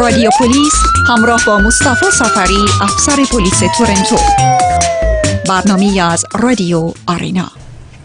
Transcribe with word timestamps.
رادیو 0.00 0.30
پلیس 0.38 0.74
همراه 1.08 1.40
با 1.46 1.58
مصطفی 1.58 2.10
سفری 2.12 2.56
افسر 2.82 3.16
پلیس 3.32 3.62
تورنتو. 3.78 4.16
برنامه 5.48 6.02
از 6.02 6.24
رادیو 6.42 6.92
آرینا. 7.06 7.50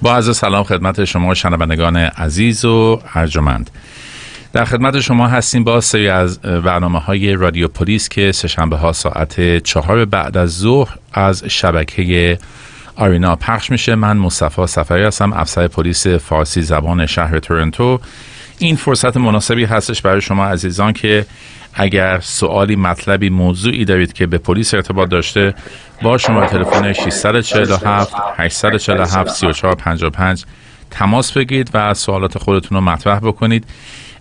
با 0.01 0.15
عرض 0.15 0.37
سلام 0.37 0.63
خدمت 0.63 1.05
شما 1.05 1.33
شنوندگان 1.33 1.97
عزیز 1.97 2.65
و 2.65 3.01
ارجمند. 3.15 3.69
در 4.53 4.65
خدمت 4.65 4.99
شما 4.99 5.27
هستیم 5.27 5.63
با 5.63 5.81
سری 5.81 6.09
از 6.09 6.39
برنامه 6.39 6.99
های 6.99 7.33
رادیو 7.33 7.67
پلیس 7.67 8.09
که 8.09 8.31
سهشنبه 8.31 8.75
ها 8.77 8.93
ساعت 8.93 9.63
چهار 9.63 10.05
بعد 10.05 10.37
از 10.37 10.57
ظهر 10.57 10.97
از 11.13 11.43
شبکه 11.43 12.37
آرینا 12.95 13.35
پخش 13.35 13.71
میشه. 13.71 13.95
من 13.95 14.17
مصطفی 14.17 14.67
سفری 14.67 15.03
هستم 15.03 15.33
افسر 15.33 15.67
پلیس 15.67 16.07
فارسی 16.07 16.61
زبان 16.61 17.05
شهر 17.05 17.39
تورنتو. 17.39 17.99
این 18.59 18.75
فرصت 18.75 19.17
مناسبی 19.17 19.65
هستش 19.65 20.01
برای 20.01 20.21
شما 20.21 20.45
عزیزان 20.45 20.93
که 20.93 21.25
اگر 21.73 22.19
سوالی 22.19 22.75
مطلبی 22.75 23.29
موضوعی 23.29 23.85
دارید 23.85 24.13
که 24.13 24.27
به 24.27 24.37
پلیس 24.37 24.73
ارتباط 24.73 25.09
داشته 25.09 25.53
با 26.01 26.17
شماره 26.17 26.45
تلفن 26.45 26.93
647 26.93 28.13
847 28.37 29.29
3455 29.29 30.45
تماس 30.91 31.31
بگیرید 31.31 31.69
و 31.73 31.93
سوالات 31.93 32.37
خودتون 32.37 32.77
رو 32.77 32.83
مطرح 32.83 33.19
بکنید. 33.19 33.65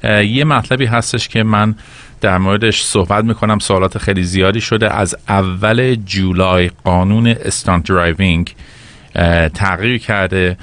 یه 0.04 0.44
مطلبی 0.44 0.86
هستش 0.86 1.28
که 1.28 1.42
من 1.42 1.74
در 2.22 2.38
موردش 2.38 2.82
صحبت 2.82 3.24
می‌کنم. 3.24 3.58
سوالات 3.58 3.98
خیلی 3.98 4.22
زیادی 4.22 4.60
شده. 4.60 4.94
از 4.94 5.16
اول 5.28 5.94
جولای 5.94 6.70
قانون 6.84 7.26
stunt 7.26 7.84
driving 7.84 8.54
تغییر 9.54 9.98
کرده 9.98 10.56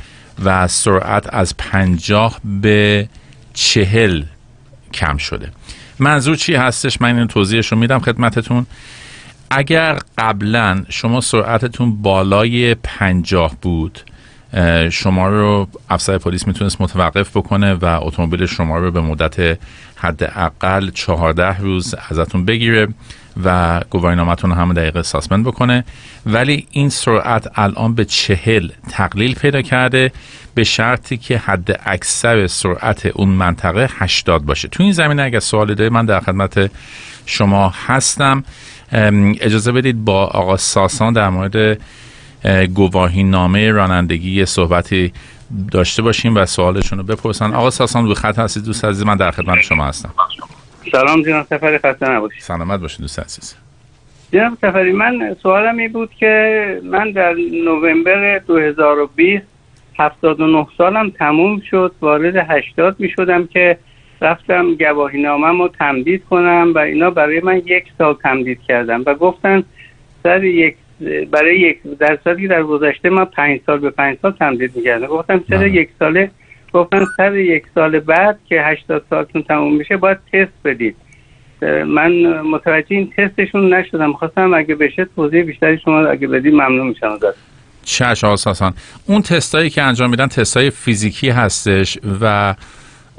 و 0.45 0.67
سرعت 0.67 1.33
از 1.33 1.57
پنجاه 1.57 2.39
به 2.61 3.09
چهل 3.53 4.23
کم 4.93 5.17
شده. 5.17 5.51
منظور 5.99 6.35
چی 6.35 6.55
هستش؟ 6.55 7.01
من 7.01 7.17
این 7.17 7.27
توضیحش 7.27 7.67
رو 7.67 7.77
میدم 7.77 7.99
خدمتتون. 7.99 8.65
اگر 9.51 9.97
قبلا 10.17 10.83
شما 10.89 11.21
سرعتتون 11.21 12.01
بالای 12.01 12.75
پنجاه 12.75 13.55
بود 13.61 13.99
شما 14.91 15.29
رو 15.29 15.67
افسر 15.89 16.17
پلیس 16.17 16.47
می‌تونست 16.47 16.81
متوقف 16.81 17.37
بکنه 17.37 17.73
و 17.73 17.85
اتومبیل 18.01 18.45
شما 18.45 18.77
رو 18.77 18.91
به 18.91 19.01
مدت 19.01 19.59
حداقل 19.99 20.89
چهارده 20.89 21.57
روز 21.57 21.95
ازتون 22.09 22.45
بگیره 22.45 22.87
و 23.43 23.81
گواهینامتون 23.89 24.51
هم 24.51 24.73
دقیقه 24.73 25.03
ساسپند 25.03 25.45
بکنه. 25.45 25.85
ولی 26.25 26.67
این 26.71 26.89
سرعت 26.89 27.47
الان 27.55 27.95
به 27.95 28.05
چهل 28.05 28.69
تقلیل 28.89 29.35
پیدا 29.35 29.61
کرده 29.61 30.11
به 30.55 30.63
شرطی 30.63 31.17
که 31.17 31.37
حد 31.37 31.81
اکثر 31.85 32.47
سرعت 32.47 33.05
اون 33.05 33.29
منطقه 33.29 33.89
80 33.91 34.45
باشه. 34.45 34.67
تو 34.67 34.83
این 34.83 34.91
زمینه 34.91 35.23
اگر 35.23 35.39
سوالی 35.39 35.75
دارید 35.75 35.93
من 35.93 36.05
در 36.05 36.19
خدمت 36.19 36.71
شما 37.25 37.73
هستم. 37.87 38.43
اجازه 39.41 39.71
بدید 39.71 40.05
با 40.05 40.25
آقا 40.25 40.57
ساسان 40.57 41.13
در 41.13 41.29
مورد 41.29 41.77
گواهی 42.73 43.23
نامه 43.23 43.71
رانندگی 43.71 44.45
صحبتی 44.45 45.13
داشته 45.71 46.01
باشیم 46.01 46.35
و 46.35 46.45
سوالشون 46.45 46.99
رو 46.99 47.03
بپرسن. 47.03 47.53
آقا 47.53 47.69
ساسان 47.69 48.05
رو 48.05 48.13
خط 48.13 48.39
هستید 48.39 48.63
دوست 48.63 48.85
عزیز 48.85 49.05
من 49.05 49.15
در 49.15 49.31
خدمت 49.31 49.61
شما 49.61 49.85
هستم. 49.85 50.13
سلام 50.91 51.21
جناب 51.21 51.45
سفری 51.45 51.77
خسته 51.77 52.09
نباشید. 52.09 52.41
سلامت 52.41 52.79
باشید 52.79 53.01
دوست 53.01 53.19
عزیز. 53.19 53.55
جناب 54.33 54.57
سفری 54.61 54.91
من 54.91 55.35
سوالم 55.43 55.77
این 55.77 55.91
بود 55.91 56.09
که 56.19 56.81
من 56.83 57.11
در 57.11 57.35
نوامبر 57.65 58.39
2020 58.39 59.43
79 59.99 60.67
سالم 60.77 61.09
تموم 61.09 61.61
شد 61.69 61.91
وارد 62.01 62.35
80 62.35 62.95
می 62.99 63.09
شدم 63.09 63.47
که 63.47 63.77
رفتم 64.21 64.75
گواهی 64.75 65.21
نامم 65.21 65.61
رو 65.61 65.67
تمدید 65.67 66.23
کنم 66.29 66.71
و 66.75 66.79
اینا 66.79 67.09
برای 67.09 67.39
من 67.39 67.57
یک 67.57 67.83
سال 67.97 68.17
تمدید 68.23 68.59
کردم 68.67 69.03
و 69.05 69.13
گفتن 69.13 69.63
سر 70.23 70.43
یک 70.43 70.75
برای 71.31 71.59
یک 71.59 71.77
در 71.99 72.19
سالی 72.23 72.47
در 72.47 72.63
گذشته 72.63 73.09
من 73.09 73.25
پنج 73.25 73.59
سال 73.65 73.79
به 73.79 73.89
پنج 73.89 74.17
سال 74.21 74.31
تمدید 74.31 74.75
می‌کردم. 74.75 75.07
گفتم 75.07 75.43
چرا 75.49 75.67
یک 75.67 75.89
ساله؟ 75.99 76.31
گفتن 76.73 77.05
سر 77.17 77.35
یک 77.35 77.63
سال 77.75 77.99
بعد 77.99 78.39
که 78.49 78.61
80 78.61 79.05
سالتون 79.09 79.41
تموم 79.41 79.75
میشه 79.75 79.97
باید 79.97 80.17
تست 80.33 80.53
بدید. 80.65 80.95
من 81.85 82.41
متوجه 82.41 82.85
این 82.89 83.13
تستشون 83.17 83.73
نشدم. 83.73 84.13
خواستم 84.13 84.53
اگه 84.53 84.75
بشه 84.75 85.07
توضیح 85.15 85.43
بیشتری 85.43 85.77
شما 85.77 86.07
اگه 86.07 86.27
بدید 86.27 86.53
ممنون 86.53 86.87
میشم 86.87 87.07
ازت 87.07 87.35
چش 87.83 88.23
آساسان. 88.23 88.73
اون 89.07 89.21
تستایی 89.21 89.69
که 89.69 89.81
انجام 89.81 90.09
میدن 90.09 90.27
تستای 90.27 90.69
فیزیکی 90.69 91.29
هستش 91.29 91.97
و 92.21 92.55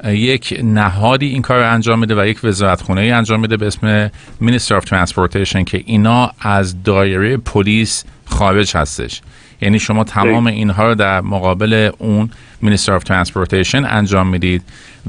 یک 0.05 0.59
نهادی 0.63 1.25
این 1.25 1.41
کار 1.41 1.59
رو 1.59 1.73
انجام 1.73 1.99
میده 1.99 2.21
و 2.21 2.27
یک 2.27 2.39
وزارتخونه 2.43 3.01
ای 3.01 3.11
انجام 3.11 3.39
میده 3.39 3.57
به 3.57 3.67
اسم 3.67 4.07
Minister 4.41 4.81
of 4.81 4.85
Transportation 4.85 5.63
که 5.63 5.83
اینا 5.85 6.31
از 6.39 6.83
دایره 6.83 7.37
پلیس 7.37 8.03
خارج 8.25 8.77
هستش. 8.77 9.21
یعنی 9.61 9.79
شما 9.79 10.03
تمام 10.03 10.47
اینها 10.47 10.87
رو 10.87 10.95
در 10.95 11.21
مقابل 11.21 11.89
اون 11.97 12.29
Minister 12.63 12.99
of 12.99 13.03
Transportation 13.03 13.85
انجام 13.85 14.27
می‌دید 14.27 14.63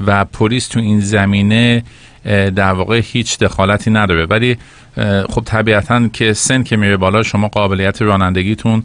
و 0.05 0.25
پلیس 0.25 0.67
تو 0.67 0.79
این 0.79 0.99
زمینه 0.99 1.83
در 2.55 2.71
واقع 2.71 3.01
هیچ 3.03 3.39
دخالتی 3.39 3.91
نداره. 3.91 4.25
ولی 4.25 4.57
خب 5.29 5.41
طبیعتا 5.45 6.07
که 6.07 6.33
سن 6.33 6.63
که 6.63 6.77
میره 6.77 6.97
بالا 6.97 7.23
شما 7.23 7.47
قابلیت 7.47 8.01
رانندگیتون 8.01 8.83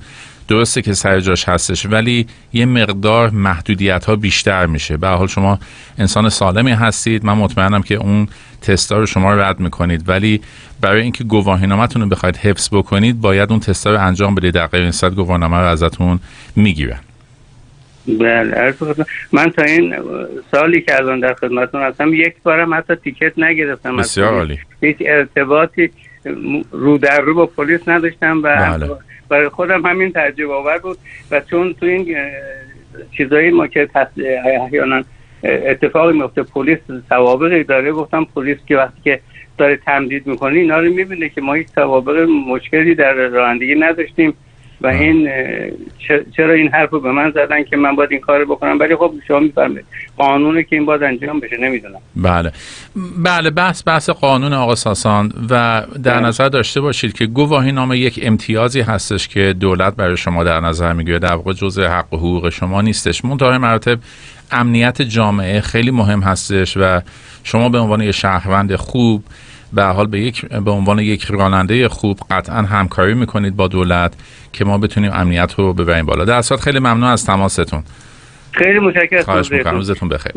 درسته 0.49 0.83
که 0.83 0.95
سر 0.95 1.21
جاش 1.21 1.49
هستش 1.49 1.87
ولی 1.87 2.27
یه 2.53 2.67
مقدار 2.67 3.31
محدودیت 3.31 4.05
ها 4.05 4.17
بیشتر 4.17 4.67
میشه. 4.67 4.97
به 4.97 5.09
حال 5.09 5.27
شما 5.27 5.59
انسان 5.99 6.29
سالمی 6.29 6.71
هستید. 6.71 7.25
من 7.25 7.35
مطمئنم 7.35 7.83
که 7.83 7.95
اون 7.95 8.29
تستا 8.63 8.99
رو 8.99 9.07
شما 9.07 9.35
رد 9.35 9.61
می‌کنید. 9.61 10.09
ولی 10.09 10.41
برای 10.81 11.03
اینکه 11.03 11.25
گواهینامه‌تون 11.25 12.03
رو 12.03 12.09
بخواید 12.09 12.37
حفظ 12.37 12.69
بکنید 12.73 13.21
باید 13.21 13.51
اون 13.51 13.61
تستا 13.61 13.91
رو 13.91 14.01
انجام 14.01 14.35
بدید. 14.35 14.55
در 14.55 14.67
غیر 14.67 14.83
این 14.83 14.91
صورت 14.91 15.15
گواهینامه 15.15 15.57
رو 15.57 15.67
ازتون 15.67 16.21
می‌گیرن 16.57 16.99
بله 18.21 18.75
من 19.33 19.51
تا 19.51 19.63
این 19.63 19.95
سالی 20.51 20.81
که 20.81 20.97
الان 20.97 21.21
در 21.21 21.35
خدمتتون 21.35 21.83
هستم 21.83 22.15
یک 22.15 22.35
بارم 22.43 22.75
حتی 22.75 22.95
تیکت 22.95 23.33
نگرفتم. 23.39 23.97
بسیار 23.97 24.35
عالی. 24.35 24.59
هیچ 24.81 24.97
ارتباطی 25.01 25.91
رو 26.71 26.99
در 26.99 27.21
رو 27.21 27.35
با 27.35 27.47
پلیس 27.47 27.81
نداشتم 27.89 28.41
و 28.43 28.57
بله. 28.57 28.89
برای 29.29 29.49
خودم 29.49 29.87
همین 29.87 30.13
تعجب 30.13 30.51
آور 30.51 30.79
بود 30.79 30.99
و 31.31 31.41
چون 31.41 31.75
تو 31.75 31.87
این 31.87 32.17
چیزایی 33.17 33.51
ما 33.51 33.67
که 33.67 33.89
احیانا 34.45 35.03
اتفاقی 35.43 36.13
میفته 36.13 36.43
پلیس 36.43 36.79
سوابقی 37.09 37.65
داره 37.65 37.93
گفتم 37.93 38.25
پلیس 38.25 38.59
که 38.67 38.77
وقتی 38.77 39.01
که 39.05 39.21
داره 39.59 39.77
تمدید 39.77 40.27
می‌کنه 40.27 40.59
اینا 40.59 40.81
رو 40.81 40.93
می‌بینه 40.93 41.29
که 41.29 41.41
ما 41.41 41.55
هیچ 41.55 41.69
سوابق 41.75 42.29
مشکلی 42.49 42.95
در 42.95 43.13
رانندگی 43.13 43.75
نداشتیم. 43.75 44.35
و 44.81 44.87
این 44.87 45.31
چرا 46.37 46.53
این 46.53 46.69
حرف 46.69 46.91
رو 46.91 47.01
به 47.01 47.13
من 47.13 47.31
زدن 47.31 47.65
که 47.65 47.77
من 47.77 47.97
باید 47.97 48.13
این 48.13 48.21
کار 48.21 48.45
بکنم؟ 48.45 48.79
ولی 48.79 48.97
خب 48.97 49.13
شما 49.29 49.41
میفرمایید 49.41 49.85
قانونه 50.17 50.63
که 50.63 50.77
این 50.77 50.87
باید 50.87 51.03
انجام 51.03 51.41
بشه 51.41 51.57
نمی‌دونم. 51.57 51.99
بله. 52.17 52.53
بله 53.25 53.51
بحث 53.51 53.83
بحث 53.87 54.11
قانون 54.11 54.53
آقا 54.53 54.75
ساسان 54.75 55.33
و 55.51 55.83
در 56.03 56.21
نظر 56.21 56.49
داشته 56.49 56.81
باشید 56.81 57.13
که 57.13 57.27
گواهی 57.27 57.73
نامه 57.73 57.99
یک 57.99 58.21
امتیازی 58.23 58.81
هستش 58.81 59.29
که 59.29 59.53
دولت 59.61 59.97
برای 59.97 60.17
شما 60.17 60.45
در 60.45 60.61
نظر 60.61 60.93
می‌گیره. 60.93 61.19
در 61.19 61.35
واقع 61.35 61.53
جزء 61.53 61.89
حق 61.89 62.15
و 62.15 62.17
حقوق 62.17 62.49
شما 62.49 62.83
نیستش. 62.83 63.25
منتها 63.25 63.59
مراتب 63.59 63.99
امنیت 64.51 65.03
جامعه 65.03 65.61
خیلی 65.61 65.91
مهم 65.91 66.21
هستش 66.21 66.77
و 66.77 67.01
شما 67.45 67.69
به 67.69 67.79
عنوان 67.79 68.01
یه 68.01 68.13
شهروند 68.13 68.77
خوب 68.77 69.25
به 69.73 69.85
حال 69.85 70.07
به 70.07 70.21
یک 70.21 70.47
به 70.47 70.71
عنوان 70.71 70.99
یک 70.99 71.25
راننده 71.25 71.89
خوب 71.89 72.21
قطعا 72.31 72.63
همکاری 72.63 73.15
می‌کنید 73.15 73.57
با 73.57 73.69
دولت 73.69 74.13
که 74.53 74.65
ما 74.65 74.79
بتونیم 74.79 75.11
امنیت 75.15 75.55
رو 75.55 75.73
ببریم 75.73 76.07
بالا. 76.07 76.25
در 76.25 76.35
اصل 76.35 76.57
خیلی 76.57 76.79
ممنون 76.79 77.05
از 77.05 77.25
تماستون. 77.25 77.83
خیلی 78.53 78.79
متشکرم. 78.79 79.23
خواهش 79.23 79.51
می‌کنم. 79.51 79.75
روزتون 79.75 80.09
بخیر. 80.09 80.33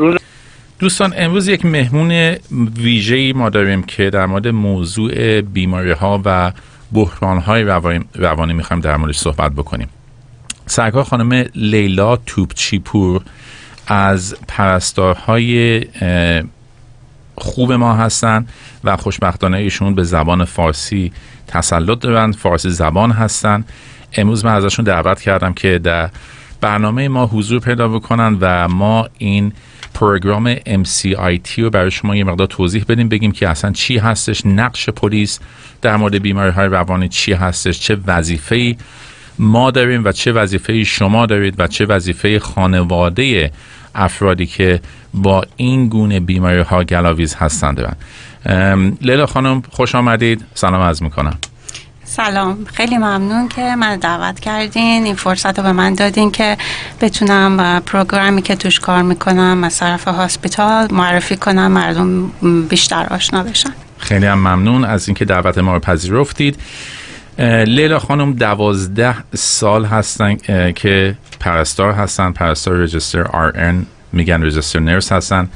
دوستان 0.80 1.13
امروز 1.18 1.48
یک 1.48 1.66
مهمون 1.66 2.36
ویژه‌ای 2.78 3.33
ما 3.33 3.50
داریم 3.50 3.83
که 3.83 4.10
در 4.10 4.25
مورد 4.25 4.48
موضوع 4.48 5.42
بیماری 5.42 5.92
ها 5.92 6.22
و 6.25 6.51
بحران 6.94 7.38
های 7.38 7.63
روانی, 7.63 8.06
روانی 8.16 8.54
می‌خوایم 8.54 8.81
در 8.81 8.98
موردش 8.98 9.18
صحبت 9.18 9.51
بکنیم. 9.51 9.88
سرکار 10.66 11.04
خانم 11.04 11.45
لیلا 11.56 12.16
توپچیپور 12.16 13.22
از 13.88 14.36
پرستارهای 14.48 15.81
خوب 17.42 17.74
ما 17.74 17.94
هستن 17.94 18.46
و 18.84 18.98
خوشبختانه 18.98 19.58
ایشون 19.58 19.96
به 19.96 20.04
زبان 20.04 20.46
فارسی 20.46 21.12
تسلط 21.48 22.00
دارن 22.00 22.32
فارسی 22.32 22.70
زبان 22.70 23.12
هستن. 23.12 23.64
امروز 24.14 24.46
من 24.46 24.54
ازشون 24.54 24.86
دعوت 24.86 25.22
کردم 25.22 25.54
که 25.54 25.80
در 25.80 26.10
برنامه 26.62 27.08
ما 27.08 27.26
حضور 27.26 27.60
پیدا 27.60 27.88
بکنن 27.88 28.38
و 28.42 28.68
ما 28.68 29.08
این 29.18 29.54
پروگرام 29.94 30.56
MCIT 30.56 31.50
رو 31.58 31.70
برای 31.70 31.92
شما 31.92 32.16
یه 32.16 32.24
مقدار 32.24 32.48
توضیح 32.48 32.86
بدیم 32.90 33.10
بگیم 33.10 33.32
که 33.32 33.50
اصلا 33.50 33.72
چی 33.72 33.98
هستش 33.98 34.46
نقش 34.46 34.90
پلیس 34.90 35.40
در 35.82 35.98
مورد 35.98 36.16
بیماری 36.16 36.52
های 36.52 36.68
روانی 36.68 37.08
چی 37.08 37.34
هستش 37.34 37.80
چه 37.80 37.98
وظیفه‌ای 38.08 38.78
ما 39.40 39.72
داریم 39.72 40.04
و 40.06 40.12
چه 40.12 40.32
وظیفه 40.32 40.84
شما 40.84 41.26
دارید 41.26 41.56
و 41.58 41.68
چه 41.68 41.86
وظیفه 41.86 42.40
خانواده 42.40 43.52
افرادی 43.96 44.46
که 44.46 44.82
با 45.13 45.44
این 45.56 45.88
گونه 45.88 46.19
بیماری 46.19 46.62
ها 46.62 46.84
گلاویز 46.84 47.36
هستند. 47.36 47.98
لیلا 49.02 49.25
خانم 49.25 49.63
خوش 49.69 49.96
آمدید. 49.96 50.46
سلام 50.54 50.81
از 50.81 51.04
می‌کنم. 51.04 51.38
سلام. 52.04 52.66
خیلی 52.74 52.98
ممنون 52.98 53.48
که 53.48 53.75
من 53.75 53.98
دعوت 53.98 54.40
کردین. 54.40 55.06
این 55.06 55.16
فرصت 55.16 55.60
رو 55.60 55.63
به 55.63 55.72
من 55.72 55.94
دادین 55.94 56.31
که 56.31 56.58
بتونم 57.02 57.81
پروگرامی 57.86 58.42
که 58.42 58.56
توش 58.56 58.80
کار 58.80 59.02
می‌کنم 59.02 59.63
از 59.63 59.78
طرف 59.78 60.08
هاسپیتال 60.08 60.88
معرفی 60.92 61.36
کنم 61.36 61.72
مردم 61.72 62.31
بیشتر 62.69 63.08
آشنا 63.12 63.44
بشن. 63.44 63.74
خیلی 63.98 64.25
هم 64.25 64.40
ممنون 64.40 64.86
از 64.86 65.08
اینکه 65.08 65.25
دعوت 65.25 65.58
ما 65.58 65.74
رو 65.74 65.80
پذیرفتید. 65.80 66.60
لیلا 67.40 68.00
خانم 68.00 68.34
دوازده 68.34 69.16
سال 69.36 69.86
هستن 69.86 70.36
که 70.72 71.16
پرستار 71.40 71.92
هستن 71.92 72.31
پرستار 72.31 72.75
رجستر 72.75 73.22
آر 73.22 73.52
میگن 74.13 74.44
نرس 74.75 75.12
هستن 75.12 75.50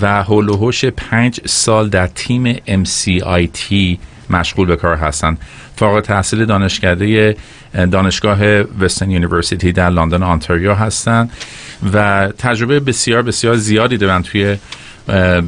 و 0.00 0.22
حول 0.22 0.48
و 0.48 0.70
پنج 0.96 1.40
سال 1.46 1.88
در 1.88 2.06
تیم 2.06 2.54
MCIT 2.54 3.98
مشغول 4.30 4.66
به 4.66 4.76
کار 4.76 4.96
هستن. 4.96 5.36
فارغ 5.76 6.00
تحصیل 6.00 6.44
دانشکده 6.44 7.36
دانشگاه 7.74 8.44
Western 8.80 9.10
University 9.10 9.72
در 9.72 9.90
لندن 9.90 10.22
آنتاریو 10.22 10.74
هستند 10.74 11.30
و 11.92 12.28
تجربه 12.38 12.80
بسیار 12.80 13.22
بسیار 13.22 13.56
زیادی 13.56 13.96
دارن 13.96 14.22
توی 14.22 14.56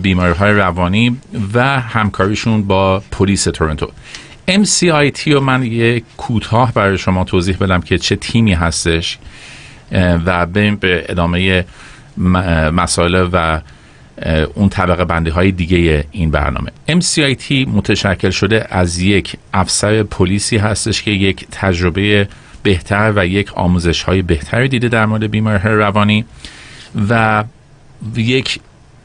بیماری 0.02 0.34
های 0.34 0.52
روانی 0.52 1.16
و 1.54 1.80
همکاریشون 1.80 2.62
با 2.62 3.02
پلیس 3.10 3.44
تورنتو. 3.44 3.90
MCIT 4.48 5.26
رو 5.26 5.40
من 5.40 5.62
یه 5.62 6.02
کوتاه 6.16 6.72
برای 6.72 6.98
شما 6.98 7.24
توضیح 7.24 7.56
بدم 7.56 7.80
که 7.80 7.98
چه 7.98 8.16
تیمی 8.16 8.52
هستش 8.52 9.18
و 10.26 10.46
بریم 10.46 10.76
به 10.76 11.06
ادامه 11.08 11.64
مسائل 12.18 13.28
و 13.32 13.60
اون 14.54 14.68
طبقه 14.68 15.04
بندی 15.04 15.30
های 15.30 15.52
دیگه 15.52 16.04
این 16.10 16.30
برنامه. 16.30 16.70
MCIT 16.88 17.52
متشکل 17.52 18.30
شده 18.30 18.66
از 18.70 18.98
یک 18.98 19.36
افسر 19.54 20.02
پلیسی 20.02 20.56
هستش 20.56 21.02
که 21.02 21.10
یک 21.10 21.46
تجربه 21.50 22.28
بهتر 22.62 23.12
و 23.16 23.26
یک 23.26 23.52
آموزش 23.52 24.02
های 24.02 24.22
بهتری 24.22 24.68
دیده 24.68 24.88
در 24.88 25.06
مورد 25.06 25.30
بیماری 25.30 25.68
روانی 25.68 26.24
و 27.08 27.44
یک 28.16 28.60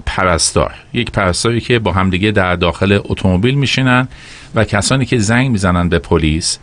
پرستار. 0.05 0.73
یک 0.93 1.11
پرستاری 1.11 1.61
که 1.61 1.79
با 1.79 1.91
همدیگه 1.91 2.31
در 2.31 2.55
داخل 2.55 2.99
اتومبیل 3.03 3.55
میشینن 3.55 4.07
و 4.55 4.63
کسانی 4.63 5.05
که 5.05 5.17
زنگ 5.17 5.51
می‌زنن 5.51 5.89
به 5.89 5.99
پلیس 5.99 6.59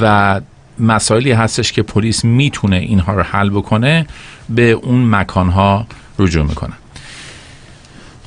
و 0.00 0.40
مسائلی 0.78 1.32
هستش 1.32 1.72
که 1.72 1.82
پلیس 1.82 2.24
می‌تونه 2.24 2.76
اینها 2.76 3.14
رو 3.14 3.22
حل 3.22 3.50
بکنه 3.50 4.06
به 4.50 4.70
اون 4.70 5.10
مکانها 5.14 5.86
رجوع 6.18 6.46
می‌کنن 6.46 6.76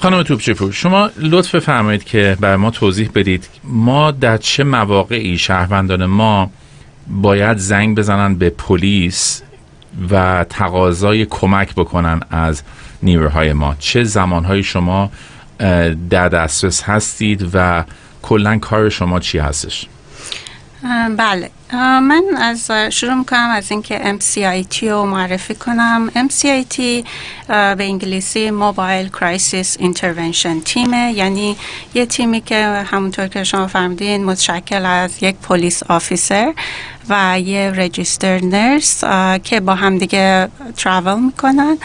خانم 0.02 0.24
توپچی 0.24 0.56
شما 0.72 1.10
لطف 1.18 1.60
فرمایید 1.60 2.04
که 2.04 2.38
بر 2.40 2.56
ما 2.56 2.72
توضیح 2.72 3.10
بدید 3.16 3.48
ما 3.64 4.12
در 4.12 4.38
چه 4.38 4.64
مواقعی 4.64 5.38
شهروندان 5.38 6.06
ما 6.06 6.52
باید 7.08 7.58
زنگ 7.58 7.98
بزنن 7.98 8.36
به 8.36 8.50
پلیس 8.50 9.42
و 10.10 10.46
تقاضای 10.50 11.26
کمک 11.26 11.76
بکنن 11.76 12.20
از 12.30 12.62
نیروهای 13.04 13.54
ما؟ 13.54 13.76
چه 13.80 14.04
زمانهای 14.04 14.64
شما 14.64 15.12
در 16.10 16.30
دسترس 16.30 16.84
هستید 16.84 17.50
و 17.54 17.84
کلا 18.22 18.58
کار 18.58 18.90
شما 18.90 19.20
چی 19.20 19.40
هستش؟ 19.40 19.88
بله. 21.18 21.50
من 21.80 22.24
از 22.38 22.72
شروع 22.90 23.14
می‌کنم 23.14 23.50
از 23.50 23.72
اینکه 23.72 24.18
MCIT 24.20 24.84
رو 24.84 25.06
معرفی 25.06 25.56
کنم. 25.56 26.10
MCIT 26.10 26.78
به 27.48 27.84
انگلیسی 27.84 28.52
Mobile 28.52 29.10
Crisis 29.10 29.78
Intervention 29.80 30.60
Team 30.60 31.03
ه 31.03 31.14
یعنی 31.16 31.58
یه 31.94 32.06
تیمی 32.06 32.42
که 32.42 32.66
همونطور 32.66 33.28
که 33.28 33.44
شما 33.44 33.68
فرمودین 33.68 34.26
متشکل 34.26 34.86
از 34.86 35.24
یک 35.24 35.36
police 35.36 35.84
officer 35.84 36.54
و 37.10 37.40
یه 37.40 37.72
register 37.76 38.40
nurse 38.44 39.04
که 39.44 39.60
با 39.60 39.76
هم 39.76 39.98
دیگه 39.98 40.48
travel 40.78 41.20
می‌کنن 41.20 41.78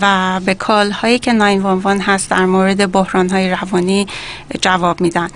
و 0.00 0.40
به 0.44 0.54
call 0.54 0.90
هایی 0.90 1.18
که 1.18 1.32
911 1.32 2.02
هست 2.02 2.30
در 2.30 2.44
مورد 2.44 2.92
بحران 2.92 3.30
های 3.30 3.50
روانی 3.50 4.06
جواب 4.60 5.00
میدن. 5.00 5.28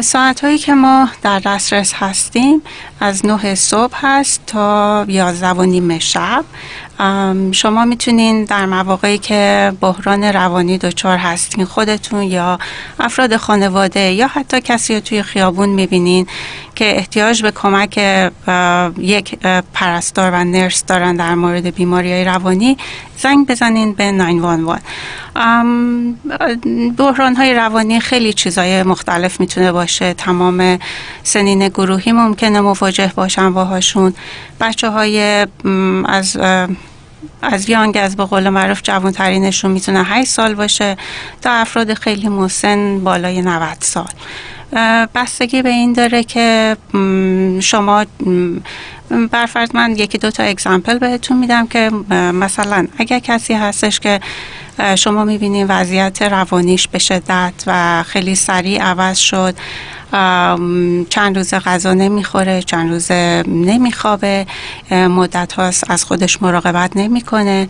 ساعت 0.00 0.44
هایی 0.44 0.58
که 0.58 0.74
ما 0.74 1.08
در 1.22 1.38
دسترس 1.38 1.92
هستیم 1.94 2.62
از 3.00 3.26
نه 3.26 3.54
صبح 3.54 3.94
هست 3.96 4.40
تا 4.46 5.04
یازده 5.08 5.48
و 5.48 5.62
نیم 5.62 5.98
شب. 5.98 6.44
شما 7.52 7.84
می‌تونین 7.84 8.44
در 8.44 8.66
مواقعی 8.66 9.18
که 9.18 9.72
بحران 9.80 10.24
روانی 10.24 10.78
دچار 10.78 11.16
هستین 11.16 11.64
خودتون 11.64 12.22
یا 12.22 12.58
افراد 13.00 13.36
خانواده 13.36 14.00
یا 14.00 14.26
حتی 14.26 14.60
کسی 14.60 14.94
رو 14.94 15.00
توی 15.00 15.22
خیابون 15.22 15.68
می‌بینین 15.68 16.26
که 16.76 16.96
احتیاج 16.96 17.42
به 17.42 17.50
کمک 17.50 17.98
یک 18.98 19.38
پرستار 19.74 20.30
و 20.30 20.44
نرس 20.44 20.84
دارن 20.84 21.16
در 21.16 21.34
مورد 21.34 21.74
بیماری 21.74 22.12
های 22.12 22.24
روانی 22.24 22.76
زنگ 23.18 23.46
بزنین 23.46 23.92
به 23.92 24.12
911 24.12 24.82
بحران 26.96 27.36
های 27.36 27.54
روانی 27.54 28.00
خیلی 28.00 28.32
چیزای 28.32 28.82
مختلف 28.82 29.40
می‌تونه 29.40 29.72
باشه. 29.72 30.14
تمام 30.14 30.78
سنین 31.22 31.68
گروهی 31.68 32.12
ممکنه 32.12 32.60
مواجه 32.60 33.12
باشن 33.16 33.52
باهاشون. 33.52 34.14
بچه 34.60 34.90
های 34.90 35.46
از 36.04 36.36
از 37.42 37.68
یانگ 37.68 37.96
از 37.96 38.16
به 38.16 38.24
قول 38.24 38.48
معروف 38.48 38.80
جوان 38.82 39.12
ترینشون 39.12 39.70
می‌تونه 39.70 40.02
8 40.04 40.28
سال 40.28 40.54
باشه. 40.54 40.96
تا 41.42 41.50
افراد 41.50 41.94
خیلی 41.94 42.28
مسن 42.28 43.00
بالای 43.04 43.42
90 43.42 43.76
سال. 43.80 44.08
بستگی 45.14 45.62
به 45.62 45.68
این 45.68 45.92
داره 45.92 46.22
که 46.22 46.76
شما 47.60 48.04
برفرض 49.32 49.68
من 49.74 49.96
یکی 49.96 50.18
دو 50.18 50.30
تا 50.30 50.42
اگزمپل 50.42 50.98
بهتون 50.98 51.36
میدم 51.36 51.66
که 51.66 51.90
مثلا 52.10 52.86
اگر 52.98 53.18
کسی 53.18 53.54
هستش 53.54 54.00
که 54.00 54.20
شما 54.98 55.24
می‌بینید 55.24 55.66
وضعیت 55.68 56.22
روانیش 56.22 56.88
به 56.88 56.98
شدت 56.98 57.52
و 57.66 58.02
خیلی 58.02 58.34
سریع 58.34 58.82
عوض 58.82 59.18
شد 59.18 59.54
چند 61.08 61.36
روز 61.36 61.54
غذا 61.54 61.94
نمی‌خوره 61.94 62.62
چند 62.62 62.90
روز 62.90 63.12
نمیخوابه 63.46 64.46
مدت 64.90 65.52
هاست 65.52 65.90
از 65.90 66.04
خودش 66.04 66.42
مراقبت 66.42 66.96
نمی‌کنه 66.96 67.68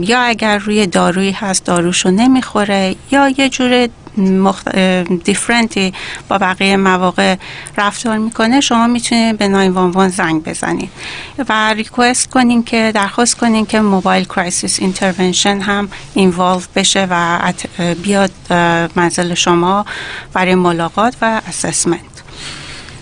یا 0.00 0.20
اگر 0.20 0.58
روی 0.58 0.86
دارویی 0.86 1.32
هست 1.32 1.64
داروشو 1.64 2.10
نمی‌خوره 2.10 2.96
یا 3.10 3.28
یه 3.38 3.48
جور 3.48 3.88
مخت... 4.18 4.78
دیفرنتی 5.24 5.94
با 6.28 6.38
بقیه 6.38 6.76
مواقع 6.76 7.36
رفتار 7.78 8.18
می‌کنه. 8.18 8.60
شما 8.60 8.86
می‌تونید 8.86 9.38
به 9.38 9.48
911 9.48 10.08
زنگ 10.08 10.42
بزنید 10.44 10.90
و 11.48 11.72
request 11.74 12.30
کنین 12.30 12.64
که 12.64 12.92
درخواست 12.94 13.38
کنین 13.38 13.66
که 13.66 13.80
Mobile 13.80 14.24
Crisis 14.24 14.80
Intervention 14.80 15.60
هم 15.60 15.88
involve 16.14 16.60
بشه 16.76 17.06
و 17.10 17.52
بیاد 18.02 18.30
منزل 18.96 19.34
شما 19.34 19.86
برای 20.32 20.54
ملاقات 20.54 21.16
و 21.22 21.40
assessment 21.48 22.00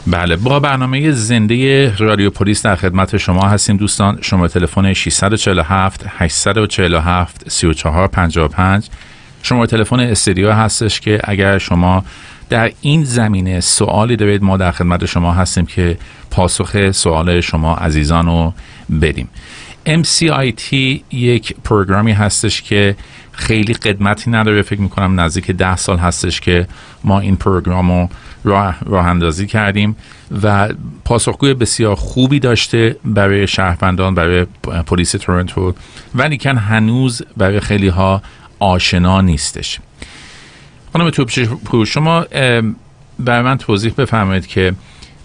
بله 0.06 0.36
با 0.36 0.60
برنامه 0.60 1.10
زنده 1.10 1.96
رادیو 1.96 2.30
پلیس 2.30 2.62
در 2.62 2.76
خدمت 2.76 3.16
شما 3.16 3.48
هستیم 3.48 3.76
دوستان. 3.76 4.18
شما 4.20 4.48
تلفن 4.48 4.92
647 4.92 6.04
847 6.08 7.50
3455 7.50 8.88
شما 9.42 9.66
تلفن 9.66 10.00
استودیو 10.00 10.52
هستش 10.52 11.00
که 11.00 11.20
اگر 11.24 11.58
شما 11.58 12.04
در 12.48 12.72
این 12.80 13.04
زمینه 13.04 13.60
سوالی 13.60 14.16
دارید 14.16 14.42
ما 14.42 14.56
در 14.56 14.70
خدمت 14.70 15.06
شما 15.06 15.32
هستیم 15.32 15.66
که 15.66 15.98
پاسخ 16.30 16.90
سوال 16.90 17.40
شما 17.40 17.74
عزیزان 17.74 18.26
رو 18.26 18.52
بدیم. 19.02 19.28
MCIT 19.86 20.72
یک 21.10 21.54
پروگرامی 21.64 22.12
هستش 22.12 22.62
که 22.62 22.96
خیلی 23.32 23.72
قدمتی 23.72 24.30
نداره 24.30 24.62
فکر 24.62 24.80
می‌کنم 24.80 25.20
نزدیک 25.20 25.50
ده 25.50 25.76
سال 25.76 25.98
هستش 25.98 26.40
که 26.40 26.66
ما 27.04 27.20
این 27.20 27.36
پروگرام 27.36 27.90
رو 27.90 28.08
راه, 28.44 28.76
راه 28.86 29.06
اندازی 29.06 29.46
کردیم 29.46 29.96
و 30.42 30.68
پاسخگوی 31.04 31.54
بسیار 31.54 31.94
خوبی 31.94 32.38
داشته 32.38 32.96
برای 33.04 33.46
شهروندان 33.46 34.14
برای 34.14 34.46
پلیس 34.86 35.10
تورنتو. 35.10 35.74
ولی 36.14 36.38
کن 36.38 36.58
هنوز 36.58 37.22
برای 37.36 37.60
خیلی 37.60 37.88
ها 37.88 38.22
آشنا 38.60 39.20
نیستش. 39.20 39.78
خانم 40.92 41.10
توپچی 41.10 41.48
شما 41.86 42.24
برای 43.18 43.42
من 43.42 43.58
توضیح 43.58 43.92
بفرمایید 43.98 44.46
که 44.46 44.72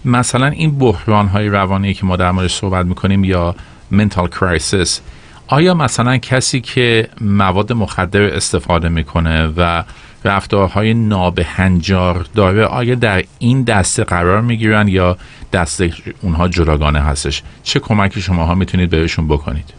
مثلا 0.04 0.46
این 0.46 0.78
بحران 0.78 1.28
های 1.28 1.48
روانی 1.48 1.94
که 1.94 2.06
ما 2.06 2.16
در 2.16 2.30
موردش 2.30 2.54
صحبت 2.54 2.86
می‌کنیم 2.86 3.24
یا 3.24 3.54
منتال 3.90 4.28
کرایسیس 4.28 5.00
آیا 5.48 5.74
مثلا 5.74 6.16
کسی 6.16 6.60
که 6.60 7.08
مواد 7.20 7.72
مخدر 7.72 8.22
استفاده 8.22 8.88
می‌کنه 8.88 9.46
و 9.56 9.84
رفتارهای 10.24 10.94
نابهنجار 10.94 12.26
داره 12.34 12.64
آیا 12.64 12.94
در 12.94 13.24
این 13.38 13.62
دسته 13.62 14.04
قرار 14.04 14.40
می‌گیرن 14.40 14.88
یا 14.88 15.16
دسته 15.52 15.92
اونها 16.22 16.48
جداگانه 16.48 17.00
هستش؟ 17.00 17.42
چه 17.62 17.80
کمکی 17.80 18.22
شماها 18.22 18.54
می‌تونید 18.54 18.90
بهشون 18.90 19.28
بکنید؟ 19.28 19.74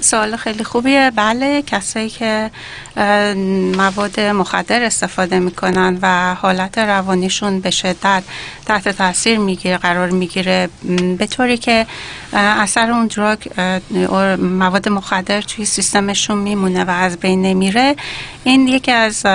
سوال 0.00 0.36
خیلی 0.36 0.64
خوبیه. 0.64 1.12
بله 1.16 1.62
کسایی 1.62 2.10
که 2.10 2.50
مواد 3.76 4.20
مخدر 4.20 4.82
استفاده 4.82 5.38
می‌کنن 5.38 5.98
و 6.02 6.34
حالت 6.34 6.78
روانیشون 6.78 7.60
به 7.60 7.70
شدت 7.70 8.22
تحت 8.66 8.88
تاثیر 8.88 9.38
می‌گیره 9.38 9.76
قرار 9.76 10.10
می‌گیره 10.10 10.68
به 11.18 11.26
طوری 11.26 11.56
که 11.56 11.86
اثر 12.32 12.90
اون 12.90 13.06
دراگ 13.06 13.38
مواد 14.38 14.88
مخدر 14.88 15.40
توی 15.40 15.64
سیستمشون 15.64 16.38
میمونه 16.38 16.84
و 16.84 16.90
از 16.90 17.16
بین 17.16 17.42
نمیره 17.42 17.96
این 18.44 18.68
یکی 18.68 18.92
از 18.92 19.26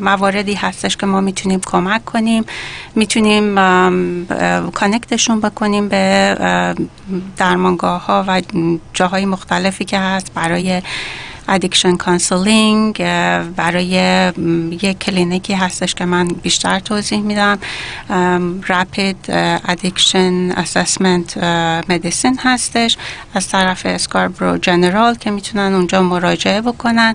مواردی 0.00 0.54
هستش 0.54 0.96
که 0.96 1.06
ما 1.06 1.20
می‌تونیم 1.20 1.60
کمک 1.66 2.04
کنیم. 2.04 2.44
می‌تونیم 2.94 3.54
کانکتشون 4.70 5.40
بکنیم 5.40 5.88
به 5.88 6.36
درمانگاه 7.36 7.95
ها 7.98 8.24
و 8.28 8.42
جاهای 8.94 9.26
مختلفی 9.26 9.84
که 9.84 9.98
هست 9.98 10.34
برای 10.34 10.82
addiction 11.48 11.96
counselling 11.96 12.96
برای 13.56 13.84
یک 14.82 14.98
کلینیکی 14.98 15.54
هستش 15.54 15.94
که 15.94 16.04
من 16.04 16.28
بیشتر 16.28 16.78
توضیح 16.78 17.20
میدم. 17.20 17.58
Rapid 18.68 19.16
Addiction 19.68 20.50
Assessment 20.50 21.38
Medicine 21.88 22.38
هستش. 22.42 22.96
از 23.34 23.48
طرف 23.48 23.86
Scarborough 23.86 24.58
General 24.58 25.14
که 25.14 25.30
می‌تونن 25.30 25.74
اونجا 25.74 26.02
مراجعه 26.02 26.60
بکنن. 26.60 27.14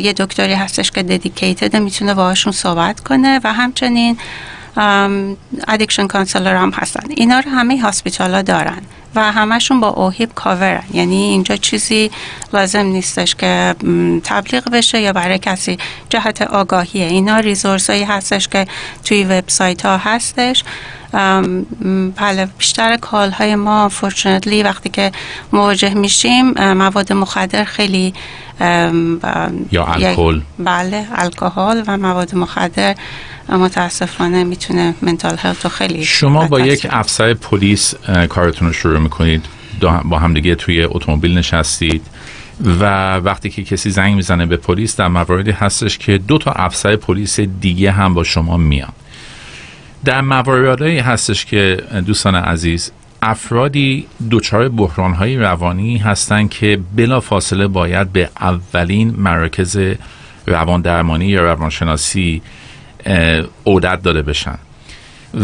یه 0.00 0.12
دکتری 0.12 0.54
هستش 0.54 0.90
که 0.90 1.02
dedicated 1.02 1.76
می‌تونه 1.76 2.14
باهاشون 2.14 2.52
صحبت 2.52 3.00
کنه 3.00 3.40
و 3.44 3.52
همچنین 3.52 4.18
addiction 5.68 6.06
counsellor 6.06 6.56
هم 6.56 6.70
هستن. 6.70 7.02
اینا 7.10 7.40
رو 7.40 7.50
همه 7.50 7.80
hospital 7.80 8.34
ها 8.34 8.42
دارن. 8.42 8.82
و 9.14 9.32
همشون 9.32 9.80
با 9.80 9.88
OHIP 9.88 10.34
cover 10.34 10.68
ن. 10.68 10.82
یعنی 10.92 11.16
اینجا 11.16 11.56
چیزی 11.56 12.10
لازم 12.52 12.86
نیستش 12.86 13.34
که 13.34 13.74
تبلیغ 14.24 14.70
بشه 14.70 15.00
یا 15.00 15.12
برای 15.12 15.38
کسی 15.38 15.78
جهت 16.08 16.42
آگاهیه. 16.42 17.06
اینا 17.06 17.38
resource 17.38 17.90
هایی 17.90 18.04
هستش 18.04 18.48
که 18.48 18.66
توی 19.04 19.24
وبسایت 19.24 19.86
ها 19.86 19.96
هستش 19.96 20.64
بله 22.16 22.48
بیشتر 22.58 22.96
call 22.96 23.30
های 23.30 23.54
ما 23.54 23.88
unfortunately 23.88 24.62
وقتی 24.62 24.88
که 24.88 25.12
مواجه 25.52 25.94
میشیم 25.94 26.72
مواد 26.72 27.12
مخدر 27.12 27.64
خیلی 27.64 28.14
یا 28.60 29.84
الکل. 29.86 30.40
بله 30.58 31.06
الکل 31.14 31.82
و 31.86 31.96
مواد 31.96 32.34
مخدر 32.34 32.94
متاسفانه 33.56 34.44
می‌تونه 34.44 34.94
منتال 35.02 35.36
هلت 35.38 35.68
خیلی 35.68 36.04
شما 36.04 36.46
با 36.46 36.60
یک 36.60 36.86
افسر 36.90 37.34
پلیس 37.34 37.94
کارتون 38.28 38.68
رو 38.68 38.74
شروع 38.74 38.98
می‌کنید 38.98 39.44
با 40.04 40.18
همدیگه 40.18 40.54
توی 40.54 40.84
اتومبیل 40.84 41.38
نشستید 41.38 42.06
و 42.80 43.14
وقتی 43.16 43.50
که 43.50 43.64
کسی 43.64 43.90
زنگ 43.90 44.14
می‌زنه 44.14 44.46
به 44.46 44.56
پلیس 44.56 44.96
در 44.96 45.08
مواردی 45.08 45.50
هستش 45.50 45.98
که 45.98 46.18
دو 46.18 46.38
تا 46.38 46.52
افسر 46.52 46.96
پلیس 46.96 47.40
دیگه 47.40 47.92
هم 47.92 48.14
با 48.14 48.24
شما 48.24 48.56
میان. 48.56 48.92
در 50.04 50.20
مواردی 50.20 50.98
هستش 50.98 51.44
که 51.44 51.82
دوستان 52.06 52.34
عزیز 52.34 52.92
افرادی 53.22 54.06
دچار 54.30 54.68
بحرانهای 54.68 55.36
روانی 55.36 55.98
هستند 55.98 56.50
که 56.50 56.80
بلا 56.96 57.20
فاصله 57.20 57.66
باید 57.66 58.12
به 58.12 58.30
اولین 58.40 59.14
مراکز 59.18 59.78
روان 60.46 60.80
درمانی 60.80 61.26
یا 61.26 61.42
روانشناسی 61.42 62.42
عودت 63.66 64.02
داده 64.02 64.22
بشن. 64.22 64.58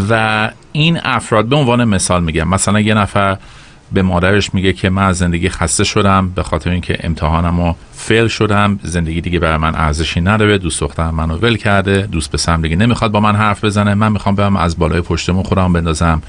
و 0.09 0.51
این 0.71 0.99
افراد 1.03 1.45
به 1.45 1.55
عنوان 1.55 1.83
مثال 1.83 2.23
میگم 2.23 2.47
مثلا 2.47 2.79
یه 2.79 2.93
نفر 2.93 3.37
به 3.91 4.01
مادرش 4.01 4.53
میگه 4.53 4.73
که 4.73 4.89
من 4.89 5.03
از 5.03 5.17
زندگی 5.17 5.49
خسته 5.49 5.83
شدم 5.83 6.29
به 6.29 6.43
خاطر 6.43 6.69
اینکه 6.69 6.97
امتحانم 6.99 7.61
رو 7.61 7.75
فیل 7.93 8.27
شدم 8.27 8.79
زندگی 8.83 9.21
دیگه 9.21 9.39
برای 9.39 9.57
من 9.57 9.75
ارزشی 9.75 10.21
نداره 10.21 10.57
دوست 10.57 10.81
دخترم 10.81 11.15
منو 11.15 11.37
ول 11.37 11.57
کرده 11.57 12.01
دوست 12.01 12.31
پسرم 12.31 12.61
دیگه 12.61 12.75
نمی‌خواد 12.75 13.11
با 13.11 13.19
من 13.19 13.35
حرف 13.35 13.63
بزنه 13.63 13.93
من 13.93 14.11
می‌خوام 14.11 14.35
برم 14.35 14.55
از 14.55 14.77
بالای 14.79 15.01
پشتمون 15.01 15.43
خودم 15.43 15.73
بندازم 15.73 16.21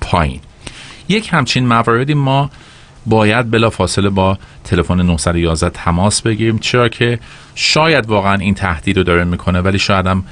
پایین. 0.00 0.40
یک 1.08 1.28
همچین 1.32 1.66
مواردی 1.66 2.14
ما 2.14 2.50
باید 3.06 3.50
بلا 3.50 3.70
فاصله 3.70 4.08
با 4.08 4.38
تلفن 4.64 5.00
911 5.00 5.70
تماس 5.70 6.22
بگیریم. 6.22 6.58
چرا 6.58 6.88
که 6.88 7.18
شاید 7.54 8.06
واقعا 8.06 8.34
این 8.34 8.54
تهدید 8.54 8.96
رو 8.96 9.02
داره 9.02 9.24
می‌کنه 9.24 9.60
ولی 9.60 9.78
شاید 9.78 10.06
هم 10.06 10.24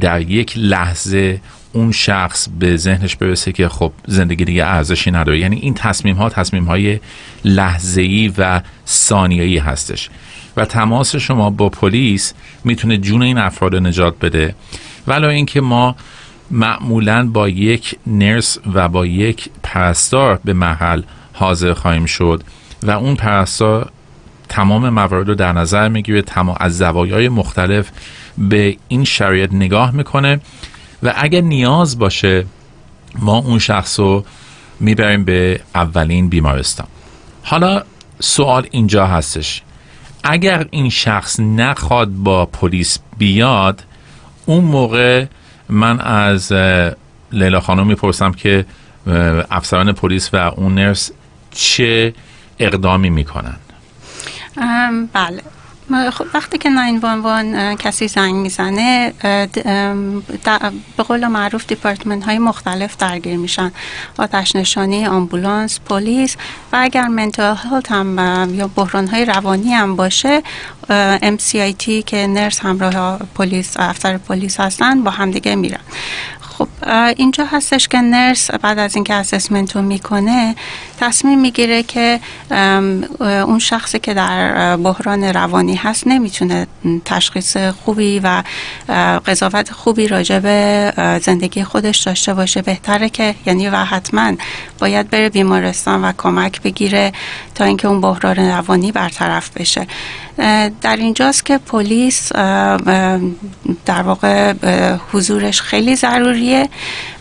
در 0.00 0.20
یک 0.20 0.52
لحظه 0.56 1.40
اون 1.72 1.92
شخص 1.92 2.48
به 2.58 2.76
ذهنش 2.76 3.16
برسه 3.16 3.52
که 3.52 3.68
خب 3.68 3.92
زندگی 4.06 4.44
دیگه 4.44 4.66
ارزشی 4.66 5.10
نداره. 5.10 5.38
یعنی 5.38 5.56
این 5.56 5.74
تصمیم 5.74 6.16
ها 6.16 6.28
تصمیم 6.28 6.64
های 6.64 7.00
لحظه‌ای 7.44 8.32
و 8.38 8.60
ثانیه‌ای 8.86 9.58
هستش. 9.58 10.10
و 10.56 10.64
تماس 10.64 11.16
شما 11.16 11.50
با 11.50 11.68
پلیس 11.68 12.34
می‌تونه 12.64 12.96
جون 12.96 13.22
این 13.22 13.38
افراد 13.38 13.76
نجات 13.76 14.18
بده. 14.18 14.54
ولی 15.06 15.26
اینکه 15.26 15.60
ما 15.60 15.96
معمولا 16.50 17.26
با 17.26 17.48
یک 17.48 17.94
نرس 18.06 18.58
و 18.74 18.88
با 18.88 19.06
یک 19.06 19.48
پرستار 19.62 20.40
به 20.44 20.52
محل 20.52 21.02
حاضر 21.32 21.72
خواهیم 21.72 22.04
شد 22.04 22.42
و 22.82 22.90
اون 22.90 23.16
پرستار 23.16 23.90
تمام 24.48 24.88
موارد 24.88 25.28
رو 25.28 25.34
در 25.34 25.52
نظر 25.52 25.88
می‌گیره 25.88 26.22
تمام 26.22 26.56
از 26.60 26.78
زوایای 26.78 27.28
مختلف 27.28 27.90
به 28.38 28.76
این 28.88 29.04
شرایط 29.04 29.52
نگاه 29.52 29.90
می‌کنه 29.90 30.40
و 31.02 31.14
اگر 31.16 31.40
نیاز 31.40 31.98
باشه 31.98 32.46
ما 33.18 33.38
اون 33.38 33.58
شخص 33.58 34.00
رو 34.00 34.24
می‌بریم 34.80 35.24
به 35.24 35.60
اولین 35.74 36.28
بیمارستان. 36.28 36.86
حالا 37.42 37.82
سوال 38.20 38.66
اینجا 38.70 39.06
هستش. 39.06 39.62
اگر 40.24 40.66
این 40.70 40.90
شخص 40.90 41.40
نخواد 41.40 42.08
با 42.08 42.46
پلیس 42.46 42.98
بیاد 43.18 43.84
اون 44.46 44.64
موقع 44.64 45.26
من 45.68 46.00
از 46.00 46.52
لیلا 47.32 47.60
خانم 47.60 47.86
می‌پرسم 47.86 48.32
که 48.32 48.66
افسران 49.50 49.92
پلیس 49.92 50.34
و 50.34 50.36
اون 50.36 50.74
نرس 50.74 51.10
چه 51.50 52.14
اقدامی 52.58 53.10
می‌کنن؟ 53.10 53.56
بله. 55.12 55.42
خب 56.12 56.24
وقتی 56.34 56.58
که 56.58 56.70
911 56.70 57.76
کسی 57.76 58.08
زنگ 58.08 58.34
می‌زنه 58.34 59.12
به 60.96 61.02
قول 61.08 61.26
معروف 61.26 61.66
دیپارتمنت 61.66 62.24
های 62.24 62.38
مختلف 62.38 62.96
درگیر 62.96 63.36
میشن. 63.36 63.72
آتش 64.18 64.56
نشانی 64.56 65.06
آمبولانس 65.06 65.80
پلیس 65.80 66.36
و 66.72 66.76
اگر 66.80 67.08
منتال 67.08 67.56
هلت 67.56 67.92
هم 67.92 68.54
یا 68.54 68.68
بحران 68.68 69.08
های 69.08 69.24
روانی 69.24 69.72
هم 69.72 69.96
باشه 69.96 70.42
MCIT 71.22 72.04
که 72.06 72.26
نرس 72.26 72.60
همراه 72.60 73.18
پلیس 73.34 73.76
افسر 73.76 74.18
پلیس 74.18 74.60
هستن 74.60 75.02
با 75.02 75.10
همدیگه 75.10 75.56
میرن. 75.56 75.80
خب 76.62 76.68
اینجا 77.16 77.44
هستش 77.44 77.88
که 77.88 77.98
نرس 77.98 78.50
بعد 78.50 78.78
از 78.78 78.94
اینکه 78.94 79.14
اسسمنت 79.14 79.76
رو 79.76 79.82
می‌کنه 79.82 80.54
تصمیم 81.00 81.40
می‌گیره 81.40 81.82
که 81.82 82.20
اون 83.20 83.58
شخصی 83.58 83.98
که 83.98 84.14
در 84.14 84.76
بحران 84.76 85.24
روانی 85.24 85.74
هست 85.74 86.06
نمی‌تونه 86.06 86.66
تشخیص 87.04 87.56
خوبی 87.56 88.20
و 88.24 88.42
قضاوت 89.26 89.72
خوبی 89.72 90.08
راجع 90.08 90.38
به 90.38 90.92
زندگی 91.22 91.64
خودش 91.64 91.98
داشته 91.98 92.34
باشه. 92.34 92.62
بهتره 92.62 93.08
که 93.08 93.34
یعنی 93.46 93.68
و 93.68 93.76
حتما 93.76 94.32
باید 94.78 95.10
بره 95.10 95.28
بیمارستان 95.28 96.04
و 96.04 96.12
کمک 96.18 96.62
بگیره 96.62 97.12
تا 97.54 97.64
اینکه 97.64 97.88
اون 97.88 98.00
بحران 98.00 98.36
روانی 98.38 98.92
برطرف 98.92 99.50
بشه. 99.50 99.86
در 100.80 100.96
اینجاست 100.96 101.46
که 101.46 101.58
پلیس 101.58 102.32
در 103.86 104.02
واقع 104.02 104.54
حضورش 105.12 105.60
خیلی 105.60 105.96
ضروریه. 105.96 106.68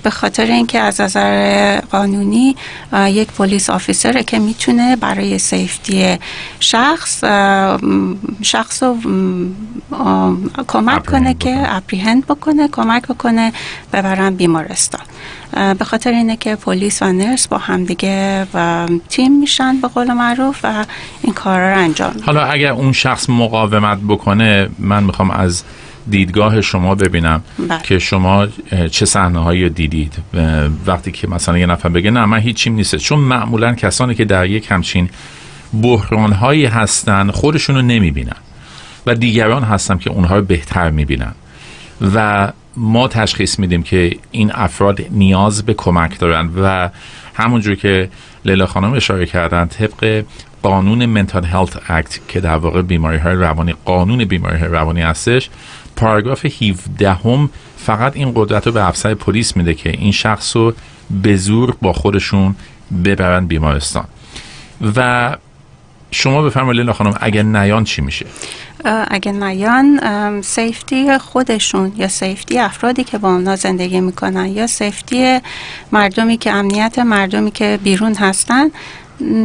به 0.03 0.09
خاطر 0.09 0.45
اینکه 0.45 0.79
از 0.79 1.01
نظر 1.01 1.79
قانونی 1.79 2.55
یک 3.07 3.27
پلیس 3.27 3.69
آفیسره 3.69 4.23
که 4.23 4.39
می‌تونه 4.39 4.95
برای 4.95 5.39
سیفتی 5.39 6.17
شخص 6.59 7.23
شخص 8.41 8.83
رو 8.83 8.97
کمک 10.67 11.05
کنه 11.05 11.33
که 11.33 11.63
اپریهند 11.75 12.25
بکنه 12.25 12.67
کمک 12.67 13.07
بکنه 13.07 13.53
ببرن 13.93 14.35
بیمارستان. 14.35 15.01
به 15.53 15.85
خاطر 15.85 16.11
اینه 16.11 16.37
که 16.37 16.55
پلیس 16.55 17.01
و 17.01 17.13
نرس 17.13 17.47
با 17.47 17.57
همدیگه 17.57 18.47
و 18.53 18.87
تیم 19.09 19.39
میشن 19.39 19.81
به 19.81 19.87
قول 19.87 20.13
معروف 20.13 20.59
و 20.63 20.85
این 21.21 21.33
کار 21.33 21.59
رو 21.59 21.77
انجام 21.77 22.13
حالا 22.25 22.43
اگر 22.43 22.71
اون 22.71 22.91
شخص 22.91 23.29
مقاومت 23.29 23.99
بکنه 24.07 24.69
من 24.79 25.03
می‌خوام 25.03 25.31
از 25.31 25.63
دیدگاه 26.09 26.61
شما 26.61 26.95
ببینم 26.95 27.43
بله. 27.59 27.81
که 27.81 27.99
شما 27.99 28.47
چه 28.91 29.05
صحنه 29.05 29.39
هایی 29.39 29.69
دیدید. 29.69 30.13
وقتی 30.85 31.11
که 31.11 31.27
مثلا 31.27 31.57
یه 31.57 31.65
نفر 31.65 31.89
بگه 31.89 32.11
نه 32.11 32.25
من 32.25 32.39
هیچیم 32.39 32.75
نیست. 32.75 32.95
چون 32.95 33.19
معمولا 33.19 33.73
کسانی 33.73 34.15
که 34.15 34.25
در 34.25 34.45
یک 34.45 34.71
همچین 34.71 35.09
بحران 35.81 36.31
هایی 36.31 36.65
هستن 36.65 37.31
خودشونو 37.31 37.81
نمی‌بینن 37.81 38.37
و 39.05 39.15
دیگران 39.15 39.63
هستن 39.63 39.97
که 39.97 40.09
اونها 40.09 40.35
رو 40.35 40.41
بهتر 40.41 40.89
می‌بینن. 40.89 41.33
و 42.15 42.47
ما 42.77 43.07
تشخیص 43.07 43.59
میدیم 43.59 43.83
که 43.83 44.17
این 44.31 44.51
افراد 44.53 45.01
نیاز 45.11 45.63
به 45.65 45.73
کمک 45.73 46.19
دارن 46.19 46.49
و 46.63 46.89
همونجور 47.33 47.75
که 47.75 48.09
لیلا 48.45 48.65
خانم 48.65 48.93
اشاره 48.93 49.25
کردن 49.25 49.65
طبق 49.65 50.23
قانون 50.63 51.05
منتال 51.05 51.45
هلت 51.45 51.91
اکت 51.91 52.19
که 52.27 52.39
در 52.39 52.55
واقع 52.55 52.81
بیماری 52.81 53.17
های 53.17 53.35
روانی 53.35 53.73
قانون 53.85 54.25
بیماری 54.25 54.57
های 54.57 54.69
روانی 54.69 55.01
هستش 55.01 55.49
پاراگراف 55.95 56.45
17 56.45 57.13
هم 57.13 57.49
فقط 57.77 58.15
این 58.15 58.31
قدرت 58.35 58.67
رو 58.67 58.73
به 58.73 58.87
افسر 58.87 59.13
پلیس 59.13 59.57
میده 59.57 59.73
که 59.73 59.89
این 59.89 60.11
شخص 60.11 60.55
رو 60.55 60.73
به 61.23 61.35
زور 61.35 61.75
با 61.81 61.93
خودشون 61.93 62.55
ببرن 63.05 63.45
بیمارستان. 63.45 64.05
و 64.95 65.37
شما 66.11 66.41
بفرمایید 66.41 66.79
لیلا 66.79 66.93
خانم 66.93 67.13
اگر 67.21 67.43
نیان 67.43 67.83
چی 67.83 68.01
میشه؟ 68.01 68.25
اگه 69.07 69.31
نیان 69.31 70.41
سیفتی 70.41 71.17
خودشون 71.17 71.93
یا 71.97 72.07
سیفتی 72.07 72.59
افرادی 72.59 73.03
که 73.03 73.17
با 73.17 73.33
اونا 73.33 73.55
زندگی 73.55 74.01
می‌کنن 74.01 74.45
یا 74.45 74.67
سیفتی 74.67 75.39
مردمی 75.91 76.37
که 76.37 76.51
امنیت 76.51 76.99
مردمی 76.99 77.51
که 77.51 77.79
بیرون 77.83 78.15
هستن 78.15 78.71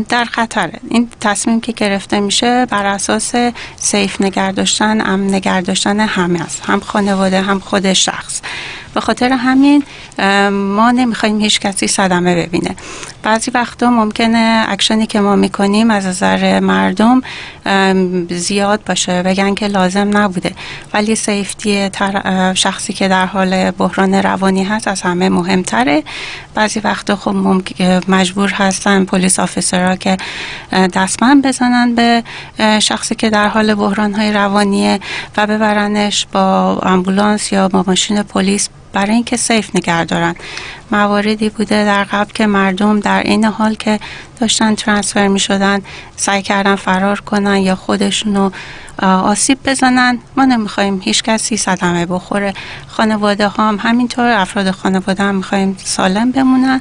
در 0.09 0.25
خطره 0.25 0.81
این 0.91 1.09
تصمیم 1.21 1.61
که 1.61 1.73
گرفته 1.73 2.21
میشه 2.21 2.67
بر 2.67 2.87
اساس 2.87 3.33
safe 3.77 4.21
نگرداشتن 4.21 5.01
امن 5.01 5.35
نگرداشتن 5.35 6.01
همه 6.01 6.41
است. 6.41 6.63
هم 6.67 6.81
خانواده 6.81 7.41
هم 7.41 7.59
خود 7.59 7.93
شخص. 7.93 8.41
به 8.97 9.01
خاطر 9.01 9.33
همین 9.33 9.85
ما 10.51 10.91
نمی‌خوایم 10.91 11.41
هیچ 11.41 11.61
کسی 11.61 11.87
صدمه 11.87 12.47
ببینه. 12.47 12.77
بعضی 13.23 13.51
وقتا 13.51 13.91
ممکنه 13.91 14.65
اکشنی 14.69 15.07
که 15.07 15.21
ما 15.21 15.37
می‌کنیم 15.37 15.91
از 15.91 16.07
نظر 16.07 16.61
مردم 16.61 17.23
زیاد 18.31 18.85
باشه 18.87 19.23
بگن 19.23 19.55
که 19.55 19.67
لازم 19.67 20.17
نبوده. 20.17 20.53
ولی 20.95 21.15
safety 21.15 21.91
شخصی 22.55 22.93
که 22.93 23.09
در 23.09 23.27
حال 23.27 23.71
بحران 23.71 24.15
روانی 24.15 24.65
هست 24.65 24.89
از 24.89 25.03
همه 25.03 25.29
مهمتره. 25.29 26.03
بعضی 26.55 26.81
وقتا 26.81 27.17
خب 27.17 27.35
مجبور 28.09 28.51
هستن 28.51 29.05
پلیس 29.05 29.39
آفیسرها 29.39 29.97
که 29.97 30.17
دستمند 30.73 31.47
بزنن 31.47 31.95
به 31.95 32.23
شخصی 32.79 33.15
که 33.15 33.31
در 33.31 33.49
حال 33.49 33.75
بحران 33.75 34.15
های 34.15 34.33
روانیه 34.33 35.01
و 35.37 35.47
ببرنش 35.47 36.27
با 36.33 36.79
امبولانس 36.83 37.53
یا 37.53 37.69
با 37.69 37.85
ماشین 37.87 38.23
پلیس 38.23 38.69
برای 38.97 39.15
اینکه 39.15 39.37
سیف 39.37 39.77
نگه 39.77 40.05
دارن. 40.05 40.35
مواردی 40.91 41.49
بوده 41.49 41.85
در 41.85 42.05
قبل 42.05 42.33
که 42.33 42.47
مردم 42.47 43.01
در 43.01 43.23
این 43.23 43.45
حال 43.45 43.75
که 43.75 44.01
داشتن 44.41 44.75
ترانسفر 44.75 45.29
می 45.29 45.41
شدن 45.41 45.83
سعی 46.17 46.43
کردن 46.43 46.77
فرار 46.77 47.21
کنن 47.21 47.57
یا 47.57 47.75
خودشونو 47.75 48.51
آسیب 49.03 49.59
بزنن. 49.65 50.19
ما 50.37 50.45
نمی‌خوایم 50.45 51.01
هیچ 51.05 51.23
کسی 51.23 51.57
صدمه 51.57 52.07
بخوره. 52.07 52.55
خانواده 52.87 53.49
ها 53.49 53.69
هم 53.69 53.79
همینطور 53.83 54.31
افراد 54.31 54.71
خانواده 54.71 55.23
هم 55.23 55.35
می‌خوایم 55.35 55.77
سالم 55.85 56.33
بمونن. 56.33 56.81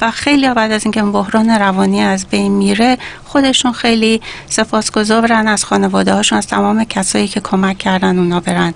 و 0.00 0.10
خیلی 0.12 0.54
بعد 0.54 0.72
از 0.72 0.84
اینکه 0.84 1.02
بحران 1.02 1.50
روانی 1.50 2.00
از 2.00 2.26
بین 2.26 2.52
میره 2.52 2.98
خودشون 3.24 3.72
خیلی 3.72 4.20
سپاسگزارن 4.46 5.48
از 5.48 5.64
خانواده 5.64 6.14
هاشون 6.14 6.38
از 6.38 6.46
تمام 6.46 6.84
کسایی 6.84 7.28
که 7.28 7.40
کمک 7.40 7.78
کردن 7.78 8.18
اونا 8.18 8.40
برن 8.40 8.74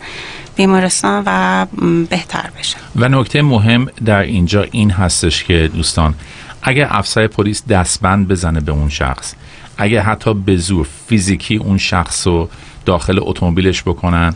بیمارستان 0.57 1.23
و 1.27 1.67
بهتر 2.11 2.51
بشن 2.59 2.79
و 2.97 3.09
نکته 3.09 3.43
مهم 3.43 3.87
در 4.05 4.21
اینجا 4.21 4.63
این 4.71 4.91
هستش 4.91 5.45
که 5.45 5.71
دوستان 5.75 6.15
اگر 6.63 6.89
افسر 6.91 7.27
پلیس 7.27 7.67
دستبند 7.67 8.29
بزنه 8.29 8.61
به 8.61 8.73
اون 8.73 8.89
شخص 8.89 9.35
اگر 9.79 10.01
حتی 10.01 10.35
به 10.35 10.57
زور 10.57 10.87
فیزیکی 11.07 11.57
اون 11.57 11.79
شخص 11.79 12.27
رو 12.27 12.49
داخل 12.85 13.19
اتومبیلش 13.23 13.83
بکنن 13.83 14.35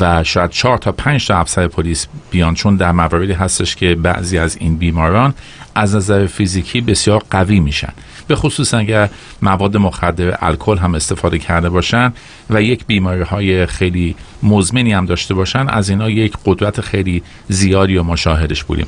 و 0.00 0.24
شاید 0.24 0.50
چهار 0.50 0.78
تا 0.78 0.92
پنج 0.92 1.26
تا 1.26 1.38
افسر 1.38 1.68
پلیس 1.68 2.06
بیان 2.30 2.54
چون 2.54 2.76
در 2.76 2.92
مواردی 2.92 3.32
هستش 3.32 3.76
که 3.76 3.94
بعضی 3.94 4.38
از 4.38 4.56
این 4.56 4.76
بیماران 4.76 5.34
از 5.74 5.96
نظر 5.96 6.26
فیزیکی 6.26 6.80
بسیار 6.80 7.22
قوی 7.30 7.60
میشن. 7.60 7.92
به 8.28 8.36
خصوص 8.36 8.74
اگر 8.74 9.08
مواد 9.42 9.76
مخدر 9.76 10.38
الکل 10.40 10.78
هم 10.78 10.94
استفاده 10.94 11.38
کرده 11.38 11.68
باشن 11.68 12.12
و 12.50 12.62
یک 12.62 12.86
بیماری 12.86 13.22
های 13.22 13.66
خیلی 13.66 14.14
مزمنی 14.42 14.92
هم 14.92 15.06
داشته 15.06 15.34
باشن 15.34 15.68
از 15.68 15.90
اینا 15.90 16.10
یک 16.10 16.32
قدرت 16.44 16.80
خیلی 16.80 17.22
زیادی 17.48 17.96
و 17.96 18.02
مشاهدش 18.02 18.64
بودیم. 18.64 18.86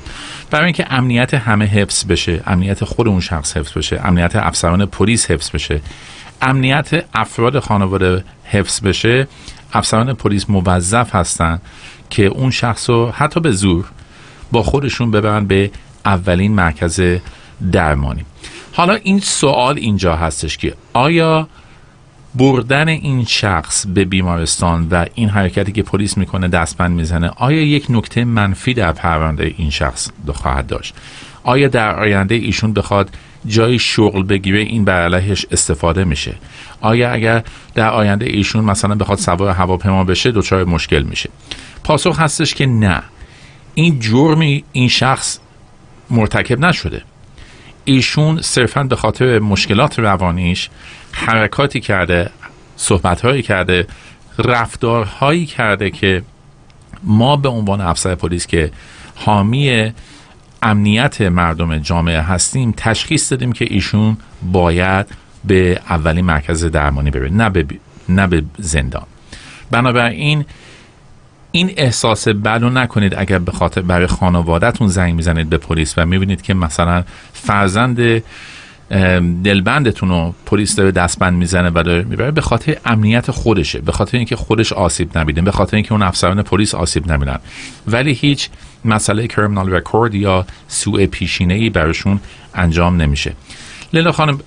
برای 0.50 0.64
اینکه 0.64 0.86
امنیت 0.90 1.34
همه 1.34 1.64
حفظ 1.64 2.06
بشه 2.06 2.42
امنیت 2.46 2.84
خود 2.84 3.08
اون 3.08 3.20
شخص 3.20 3.56
حفظ 3.56 3.72
بشه 3.78 4.00
امنیت 4.04 4.36
افسران 4.36 4.86
پلیس 4.86 5.30
حفظ 5.30 5.50
بشه 5.50 5.80
امنیت 6.42 7.04
افراد 7.14 7.58
خانواده 7.58 8.24
حفظ 8.52 8.80
بشه 8.80 9.28
افسران 9.72 10.14
پلیس 10.14 10.50
موظف 10.50 11.14
هستن 11.14 11.60
که 12.10 12.26
اون 12.26 12.50
شخص 12.50 12.90
رو 12.90 13.10
حتی 13.10 13.40
به 13.40 13.52
زور 13.52 13.84
با 14.52 14.62
خودشون 14.62 15.10
ببرن 15.10 15.46
به 15.46 15.70
اولین 16.04 16.52
مرکز 16.52 17.02
درمانی. 17.72 18.24
حالا 18.72 18.94
این 18.94 19.20
سوال 19.20 19.76
اینجا 19.78 20.16
هستش 20.16 20.58
که 20.58 20.74
آیا 20.92 21.48
بردن 22.34 22.88
این 22.88 23.24
شخص 23.24 23.86
به 23.86 24.04
بیمارستان 24.04 24.88
و 24.90 25.06
این 25.14 25.28
حرکتی 25.28 25.72
که 25.72 25.82
پلیس 25.82 26.18
می‌کنه 26.18 26.48
دستبند 26.48 26.90
می‌زنه 26.90 27.30
آیا 27.36 27.62
یک 27.62 27.86
نکته 27.88 28.24
منفی 28.24 28.74
در 28.74 28.92
پرونده 28.92 29.54
این 29.58 29.70
شخص 29.70 30.10
خواهد 30.32 30.66
داشت؟ 30.66 30.94
آیا 31.44 31.68
در 31.68 32.00
آینده 32.00 32.34
ایشون 32.34 32.72
بخواد 32.72 33.10
جای 33.46 33.78
شغل 33.78 34.22
بگیره 34.22 34.60
این 34.60 34.84
بر 34.84 35.14
استفاده 35.50 36.04
میشه؟ 36.04 36.34
آیا 36.82 37.12
اگر 37.12 37.42
در 37.74 37.90
آینده 37.90 38.26
ایشون 38.26 38.64
مثلا 38.64 38.94
بخواد 38.94 39.18
سوار 39.18 39.50
هواپیما 39.50 40.04
بشه 40.04 40.32
دچار 40.32 40.64
مشکل 40.64 41.02
میشه؟ 41.02 41.30
پاسخ 41.84 42.20
هستش 42.20 42.54
که 42.54 42.66
نه. 42.66 43.02
این 43.74 44.00
جرمی 44.00 44.64
این 44.72 44.88
شخص 44.88 45.38
مرتکب 46.10 46.60
نشده. 46.60 47.02
ایشون 47.84 48.40
صرفا 48.42 48.82
به 48.82 48.96
خاطر 48.96 49.38
مشکلات 49.38 49.98
روانیش 49.98 50.70
حرکاتی 51.12 51.80
کرده 51.80 52.30
صحبتهایی 52.76 53.42
کرده 53.42 53.86
رفتارهایی 54.38 55.46
کرده 55.46 55.90
که 55.90 56.22
ما 57.02 57.36
به 57.36 57.48
عنوان 57.48 57.80
افسر 57.80 58.14
پلیس 58.14 58.46
که 58.46 58.70
حامی 59.14 59.92
امنیت 60.62 61.20
مردم 61.20 61.78
جامعه 61.78 62.20
هستیم 62.20 62.74
تشخیص 62.76 63.32
دادیم 63.32 63.52
که 63.52 63.66
ایشون 63.70 64.16
باید 64.52 65.06
به 65.44 65.80
اولین 65.90 66.24
مرکز 66.24 66.64
درمانی 66.64 67.10
بره 67.10 67.28
نه 67.28 67.50
به, 67.50 67.66
نه 68.08 68.26
به 68.26 68.42
زندان. 68.58 69.06
بنابراین 69.70 70.44
این 71.52 71.70
احساس 71.76 72.28
بد 72.28 72.64
نکنید 72.64 73.14
اگر 73.14 73.38
به 73.38 73.52
خاطر 73.52 73.82
برای 73.82 74.06
خانوادهتون 74.06 74.88
زنگ 74.88 75.14
می‌زنید 75.14 75.48
به 75.48 75.58
پلیس 75.58 75.94
و 75.96 76.06
می‌بینید 76.06 76.42
که 76.42 76.54
مثلا 76.54 77.04
فرزند 77.32 78.22
دلبندتون 79.44 80.08
رو 80.08 80.34
پلیس 80.46 80.76
داره 80.76 80.90
دستبند 80.90 81.34
می‌زنه 81.34 81.70
و 81.74 81.82
داره 81.82 82.02
می‌بره 82.02 82.30
به 82.30 82.40
خاطر 82.40 82.76
امنیت 82.84 83.30
خودشه 83.30 83.80
به 83.80 83.92
خاطر 83.92 84.16
اینکه 84.16 84.36
خودش 84.36 84.72
آسیب 84.72 85.18
نبیده 85.18 85.42
به 85.42 85.52
خاطر 85.52 85.76
اینکه 85.76 85.92
اون 85.92 86.02
افسران 86.02 86.42
پلیس 86.42 86.74
آسیب 86.74 87.12
نبینن 87.12 87.38
ولی 87.86 88.12
هیچ 88.12 88.50
مسئله 88.84 89.26
کرمینال 89.26 89.70
رکورد 89.70 90.14
یا 90.14 90.46
سوء 90.68 91.06
پیشینه 91.06 91.54
ای 91.54 91.70
براشون 91.70 92.20
انجام 92.54 93.02
نمیشه. 93.02 93.32
لیلا 93.92 94.12
خانم 94.12 94.40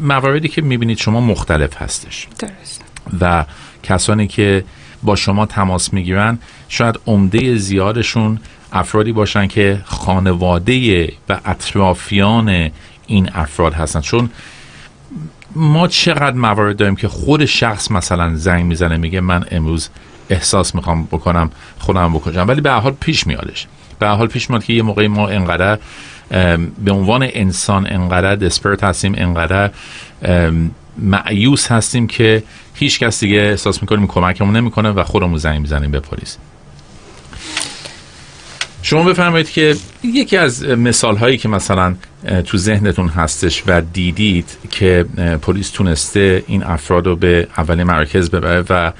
مواردی 0.00 0.48
که 0.48 0.62
می‌بینید 0.62 0.98
شما 0.98 1.20
مختلف 1.20 1.82
هستش. 1.82 2.28
درست. 2.38 2.84
و 3.20 3.44
کسانی 3.82 4.26
که 4.26 4.64
با 5.02 5.16
شما 5.16 5.46
تماس 5.46 5.92
می‌گیرن 5.92 6.38
شاید 6.68 7.00
عمده 7.06 7.56
زیادشون 7.56 8.38
افرادی 8.72 9.12
باشن 9.12 9.46
که 9.46 9.80
خانواده 9.84 11.12
و 11.28 11.40
اطرافیان 11.44 12.70
این 13.06 13.30
افراد 13.34 13.74
هستن. 13.74 14.00
چون 14.00 14.30
ما 15.54 15.88
چقدر 15.88 16.36
موارد 16.36 16.76
داریم 16.76 16.96
که 16.96 17.08
خود 17.08 17.44
شخص 17.44 17.90
مثلا 17.90 18.34
زنگ 18.34 18.64
می‌زنه 18.64 18.96
میگه 18.96 19.20
من 19.20 19.44
امروز 19.50 19.88
احساس 20.30 20.74
می‌خوام 20.74 21.04
بکنم 21.04 21.50
خودم 21.78 22.12
بکنم 22.12 22.48
ولی 22.48 22.60
به 22.60 22.70
حال 22.70 22.92
پیش 22.92 23.26
میادش 23.26 23.66
به 23.98 24.08
حال 24.08 24.26
پیش 24.26 24.50
میاد 24.50 24.64
که 24.64 24.72
یه 24.72 24.82
موقعی 24.82 25.08
ما 25.08 25.28
انقدر 25.28 25.78
به 26.84 26.92
عنوان 26.92 27.28
انسان 27.32 27.86
انقدر 27.90 28.36
دسپرت 28.36 28.84
هستیم 28.84 29.14
انقدر 29.16 29.70
معیوس 30.98 31.72
هستیم 31.72 32.06
که 32.06 32.42
هیچ 32.74 32.98
کس 32.98 33.20
دیگه 33.20 33.38
احساس 33.38 33.82
می‌کنیم 33.82 34.06
کمکمون 34.06 34.56
نمی‌کنه 34.56 34.90
و 34.90 35.02
خودمون 35.02 35.38
زنگ 35.38 35.60
می‌زنیم 35.60 35.90
به 35.90 36.00
پلیس. 36.00 36.36
شما 38.82 39.02
بفرمایید 39.02 39.50
که 39.50 39.76
یکی 40.04 40.36
از 40.36 40.64
مثال 40.64 41.16
هایی 41.16 41.38
که 41.38 41.48
مثلا 41.48 41.94
تو 42.44 42.58
ذهنتون 42.58 43.08
هستش 43.08 43.62
و 43.66 43.80
دیدید 43.80 44.58
که 44.70 45.06
پلیس 45.42 45.70
تونسته 45.70 46.44
این 46.46 46.62
افراد 46.62 47.06
رو 47.06 47.16
به 47.16 47.48
اولین 47.58 47.86
مرکز 47.86 48.30
ببره 48.30 48.64
و 48.70 48.92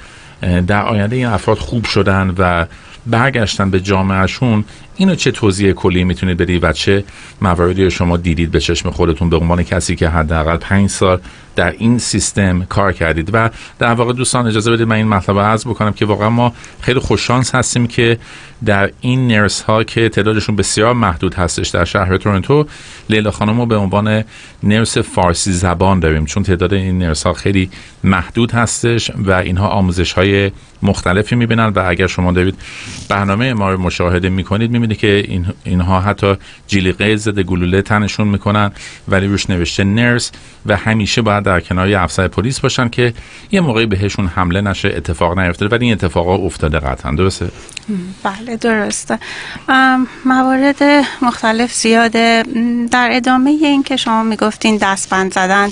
در 0.67 0.81
آینده 0.81 1.15
این 1.15 1.25
افراد 1.25 1.57
خوب 1.57 1.85
شدن 1.85 2.35
و 2.37 2.65
برگشتن 3.07 3.69
به 3.69 3.79
جامعهشون 3.79 4.65
اینو 4.99 5.15
چه 5.15 5.31
توضیح 5.31 5.71
کلی 5.71 6.03
می‌تونید 6.03 6.37
بدید 6.37 6.63
و 6.63 6.73
چه 6.73 7.03
مواردی 7.41 7.91
شما 7.91 8.17
دیدید 8.17 8.51
به 8.51 8.59
چشم 8.59 8.89
خودتون 8.89 9.29
به 9.29 9.37
عنوان 9.37 9.63
کسی 9.63 9.95
که 9.95 10.09
حداقل 10.09 10.57
پنج 10.57 10.89
سال 10.89 11.19
در 11.59 11.71
این 11.77 11.97
سیستم 11.97 12.65
کار 12.65 12.93
کردید 12.93 13.29
و 13.33 13.49
در 13.79 13.93
واقع 13.93 14.13
دوستان 14.13 14.47
اجازه 14.47 14.71
بدید 14.71 14.87
من 14.87 14.95
این 14.95 15.07
مطلب 15.07 15.39
عرض 15.39 15.65
بکنم 15.65 15.93
که 15.93 16.05
واقعا 16.05 16.29
ما 16.29 16.53
خیلی 16.81 16.99
خوششانس 16.99 17.55
هستیم 17.55 17.87
که 17.87 18.17
در 18.65 18.91
این 19.01 19.27
نرس 19.27 19.61
ها 19.61 19.83
که 19.83 20.09
تعدادشون 20.09 20.55
بسیار 20.55 20.93
محدود 20.93 21.33
هستش 21.33 21.69
در 21.69 21.85
شهر 21.85 22.17
تورنتو 22.17 22.65
لیلا 23.09 23.31
خانم 23.31 23.59
رو 23.59 23.65
به 23.65 23.75
عنوان 23.75 24.23
نرس 24.63 24.97
فارسی 24.97 25.51
زبان 25.51 25.99
داریم 25.99 26.25
چون 26.25 26.43
تعداد 26.43 26.73
این 26.73 26.99
نرس 26.99 27.23
ها 27.23 27.33
خیلی 27.33 27.69
محدود 28.03 28.51
هستش 28.51 29.11
و 29.15 29.31
اینها 29.31 29.67
آموزش 29.67 30.13
های 30.13 30.51
مختلفی 30.81 31.35
می‌بینن 31.35 31.65
و 31.65 31.83
اگر 31.87 32.07
شما 32.07 32.31
دارید 32.31 32.55
برنامه 33.09 33.53
ما 33.53 33.71
رو 33.71 33.81
مشاهده 33.81 34.29
می‌کنید 34.29 34.71
می‌بینید 34.71 34.97
که 34.97 35.23
این 35.27 35.45
اینها 35.63 35.99
حتی 35.99 36.35
جلیقه 36.67 37.15
ضد 37.15 37.39
گلوله 37.39 37.81
تنشون 37.81 38.27
می‌کنن 38.27 38.71
ولی 39.07 39.27
روش 39.27 39.49
نوشته 39.49 39.83
نرس 39.83 40.31
و 40.65 40.77
همیشه 40.77 41.21
باید 41.21 41.43
در 41.49 41.59
کنار 41.59 41.95
افسر 41.95 42.27
پلیس 42.27 42.59
باشن 42.59 42.89
که 42.89 43.13
یه 43.51 43.61
موقعی 43.61 43.85
بهشون 43.85 44.27
حمله 44.27 44.61
نشه 44.61 44.87
اتفاق 44.87 45.39
نیفته 45.39 45.67
ولی 45.67 45.85
این 45.85 45.93
اتفاقا 45.93 46.35
افتاده 46.35 46.79
قطعا. 46.79 47.11
درسته؟ 47.11 47.51
بله 48.23 48.57
درسته. 48.57 49.19
موارد 50.25 50.83
مختلف 51.21 51.73
زیاده. 51.73 52.43
در 52.91 53.09
ادامه 53.11 53.49
این 53.49 53.83
که 53.83 53.97
شما 53.97 54.23
می‌گفتین 54.23 54.77
دستبند 54.77 55.33
زدن 55.33 55.69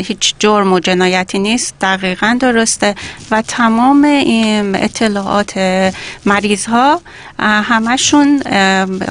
هیچ 0.00 0.34
جرم 0.38 0.72
و 0.72 0.80
جنایتی 0.80 1.38
نیست 1.38 1.74
دقیقا 1.80 2.38
درسته. 2.40 2.94
و 3.30 3.42
تمام 3.42 4.04
این 4.04 4.76
اطلاعات 4.76 5.58
مریض 6.26 6.66
ها 6.66 7.00
همشون 7.38 8.42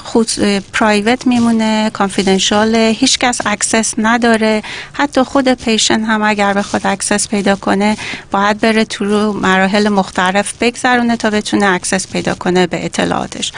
خود 0.04 0.32
private 0.74 1.28
میمونه 1.28 1.90
confidential 1.94 2.76
هیچ 2.76 3.20
کس 3.20 3.42
access 3.46 3.94
نداره. 3.98 4.64
حتی 4.94 5.24
خود 5.24 5.54
patient 5.54 6.02
هم 6.02 6.24
اگر 6.24 6.54
به 6.54 6.62
خود 6.62 6.88
access 6.88 7.28
پیدا 7.28 7.56
کنه 7.56 7.98
باید 8.32 8.60
بره 8.60 8.86
تو 8.86 9.34
مراحل 9.34 9.90
مختلف 9.90 10.54
بگذرونه 10.62 11.18
تا 11.18 11.30
بتونه 11.30 11.66
access 11.66 12.08
پیدا 12.08 12.36
کنه 12.36 12.68
به 12.68 12.86
اطلاعاتش. 12.86 13.52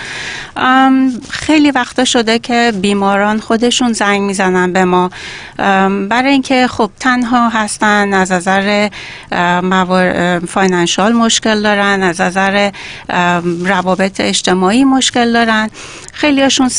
خیلی 1.29 1.71
وقتا 1.71 2.05
شده 2.05 2.39
که 2.39 2.73
بیماران 2.81 3.39
خودشون 3.39 3.93
زنگ 3.93 4.21
می‌زنن 4.21 4.73
به 4.73 4.85
ما. 4.85 5.09
برای 6.09 6.31
اینکه 6.31 6.67
خب 6.67 6.91
تنها 6.99 7.49
هستن 7.49 8.13
از 8.13 8.31
نظر 8.31 8.89
financial 10.47 11.13
مشکل 11.13 11.61
دارن 11.61 12.03
از 12.03 12.21
نظر 12.21 12.71
روابط 13.65 14.19
اجتماعی 14.19 14.58
مشکل 14.83 15.33
دارن. 15.33 15.69
خیلی 16.13 16.41
هاشون 16.41 16.69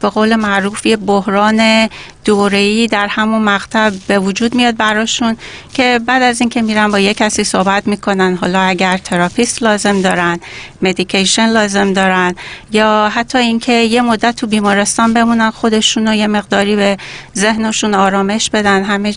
به 0.00 0.08
قول 0.08 0.36
معروف 0.36 0.86
یه 0.86 0.96
بحران 0.96 1.88
دوره‌ای 2.24 2.86
در 2.86 3.06
همون 3.06 3.42
مقطع 3.42 3.90
به 4.08 4.18
وجود 4.18 4.54
میاد 4.54 4.76
براشون 4.76 5.36
که 5.74 6.00
بعد 6.06 6.22
از 6.22 6.40
اینکه 6.40 6.62
میرن 6.62 6.90
با 6.90 6.98
یه 6.98 7.14
کسی 7.14 7.44
صحبت 7.44 7.86
می‌کنن 7.86 8.38
حالا 8.40 8.60
اگر 8.60 8.98
therapist 8.98 9.62
لازم 9.62 10.02
دارن 10.02 10.40
medication 10.82 11.46
لازم 11.46 11.92
دارن 11.92 12.34
یا 12.72 13.10
حتی 13.14 13.38
اینکه 13.38 13.72
یه 13.72 14.00
مدت 14.00 14.36
تو 14.36 14.46
بیمارستان 14.46 15.14
بمونن 15.14 15.50
خودشون 15.50 16.08
رو 16.08 16.14
یه 16.14 16.26
مقداری 16.26 16.76
به 16.76 16.96
ذهنشون 17.36 17.94
آرامش 17.94 18.50
بدن 18.50 18.84
همه 18.84 19.14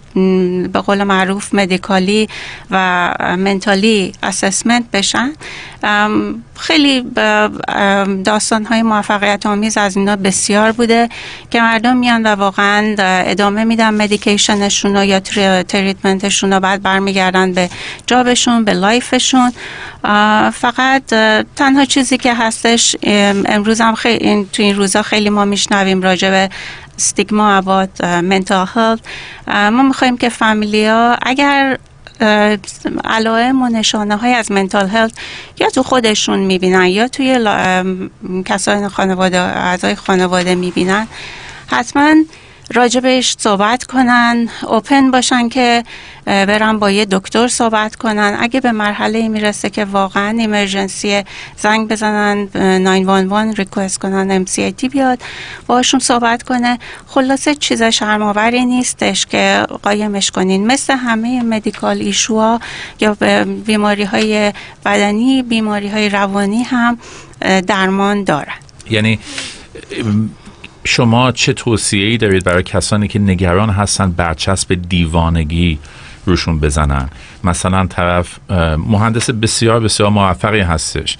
به 0.73 0.81
قول 0.81 1.03
معروف 1.03 1.53
medically 1.53 2.29
و 2.71 3.13
mentally 3.37 4.13
assessment 4.23 4.83
بشن. 4.93 5.33
خیلی 6.59 7.05
داستان 8.23 8.65
های 8.65 8.81
موفقیت 8.81 9.45
آمیز 9.45 9.77
از 9.77 9.97
اینا 9.97 10.15
بسیار 10.15 10.71
بوده 10.73 11.09
که 11.51 11.61
مردم 11.61 11.97
میان 11.97 12.23
و 12.23 12.27
واقعا 12.27 12.95
ادامه 12.99 13.63
میدن 13.63 13.93
مدیکیشنشون 13.93 14.95
یا 14.95 15.19
تریتمنتشون 15.63 16.53
رو. 16.53 16.59
بعد 16.59 16.81
برمیگردن 16.81 17.53
به 17.53 17.69
جابشون 18.07 18.65
به 18.65 18.73
لایفشون 18.73 19.51
فقط 20.53 21.03
تنها 21.55 21.85
چیزی 21.85 22.17
که 22.17 22.33
هستش 22.33 22.95
امروز 23.45 23.81
هم 23.81 23.95
خیلی 23.95 24.47
تو 24.53 24.63
این 24.63 24.75
روزا 24.75 25.01
خیلی 25.01 25.29
ما 25.29 25.45
میشنویم 25.45 26.01
راجع 26.01 26.29
به 26.29 26.49
ستیگما 26.97 27.51
ابات 27.51 28.03
منتال 28.03 28.67
هلت 28.75 28.99
ما 29.47 29.83
می‌خوایم 29.83 30.17
که 30.17 30.29
فامیلیا 30.29 31.17
اگر 31.21 31.77
علائم 33.03 33.61
و 33.61 33.69
نشانه 33.69 34.17
های 34.17 34.33
از 34.33 34.51
منتال 34.51 34.87
هلت 34.87 35.13
یا 35.59 35.69
تو 35.69 35.83
خودشون 35.83 36.39
می‌بینن 36.39 36.85
یا 36.85 37.07
توی 37.07 37.39
کسای 38.45 38.87
خانواده 38.87 39.39
اعضای 39.39 39.95
خانواده 39.95 40.55
می‌بینن. 40.55 41.07
حتما 41.67 42.15
راجبش 42.73 43.35
صحبت 43.39 43.83
کنن. 43.83 44.49
اوپن 44.67 45.11
باشن 45.11 45.49
که 45.49 45.83
برن 46.25 46.79
با 46.79 46.91
یه 46.91 47.05
دکتر 47.05 47.47
صحبت 47.47 47.95
کنن. 47.95 48.37
اگه 48.39 48.61
به 48.61 48.71
مرحله 48.71 49.27
می‌رسه 49.27 49.69
که 49.69 49.85
واقعا 49.85 50.29
ایمرجنسی 50.39 51.23
زنگ 51.57 51.87
بزنن 51.87 52.47
911 52.55 53.51
ریکوست 53.51 53.99
کنن 53.99 54.45
MCIT 54.45 54.89
بیاد 54.91 55.19
باشون 55.67 55.99
صحبت 55.99 56.43
کنه. 56.43 56.79
خلاصه 57.07 57.55
چیز 57.55 57.83
شرماوری 57.83 58.65
نیستش 58.65 59.25
که 59.25 59.65
قایمش 59.83 60.31
کنین. 60.31 60.67
مثل 60.67 60.93
همه 60.93 61.41
مدیکال 61.43 61.97
ایشوها 61.97 62.59
یا 62.99 63.17
بیماری 63.65 64.03
های 64.03 64.53
بدنی 64.85 65.43
بیماری 65.43 65.89
های 65.89 66.09
روانی 66.09 66.63
هم 66.63 66.99
درمان 67.67 68.23
دارن. 68.23 68.53
یعنی 68.89 69.19
شما 70.83 71.31
چه 71.31 71.53
توصیه 71.53 72.07
ای 72.07 72.17
دارید 72.17 72.43
برای 72.43 72.63
کسانی 72.63 73.07
که 73.07 73.19
نگران 73.19 73.69
هستن 73.69 74.11
برچسب 74.11 74.73
دیوانگی 74.89 75.79
روشون 76.25 76.59
بزنن 76.59 77.09
مثلا 77.43 77.87
طرف 77.87 78.39
مهندس 78.77 79.29
بسیار 79.29 79.79
بسیار 79.79 80.09
موفقی 80.09 80.59
هستش 80.59 81.17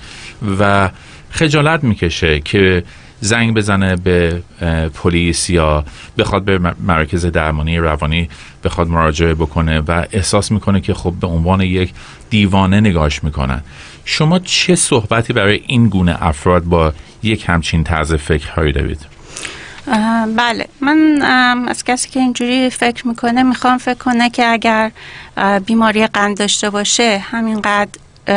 و 0.59 0.89
خجالت 1.29 1.83
می‌کشه 1.83 2.39
که 2.39 2.83
زنگ 3.19 3.53
بزنه 3.53 3.95
به 3.95 4.43
پلیس 4.93 5.49
یا 5.49 5.85
بخواد 6.17 6.43
به 6.43 6.59
مرکز 6.79 7.25
درمانی 7.25 7.77
روانی 7.77 8.29
بخواد 8.63 8.87
مراجعه 8.87 9.33
بکنه 9.33 9.79
و 9.79 10.05
احساس 10.11 10.51
می‌کنه 10.51 10.81
که 10.81 10.93
خب 10.93 11.13
به 11.21 11.27
عنوان 11.27 11.61
یک 11.61 11.93
دیوانه 12.29 12.79
نگاش 12.79 13.23
می‌کنن 13.23 13.61
شما 14.05 14.39
چه 14.39 14.75
صحبتی 14.75 15.33
برای 15.33 15.61
این 15.67 15.89
گونه 15.89 16.17
افراد 16.19 16.63
با 16.63 16.93
یک 17.23 17.45
همچین 17.47 17.83
طرز 17.83 18.13
فکرهایی 18.13 18.71
دارید؟ 18.71 19.12
بله. 20.37 20.67
من 20.81 21.21
از 21.67 21.83
کسی 21.83 22.09
که 22.09 22.19
اینجوری 22.19 22.69
فکر 22.69 23.07
می‌کنه 23.07 23.43
می‌خوام 23.43 23.77
فکر 23.77 23.97
کنه 23.97 24.29
که 24.29 24.45
اگر 24.47 24.91
بیماری 25.65 26.07
قند 26.07 26.37
داشته 26.37 26.69
باشه 26.69 27.23
همینقدر 27.31 27.89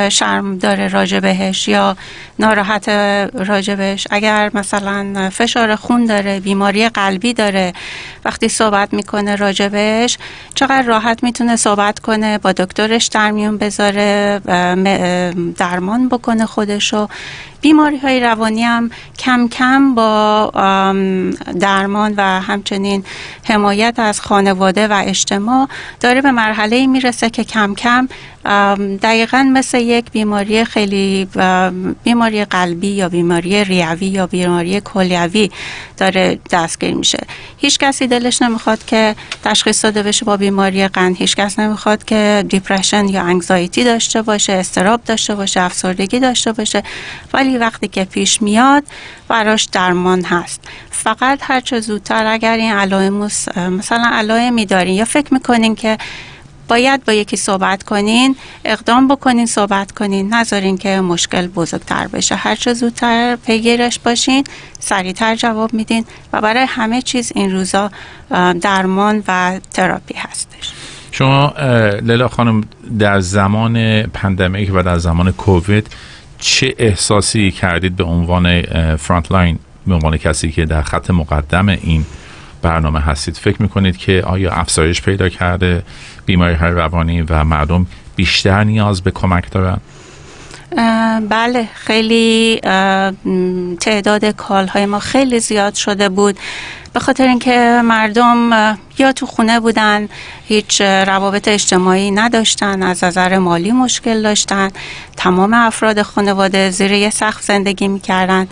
شرم 0.08 0.58
داره 0.58 0.88
راجع 0.88 1.20
بهش 1.20 1.68
یا 1.68 1.96
ناراحت 2.38 2.88
راجع 3.34 3.74
بهش. 3.74 4.06
اگر 4.10 4.50
مثلا 4.54 5.30
فشار 5.30 5.76
خون 5.76 6.06
داره 6.06 6.40
بیماری 6.40 6.88
قلبی 6.88 7.34
داره 7.34 7.72
وقتی 8.24 8.48
صحبت 8.48 8.94
می‌کنه 8.94 9.36
راجع 9.36 9.68
بهش 9.68 10.18
چقدر 10.54 10.82
راحت 10.82 11.22
می‌تونه 11.22 11.56
صحبت 11.56 11.98
کنه 11.98 12.38
با 12.38 12.52
دکترش 12.52 13.06
در 13.06 13.30
میون 13.30 13.58
بذاره 13.58 14.40
درمان 15.56 16.08
بکنه 16.08 16.46
خودشو. 16.46 17.08
بیماری 17.60 17.98
های 17.98 18.20
روانی 18.20 18.62
هم 18.62 18.90
کم 19.18 19.48
کم 19.48 19.94
با 19.94 20.50
درمان 21.60 22.14
و 22.16 22.22
همچنین 22.40 23.04
حمایت 23.44 23.94
از 23.98 24.20
خانواده 24.20 24.88
و 24.88 25.02
اجتماع 25.04 25.68
داره 26.00 26.20
به 26.20 26.30
مرحله 26.30 26.86
می‌رسه 26.86 27.30
که 27.30 27.44
کم 27.44 27.74
کم 27.74 28.08
دقیقا 29.02 29.50
مثل 29.52 29.78
یک 29.78 30.10
بیماری 30.10 30.64
خیلی 30.64 31.28
بیماری 32.04 32.44
قلبی 32.44 32.88
یا 32.88 33.08
بیماری 33.08 33.64
ریوی 33.64 34.06
یا 34.06 34.26
بیماری 34.26 34.80
کلیوی 34.80 35.50
داره 35.96 36.38
دستگیر 36.50 36.94
میشه. 36.94 37.18
هیچ 37.58 37.78
کسی 37.78 38.06
دلش 38.06 38.42
نمی‌خواد 38.42 38.84
که 38.84 39.14
تشخیص 39.44 39.84
داده 39.84 40.02
بشه 40.02 40.24
با 40.24 40.36
بیماری 40.36 40.88
قند. 40.88 41.16
هیچ 41.16 41.36
کس 41.36 41.58
نمی‌خواد 41.58 42.04
که 42.04 42.44
دیپرشن 42.48 43.08
یا 43.08 43.22
انگزایتی 43.22 43.84
داشته 43.84 44.22
باشه 44.22 44.52
استراب 44.52 45.04
داشته 45.04 45.34
باشه 45.34 45.60
افسردگی 45.60 46.20
داشته 46.20 46.52
باشه. 46.52 46.82
ولی 47.32 47.45
وقتی 47.54 47.88
که 47.88 48.04
پیش 48.04 48.42
میاد 48.42 48.84
براش 49.28 49.64
درمان 49.64 50.24
هست. 50.24 50.60
فقط 50.90 51.38
هرچه 51.42 51.80
زودتر 51.80 52.26
اگر 52.26 52.56
این 52.56 52.72
علائم 52.72 53.14
مثلا 53.56 54.10
علائمی 54.12 54.66
دارین 54.66 54.94
یا 54.94 55.04
فکر 55.04 55.34
می‌کنین 55.34 55.74
که 55.74 55.98
باید 56.68 57.04
با 57.04 57.12
یکی 57.12 57.36
صحبت 57.36 57.82
کنین 57.82 58.36
اقدام 58.64 59.08
بکنین 59.08 59.46
صحبت 59.46 59.92
کنین 59.92 60.34
نذارین 60.34 60.78
که 60.78 61.00
مشکل 61.00 61.46
بزرگتر 61.46 62.06
بشه. 62.06 62.34
هرچه 62.34 62.74
زودتر 62.74 63.36
پیگیرش 63.36 63.98
باشین 63.98 64.44
سریعتر 64.78 65.36
جواب 65.36 65.74
میدین 65.74 66.04
و 66.32 66.40
برای 66.40 66.66
همه 66.68 67.02
چیز 67.02 67.32
این 67.34 67.52
روزا 67.52 67.90
درمان 68.60 69.22
و 69.28 69.60
تراپی 69.70 70.14
هستش. 70.14 70.72
شما 71.12 71.54
لیلا 72.02 72.28
خانم 72.28 72.64
در 72.98 73.20
زمان 73.20 74.02
pandemic 74.02 74.70
و 74.74 74.82
در 74.82 74.98
زمان 74.98 75.32
کووید 75.32 75.86
چه 76.38 76.74
احساسی 76.78 77.50
کردید 77.50 77.96
به 77.96 78.04
عنوان 78.04 78.62
front 78.96 79.32
line 79.32 79.58
به 79.86 79.94
عنوان 79.94 80.16
کسی 80.16 80.52
که 80.52 80.64
در 80.64 80.82
خط 80.82 81.10
مقدم 81.10 81.68
این 81.68 82.04
برنامه 82.62 83.00
هستید 83.00 83.36
فکر 83.36 83.62
می‌کنید 83.62 83.96
که 83.96 84.22
آیا 84.26 84.52
افزایش 84.52 85.02
پیدا 85.02 85.28
کرده 85.28 85.82
بیماری 86.26 86.54
های 86.54 86.70
روانی 86.70 87.22
و 87.22 87.44
مردم 87.44 87.86
بیشتر 88.16 88.64
نیاز 88.64 89.02
به 89.02 89.10
کمک 89.10 89.50
دارن؟ 89.50 89.80
بله 91.28 91.68
خیلی 91.74 92.60
تعداد 93.80 94.24
کال 94.24 94.68
های 94.68 94.86
ما 94.86 94.98
خیلی 94.98 95.40
زیاد 95.40 95.74
شده 95.74 96.08
بود. 96.08 96.38
به 96.92 97.00
خاطر 97.00 97.28
اینکه 97.28 97.80
مردم 97.84 98.50
یا 98.98 99.12
تو 99.12 99.26
خونه 99.26 99.60
بودن 99.60 100.08
هیچ 100.44 100.80
روابط 100.80 101.48
اجتماعی 101.48 102.10
نداشتن 102.10 102.82
از 102.82 103.04
نظر 103.04 103.38
مالی 103.38 103.72
مشکل 103.72 104.22
داشتن 104.22 104.70
تمام 105.16 105.54
افراد 105.54 106.02
خانواده 106.02 106.70
زیر 106.70 106.92
یه 106.92 107.10
سخت 107.10 107.44
زندگی 107.44 107.88
می‌کردن. 107.88 108.48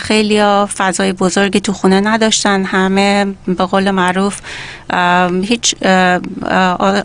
خیلی 0.00 0.42
فضای 0.76 1.12
بزرگی 1.12 1.60
تو 1.60 1.72
خونه 1.72 2.00
نداشتن. 2.00 2.64
همه 2.64 3.26
به 3.46 3.64
قول 3.64 3.90
معروف 3.90 4.40
هیچ 5.42 5.74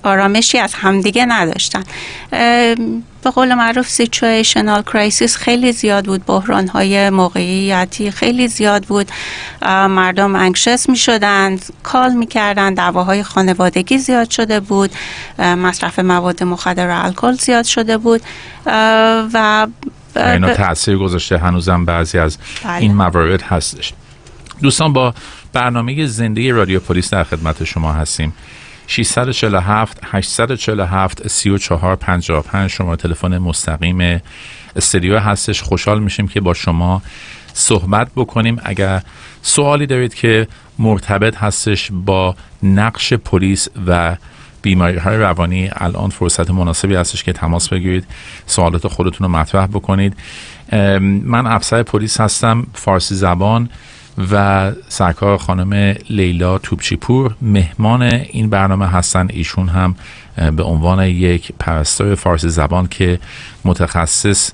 آرامشی 0.04 0.58
از 0.58 0.74
همدیگه 0.74 1.26
نداشتن. 1.26 1.84
به 3.24 3.32
قول 3.32 3.54
معروف 3.54 3.90
situational 3.90 4.82
crisis 4.82 5.36
خیلی 5.36 5.72
زیاد 5.72 6.06
بود. 6.06 6.26
بحران 6.26 6.68
های 6.68 7.10
موقعیتی 7.10 8.12
خیلی 8.12 8.48
زیاد 8.48 8.84
بود. 8.84 9.12
مردم 9.90 10.36
anxious 10.36 10.90
می 10.90 10.98
شدند 10.98 11.66
call 11.84 12.14
می 12.14 12.28
کردن 12.28 12.74
دعواهای 12.74 13.24
خانوادگی 13.24 13.98
زیاد 13.98 14.30
شده 14.30 14.60
بود. 14.60 14.92
مصرف 15.40 16.00
مواد 16.00 16.44
مخدر 16.44 16.88
و 16.88 17.06
الکل 17.06 17.34
زیاد 17.34 17.66
شده 17.66 17.98
بود. 17.98 18.22
و 19.34 19.68
اینا 20.18 20.54
تاثیر 20.54 20.98
گذاشته 20.98 21.38
هنوزم 21.38 21.86
بعضی 21.86 22.18
از 22.18 22.38
بله. 22.64 22.76
این 22.76 22.94
موارد 22.94 23.42
هستش. 23.42 23.94
دوستان 24.62 24.94
با 24.94 25.14
برنامه 25.54 26.06
زنده 26.06 26.52
رادیو 26.52 26.80
پلیس 26.80 27.10
در 27.10 27.24
خدمت 27.24 27.64
شما 27.64 27.94
هستیم. 27.94 28.34
647 28.88 30.00
847 30.04 31.28
34 31.28 31.96
55 31.96 32.70
شما 32.70 32.96
تلفن 32.96 33.38
مستقیم 33.38 34.22
استودیو 34.76 35.20
هستش. 35.20 35.62
خوشحال 35.62 36.00
میشیم 36.00 36.28
که 36.28 36.42
با 36.42 36.54
شما 36.54 37.02
صحبت 37.54 38.08
بکنیم. 38.16 38.62
اگر 38.64 39.02
سوالی 39.42 39.86
دارید 39.86 40.14
که 40.14 40.48
مرتبط 40.80 41.38
هستش 41.38 41.90
با 41.92 42.36
نقش 42.64 43.14
پلیس 43.14 43.68
و 43.88 44.16
بیماری 44.68 44.98
های 44.98 45.18
روانی 45.18 45.70
الان 45.74 46.10
فرصت 46.10 46.52
مناسبی 46.52 46.96
هستش 46.96 47.24
که 47.24 47.34
تماس 47.34 47.70
بگیرید 47.70 48.06
سوالات 48.46 48.88
خودتون 48.88 49.28
رو 49.28 49.34
مطرح 49.34 49.68
بکنید. 49.68 50.14
من 51.02 51.48
افسر 51.48 51.84
پلیس 51.84 52.22
هستم 52.22 52.68
فارسی 52.74 53.16
زبان 53.16 53.70
و 54.32 54.72
سرکار 54.88 55.38
خانم 55.38 55.96
لیلا 56.10 56.58
توبچیپور 56.58 57.36
مهمان 57.42 58.02
این 58.04 58.50
برنامه 58.50 58.88
هستن. 58.88 59.28
ایشون 59.30 59.68
هم 59.68 59.96
به 60.56 60.64
عنوان 60.64 61.06
یک 61.06 61.52
پرستار 61.60 62.16
فارسی 62.16 62.50
زبان 62.50 62.88
که 62.88 63.20
متخصص 63.66 64.52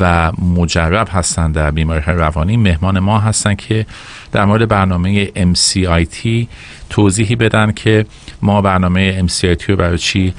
و 0.00 0.32
مجرب 0.32 1.08
هستند 1.10 1.54
در 1.54 1.70
بیماری 1.70 2.02
روانی 2.06 2.56
مهمان 2.56 2.98
ما 2.98 3.18
هستند 3.18 3.56
که 3.56 3.86
در 4.32 4.44
مورد 4.44 4.68
برنامه 4.68 5.26
MCIT 5.26 6.46
توضیحی 6.90 7.36
بدن 7.36 7.72
که 7.72 8.06
ما 8.42 8.62
برنامه 8.62 9.26
MCIT 9.26 9.64
رو 9.64 9.76
برای 9.76 9.98
چی 9.98 10.34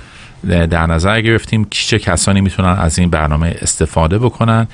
در 0.47 0.85
نظر 0.85 1.21
گرفتیم؟ 1.21 1.67
چه 1.69 1.99
کسانی 1.99 2.41
می‌تونن 2.41 2.69
از 2.69 2.99
این 2.99 3.09
برنامه 3.09 3.55
استفاده 3.61 4.19
بکنن 4.19 4.67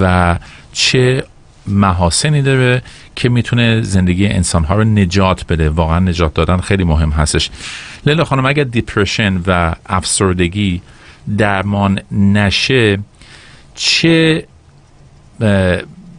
و 0.00 0.38
چه 0.72 1.24
محاسنی 1.66 2.42
داره 2.42 2.82
که 3.16 3.28
می‌تونه 3.28 3.82
زندگی 3.82 4.26
انسانها 4.26 4.74
رو 4.74 4.84
نجات 4.84 5.46
بده؟ 5.46 5.70
واقعا 5.70 5.98
نجات 5.98 6.34
دادن 6.34 6.56
خیلی 6.56 6.84
مهم 6.84 7.10
هستش. 7.10 7.50
لیلا 8.06 8.24
خانم 8.24 8.46
اگر 8.46 8.64
دیپرشن 8.64 9.42
و 9.46 9.74
افسردگی 9.86 10.82
درمان 11.38 12.00
نشه 12.12 12.98
چه 13.74 14.46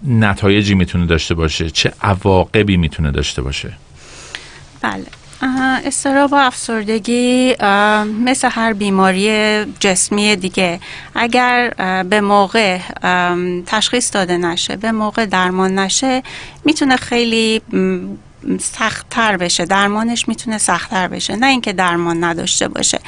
نتایجی 0.07 0.75
می‌تونه 0.75 1.05
داشته 1.05 1.35
باشه؟ 1.35 1.69
چه 1.69 1.93
عواقبی 2.01 2.77
می‌تونه 2.77 3.11
داشته 3.11 3.41
باشه؟ 3.41 3.73
بله. 4.81 5.05
استراب 5.85 6.33
و 6.33 6.35
افسردگی 6.35 7.55
مثل 8.25 8.49
هر 8.51 8.73
بیماری 8.73 9.65
جسمی 9.65 10.35
دیگه. 10.35 10.79
اگر 11.15 11.69
به 12.09 12.21
موقع 12.21 12.77
تشخیص 13.65 14.13
داده 14.13 14.37
نشه 14.37 14.75
به 14.75 14.91
موقع 14.91 15.25
درمان 15.25 15.79
نشه 15.79 16.23
می‌تونه 16.65 16.95
خیلی 16.95 17.61
سختتر 18.59 19.37
بشه 19.37 19.65
درمانش 19.65 20.27
می‌تونه 20.27 20.57
سختتر 20.57 21.07
بشه. 21.07 21.35
نه 21.35 21.47
اینکه 21.47 21.73
درمان 21.73 22.23
نداشته 22.23 22.67
باشه. 22.67 22.99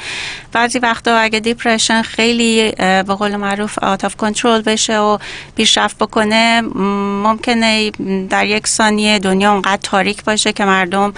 بعضی 0.52 0.78
وقتا 0.78 1.16
اگه 1.16 1.40
depression 1.40 2.02
خیلی 2.02 2.72
به 2.78 3.02
قول 3.02 3.36
معروف 3.36 3.78
out 3.78 4.04
of 4.04 4.16
control 4.16 4.62
بشه 4.62 4.98
و 4.98 5.18
پیشرفت 5.56 5.98
بکنه 5.98 6.60
ممکنه 6.60 7.90
در 8.30 8.46
یک 8.46 8.66
ثانیه 8.66 9.18
دنیا 9.18 9.52
اونقدر 9.52 9.80
تاریک 9.82 10.24
باشه 10.24 10.52
که 10.52 10.64
مردم 10.64 11.14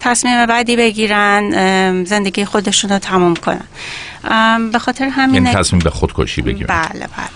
تصمیم 0.00 0.46
بعدی 0.46 0.76
بگیرن 0.76 2.04
زندگی 2.04 2.44
خودشون 2.44 2.90
رو 2.90 2.98
تموم 2.98 3.34
کنن. 3.36 3.64
به 4.72 4.78
خاطر 4.78 5.08
همین 5.08 5.44
یعنی 5.44 5.56
تصمیم 5.56 5.82
به 5.82 5.90
خودکشی 5.90 6.42
بگیرن. 6.42 6.66
بله 6.66 7.06
بله. 7.16 7.28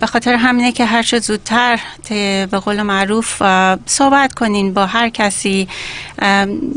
به 0.00 0.06
خاطر 0.06 0.34
همینه 0.34 0.72
که 0.72 0.84
هر 0.84 1.02
چه 1.02 1.18
زودتر 1.18 1.80
به 2.50 2.60
قول 2.64 2.82
معروف 2.82 3.42
صحبت 3.86 4.34
کنین 4.34 4.74
با 4.74 4.86
هر 4.86 5.08
کسی. 5.08 5.68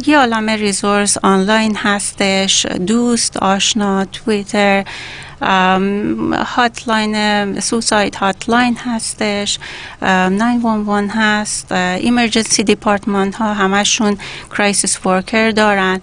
یه 0.08 0.18
عالم 0.18 0.50
ریزورس 0.50 1.18
آنلاین 1.18 1.76
هستش 1.76 2.66
دوست 2.66 3.38
آشنا 3.38 4.06
تویتر 4.06 4.84
هاتلاین 6.56 7.60
سوساید 7.60 8.16
هاتلاین 8.16 8.78
هستش 8.86 9.60
911 10.02 11.14
هست 11.14 11.72
ایمرجنسی 11.72 12.64
دیپارتمان 12.64 13.34
ها 13.34 13.54
همشون 13.54 14.18
crisis 14.52 15.06
worker 15.06 15.52
دارن. 15.52 16.02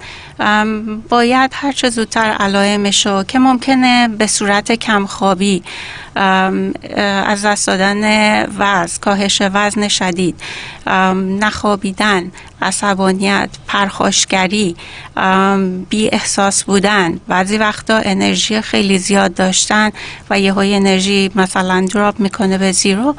باید 1.09 1.51
هرچه 1.55 1.91
زودتر 1.91 2.31
علائمشو 2.31 3.23
که 3.23 3.39
ممکنه 3.39 4.09
به 4.09 4.27
صورت 4.27 4.73
کمخوابی 4.73 5.63
از 7.27 7.45
دست 7.45 7.67
دادن 7.67 8.43
وزن 8.59 8.99
کاهش 9.01 9.43
وزن 9.55 9.89
شدید 9.89 10.41
نخوابیدن 11.41 12.33
عصبانیت 12.63 13.49
پرخاشگری 13.67 14.77
بی 15.89 16.09
احساس 16.13 16.65
بودن. 16.65 17.21
بعضی 17.29 17.59
وقتا 17.59 18.01
انرژی 18.05 18.61
خیلی 18.61 18.99
زیاد 18.99 19.35
داشتن 19.35 19.91
و 20.31 20.41
یه 20.41 20.53
high 20.53 20.75
energy 20.75 21.31
مثلا 21.35 21.87
drop 21.95 22.21
می‌کنه 22.21 22.59
به 22.59 22.73
zero. 22.73 23.15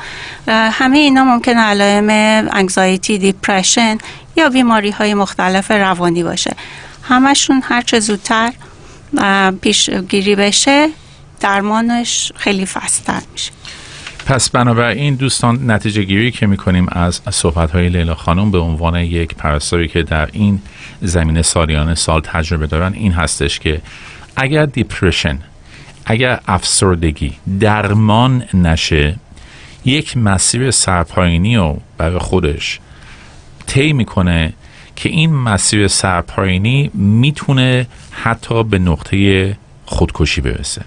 همه 0.48 0.98
اینا 0.98 1.24
ممکن 1.24 1.58
علائم 1.58 2.10
anxiety 2.52 3.18
depression 3.18 3.98
یا 4.36 4.50
بیماری 4.50 4.92
های 4.92 5.14
مختلف 5.14 5.72
روانی 5.72 6.24
باشه. 6.24 6.56
همشون 7.04 7.62
هرچه 7.64 8.00
زودتر 8.00 8.54
پیشگیری 9.62 10.36
بشه 10.36 10.90
درمانش 11.40 12.32
خیلی 12.36 12.66
faster 12.66 13.22
میشه. 13.32 13.52
پس 14.26 14.50
بنابراین 14.50 15.16
دوستان 15.16 15.72
نتیجه 15.72 16.04
گیری 16.04 16.32
که 16.32 16.48
می‌کنیم 16.48 16.88
از 16.92 17.22
صحبت 17.32 17.72
های 17.72 17.90
لیلا 17.90 18.16
خانم 18.16 18.52
به 18.52 18.58
عنوان 18.58 18.96
یک 18.96 19.36
پرستاری 19.36 19.88
که 19.88 20.04
در 20.04 20.30
این 20.32 20.62
زمینه 21.02 21.42
سالیان 21.42 21.96
سال 21.96 22.22
تجربه 22.22 22.68
دارن 22.68 22.94
این 22.94 23.12
هستش 23.12 23.60
که 23.60 23.82
اگر 24.36 24.66
depression 24.66 25.40
اگر 26.06 26.40
افسردگی 26.48 27.34
درمان 27.60 28.44
نشه 28.54 29.16
یک 29.86 30.18
مسیر 30.18 30.72
سرپاینی 30.72 31.58
رو 31.58 31.82
برای 31.98 32.20
خودش 32.20 32.80
طی 33.68 33.94
می‌کنه 33.94 34.54
که 35.02 35.10
این 35.10 35.36
مسیر 35.36 35.88
سرپاینی 35.88 36.92
می‌تونه 36.94 37.88
حتی 38.12 38.64
به 38.64 38.80
نقطه 38.80 39.58
خودکشی 39.86 40.42
برسه. 40.42 40.82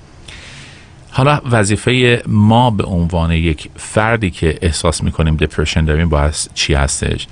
حالا 1.11 1.41
وظیفه 1.51 2.23
ما 2.27 2.71
به 2.71 2.85
عنوان 2.85 3.33
یک 3.33 3.69
فردی 3.77 4.31
که 4.31 4.59
احساس 4.63 5.03
می‌کنیم 5.03 5.37
دپرشن 5.37 5.85
داریم 5.85 6.09
باید 6.09 6.35
چی 6.55 6.75
هستش؟ 6.75 7.27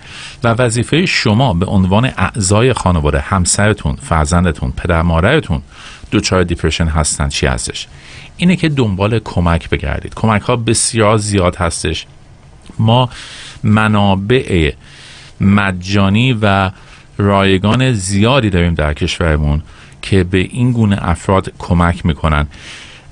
و 0.45 0.49
وظیفه 0.49 1.07
شما 1.07 1.55
به 1.55 1.67
عنوان 1.67 2.05
اعضای 2.05 2.73
خانواده 2.73 3.21
همسرتون 3.21 3.97
فرزندتون 3.97 4.73
پدر 4.77 5.03
مادرتون 5.03 5.63
دوچار 6.11 6.45
دیپرشن 6.45 6.87
هستن 6.87 7.29
چی 7.29 7.47
هستش؟ 7.47 7.87
اینه 8.37 8.57
که 8.57 8.69
دنبال 8.69 9.19
کمک 9.19 9.71
بگردید. 9.71 10.15
کمک 10.15 10.43
ها 10.43 10.57
بسیار 10.57 11.17
زیاد 11.17 11.57
هستش. 11.57 12.07
ما 12.79 13.09
منابع 13.63 14.73
مجانی 15.43 16.39
و 16.43 16.71
رایگان 17.19 17.93
زیادی 17.93 18.51
داریم 18.51 18.75
در 18.75 18.95
کشورمون 18.95 19.63
که 20.03 20.25
به 20.25 20.39
این 20.39 20.73
گونه 20.73 20.99
افراد 21.01 21.53
کمک 21.59 22.07
می‌کنن. 22.07 22.47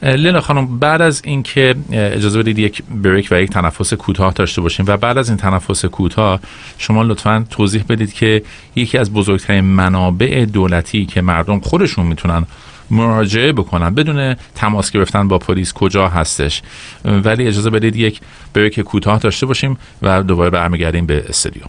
لیلا 0.02 0.40
خانم 0.40 0.78
بعد 0.78 1.02
از 1.02 1.22
اینکه 1.24 1.74
اجازه 1.92 2.38
بدید 2.38 2.58
یک 2.58 2.82
بریک 2.90 3.28
و 3.30 3.42
یک 3.42 3.50
تنفس 3.50 3.94
کوتاه 3.94 4.32
داشته 4.32 4.60
باشیم 4.60 4.86
و 4.88 4.96
بعد 4.96 5.18
از 5.18 5.28
این 5.28 5.38
تنفس 5.38 5.84
کوتاه 5.84 6.40
شما 6.78 7.02
لطفا 7.02 7.44
توضیح 7.50 7.84
بدید 7.88 8.12
که 8.12 8.42
یکی 8.76 8.98
از 8.98 9.12
بزرگترین 9.12 9.64
منابع 9.64 10.44
دولتی 10.44 11.06
که 11.06 11.20
مردم 11.20 11.60
خودشون 11.60 12.06
می‌تونن 12.06 12.46
مراجعه 12.90 13.52
بکنن 13.52 13.94
بدون 13.94 14.36
تماس 14.54 14.90
گرفتن 14.90 15.28
با 15.28 15.38
پلیس 15.38 15.72
کجا 15.72 16.08
هستش. 16.08 16.62
ولی 17.04 17.46
اجازه 17.46 17.70
بدید 17.70 17.96
یک 17.96 18.20
بریک 18.54 18.80
کوتاه 18.80 19.18
داشته 19.18 19.46
باشیم 19.46 19.76
و 20.02 20.22
دوباره 20.22 20.50
برمیگردیم 20.50 21.06
به 21.06 21.24
استودیو. 21.28 21.62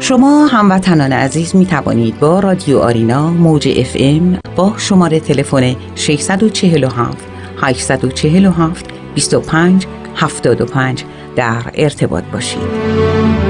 شما 0.00 0.46
هموطنان 0.46 1.12
عزیز 1.12 1.56
می 1.56 1.66
توانید 1.66 2.20
با 2.20 2.40
رادیو 2.40 2.78
آرینا 2.78 3.30
موج 3.30 3.68
اف 3.76 3.96
ام 3.98 4.38
با 4.56 4.74
شماره 4.76 5.20
تلفن 5.20 5.76
647 5.94 7.18
847 7.58 8.86
25 9.14 9.86
75 10.16 11.04
در 11.36 11.62
ارتباط 11.74 12.24
باشید. 12.24 13.43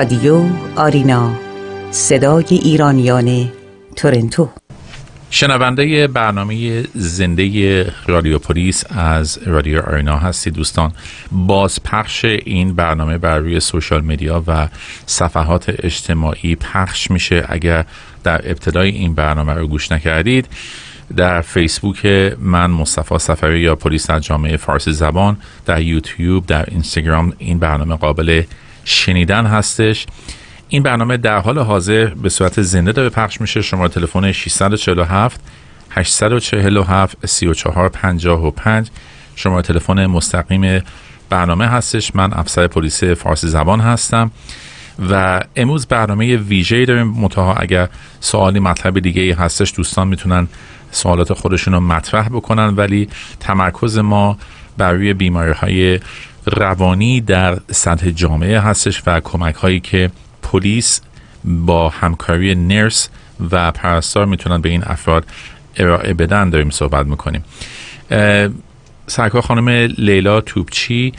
رادیو 0.00 0.44
آرینا. 0.76 1.32
صدای 1.90 2.44
ایرانیان 2.50 3.52
تورنتو. 3.96 4.48
شنونده 5.30 6.06
برنامه 6.06 6.82
زنده 6.94 7.92
رادیو 8.06 8.38
پلیس 8.38 8.84
از 8.90 9.38
رادیو 9.46 9.80
آرینا 9.80 10.18
هستی 10.18 10.50
دوستان. 10.50 10.92
بازپخش 11.32 12.24
این 12.24 12.74
برنامه 12.74 13.18
بر 13.18 13.38
روی 13.38 13.60
سوشال 13.60 14.00
میدیا 14.00 14.44
و 14.46 14.68
صفحات 15.06 15.64
اجتماعی 15.68 16.56
پخش 16.56 17.10
میشه. 17.10 17.44
اگر 17.48 17.84
در 18.24 18.50
ابتدای 18.50 18.90
این 18.90 19.14
برنامه 19.14 19.54
رو 19.54 19.66
گوش 19.66 19.92
نکردید 19.92 20.46
در 21.16 21.40
فیسبوک 21.40 22.06
من 22.38 22.70
مصطفی 22.70 23.18
سفری 23.18 23.60
یا 23.60 23.74
پلیس 23.74 24.06
در 24.06 24.18
جامعه 24.18 24.56
فارسی 24.56 24.92
زبان 24.92 25.36
در 25.66 25.82
یوتیوب 25.82 26.46
در 26.46 26.64
اینستاگرام 26.70 27.32
این 27.38 27.58
برنامه 27.58 27.96
قابل 27.96 28.42
شنیدن 28.84 29.46
هستش. 29.46 30.06
این 30.68 30.82
برنامه 30.82 31.16
در 31.16 31.38
حال 31.38 31.58
حاضر 31.58 32.06
به 32.06 32.28
صورت 32.28 32.62
زنده 32.62 32.92
داره 32.92 33.08
پخش 33.08 33.40
میشه. 33.40 33.62
شما 33.62 33.88
تلفن 33.88 34.32
647 34.32 35.40
847 35.90 37.26
3455 37.26 38.90
شما 39.36 39.62
تلفن 39.62 40.06
مستقیم 40.06 40.82
برنامه 41.30 41.66
هستش. 41.66 42.14
من 42.14 42.32
افسر 42.32 42.66
پلیس 42.66 43.04
فارسی 43.04 43.48
زبان 43.48 43.80
هستم 43.80 44.30
و 45.10 45.40
امروز 45.56 45.86
برنامه 45.86 46.36
ویژه 46.36 46.84
داریم. 46.84 47.06
متها 47.06 47.54
اگر 47.54 47.88
سوالی 48.20 48.60
مطلب 48.60 48.98
دیگه 48.98 49.22
ای 49.22 49.30
هستش 49.30 49.72
دوستان 49.76 50.08
می‌تونن 50.08 50.48
سوالات 50.90 51.32
خودشون 51.32 51.74
رو 51.74 51.80
مطرح 51.80 52.28
بکنن. 52.28 52.74
ولی 52.76 53.08
تمرکز 53.40 53.98
ما 53.98 54.38
بر 54.78 54.92
روی 54.92 55.14
بیماری 55.14 55.52
های 55.52 56.00
روانی 56.50 57.20
در 57.20 57.58
سطح 57.70 58.10
جامعه 58.10 58.60
هستش 58.60 59.02
و 59.06 59.20
کمک 59.20 59.54
هایی 59.54 59.80
که 59.80 60.10
پلیس 60.42 61.00
با 61.44 61.88
همکاری 61.88 62.54
نرس 62.54 63.08
و 63.50 63.70
پرستار 63.72 64.26
می‌تونن 64.26 64.60
به 64.60 64.68
این 64.68 64.82
افراد 64.86 65.24
ارائه 65.76 66.14
بدن 66.14 66.50
داریم 66.50 66.70
صحبت 66.70 67.06
می‌کنیم. 67.06 67.44
سرکار 69.06 69.42
خانم 69.42 69.68
لیلا 69.98 70.40
توپچی 70.40 71.12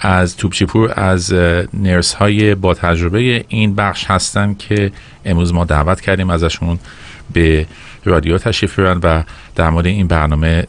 از 0.00 0.36
توپچیپور 0.36 0.92
از 0.96 1.32
نرس 1.74 2.14
های 2.14 2.54
با 2.54 2.74
تجربه 2.74 3.44
این 3.48 3.74
بخش 3.74 4.04
هستن 4.04 4.54
که 4.54 4.92
امروز 5.24 5.54
ما 5.54 5.64
دعوت 5.64 6.00
کردیم 6.00 6.30
ازشون 6.30 6.78
به 7.32 7.66
رادیو 8.04 8.38
تشریف 8.38 8.78
و 8.78 9.22
در 9.54 9.70
مورد 9.70 9.86
این 9.86 10.06
برنامه 10.06 10.66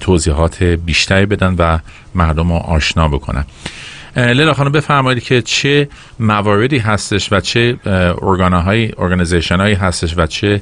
توضیحات 0.00 0.62
بیشتری 0.62 1.26
بدن 1.26 1.54
و 1.58 1.78
مردم 2.14 2.52
رو 2.52 2.58
آشنا 2.58 3.08
بکنن. 3.08 3.44
لیلا 4.16 4.54
خانم 4.54 4.72
بفرمایید 4.72 5.22
که 5.22 5.42
چه 5.42 5.88
مواردی 6.20 6.78
هستش 6.78 7.32
و 7.32 7.40
چه 7.40 7.76
ارگانهای 8.22 8.92
ارگانیزیشن 8.98 9.56
هایی 9.56 9.74
هستش 9.74 10.14
و 10.18 10.26
چه 10.26 10.60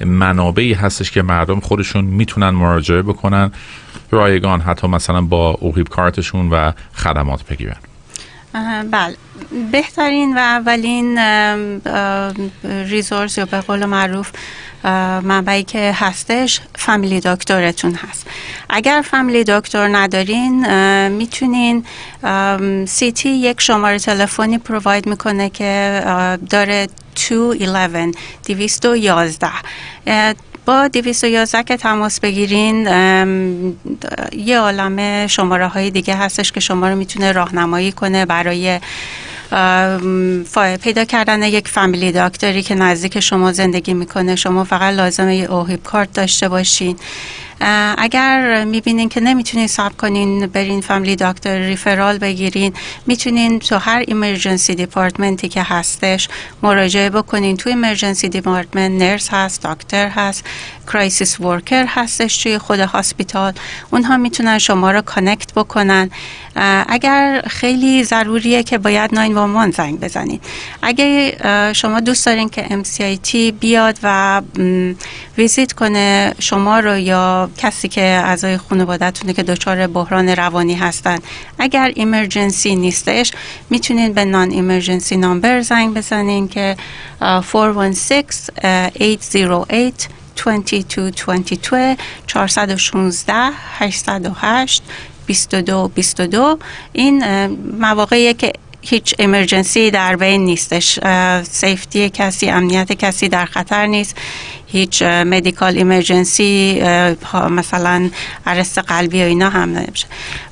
منابعی 0.00 0.72
هستش 0.72 1.10
که 1.10 1.22
مردم 1.22 1.60
خودشون 1.60 2.04
می‌تونن 2.04 2.50
مراجعه 2.50 3.02
بکنن 3.02 3.52
رایگان 4.10 4.60
حتی 4.60 4.86
مثلا 4.86 5.20
با 5.20 5.50
اوهیب 5.50 5.88
کارتشون 5.88 6.50
و 6.50 6.72
خدمات 6.94 7.46
بگیرن. 7.46 7.76
بله. 8.90 9.16
بهترین 9.72 10.36
و 10.36 10.38
اولین 10.38 11.18
ریزورس 12.64 13.38
یا 13.38 13.44
به 13.44 13.60
قول 13.60 13.84
معروف 13.84 14.30
منبعی 15.22 15.62
که 15.62 15.92
هستش 15.94 16.60
فامیلی 16.74 17.20
دکترتون 17.20 17.94
هست. 17.94 18.26
اگر 18.70 19.04
فامیلی 19.10 19.44
دکتر 19.44 19.88
ندارین 19.88 20.68
می‌تونین 21.08 21.84
سیتی 22.86 23.28
یک 23.28 23.60
شماره 23.60 23.98
تلفنی 23.98 24.58
پروواید 24.58 25.06
می‌کنه 25.06 25.50
که 25.50 26.02
داره 26.50 26.88
211 27.14 28.10
211 28.46 29.48
با 30.66 30.88
211 30.88 31.62
که 31.62 31.76
تماس 31.76 32.20
بگیرین 32.20 32.86
یه 34.36 34.58
عالم 34.58 35.26
شماره 35.26 35.66
های 35.66 35.90
دیگه 35.90 36.14
هستش 36.14 36.52
که 36.52 36.60
شما 36.60 36.88
رو 36.88 36.96
می‌تونه 36.96 37.32
راهنمایی 37.32 37.92
کنه 37.92 38.26
برای 38.26 38.80
پیدا 40.82 41.04
کردن 41.04 41.42
یک 41.42 41.68
family 41.68 42.12
doctor 42.12 42.55
ی 42.55 42.62
که 42.62 42.74
نزدیک 42.74 43.20
شما 43.20 43.52
زندگی 43.52 43.94
می‌کنه 43.94 44.36
شما 44.36 44.64
فقط 44.64 44.94
لازمه 44.94 45.36
یه 45.36 45.52
OHIP 45.52 45.82
card 45.82 46.12
داشته 46.12 46.48
باشین. 46.48 46.96
اگر 47.98 48.64
می‌بینین 48.64 49.08
که 49.08 49.20
نمی‌تونین 49.20 49.66
صبر 49.66 49.96
کنین 49.96 50.46
برین 50.46 50.80
family 50.80 51.16
doctor 51.16 51.58
referral 51.58 52.18
بگیرین 52.18 52.72
می‌تونین 53.06 53.58
تو 53.58 53.78
هر 53.78 54.04
emergency 54.08 54.74
department 54.74 55.41
ی 55.41 55.48
که 55.48 55.62
هستش 55.62 56.28
مراجعه 56.62 57.10
بکنین. 57.10 57.56
تو 57.56 57.70
emergency 57.70 58.28
department 58.28 59.02
nurse 59.02 59.28
هست 59.32 59.66
دکتر 59.66 60.08
هست 60.08 60.44
crisis 60.86 61.40
worker 61.40 61.84
هستش 61.88 62.42
توی 62.42 62.58
خود 62.58 62.80
hospital 62.80 63.52
اونها 63.90 64.16
می‌تونن 64.16 64.58
شما 64.58 64.90
رو 64.90 65.02
connect 65.02 65.52
بکنن. 65.52 66.10
اگر 66.88 67.42
خیلی 67.46 68.04
ضروریه 68.04 68.62
که 68.62 68.78
باید 68.78 69.14
911 69.14 69.70
زنگ 69.70 70.00
بزنید 70.00 70.44
اگر 70.82 71.72
شما 71.72 72.00
دوست 72.00 72.26
دارین 72.26 72.48
که 72.48 72.62
MCIT 72.62 73.36
بیاد 73.60 73.98
و 74.02 74.42
ویزیت 75.38 75.72
کنه 75.72 76.34
شما 76.38 76.80
رو 76.80 76.98
یا 76.98 77.47
کسی 77.56 77.88
که 77.88 78.02
اعضای 78.02 78.56
خانوادهتونه 78.56 79.32
که 79.32 79.42
دچار 79.42 79.86
بحران 79.86 80.28
روانی 80.28 80.74
هستن 80.74 81.18
اگر 81.58 81.92
emergency 81.94 82.76
نیستش 82.76 83.32
می‌تونین 83.70 84.12
به 84.12 84.24
non-emergency 84.24 85.16
number 85.16 85.60
زنگ 85.60 85.94
بزنین 85.94 86.48
که 86.48 86.76
416 87.20 88.24
808 89.00 90.08
2222 90.36 91.96
416 92.26 93.34
808 93.78 94.82
22 95.26 95.88
22 95.88 96.58
این 96.92 97.46
مواقعی 97.80 98.34
که 98.34 98.52
هیچ 98.82 99.14
emergency 99.18 99.90
در 99.90 100.16
بین 100.16 100.44
نیستش 100.44 100.98
safety 101.42 102.10
کسی 102.10 102.50
امنیت 102.50 102.92
کسی 102.92 103.28
در 103.28 103.44
خطر 103.44 103.86
نیست 103.86 104.16
هیچ 104.70 105.02
medical 105.02 105.76
emergency 105.76 106.82
مثلا 107.50 108.10
arrest 108.46 108.78
قلبی 108.78 109.22
و 109.22 109.24
اینا 109.24 109.50
هم 109.50 109.68
نمیشه 109.68 110.06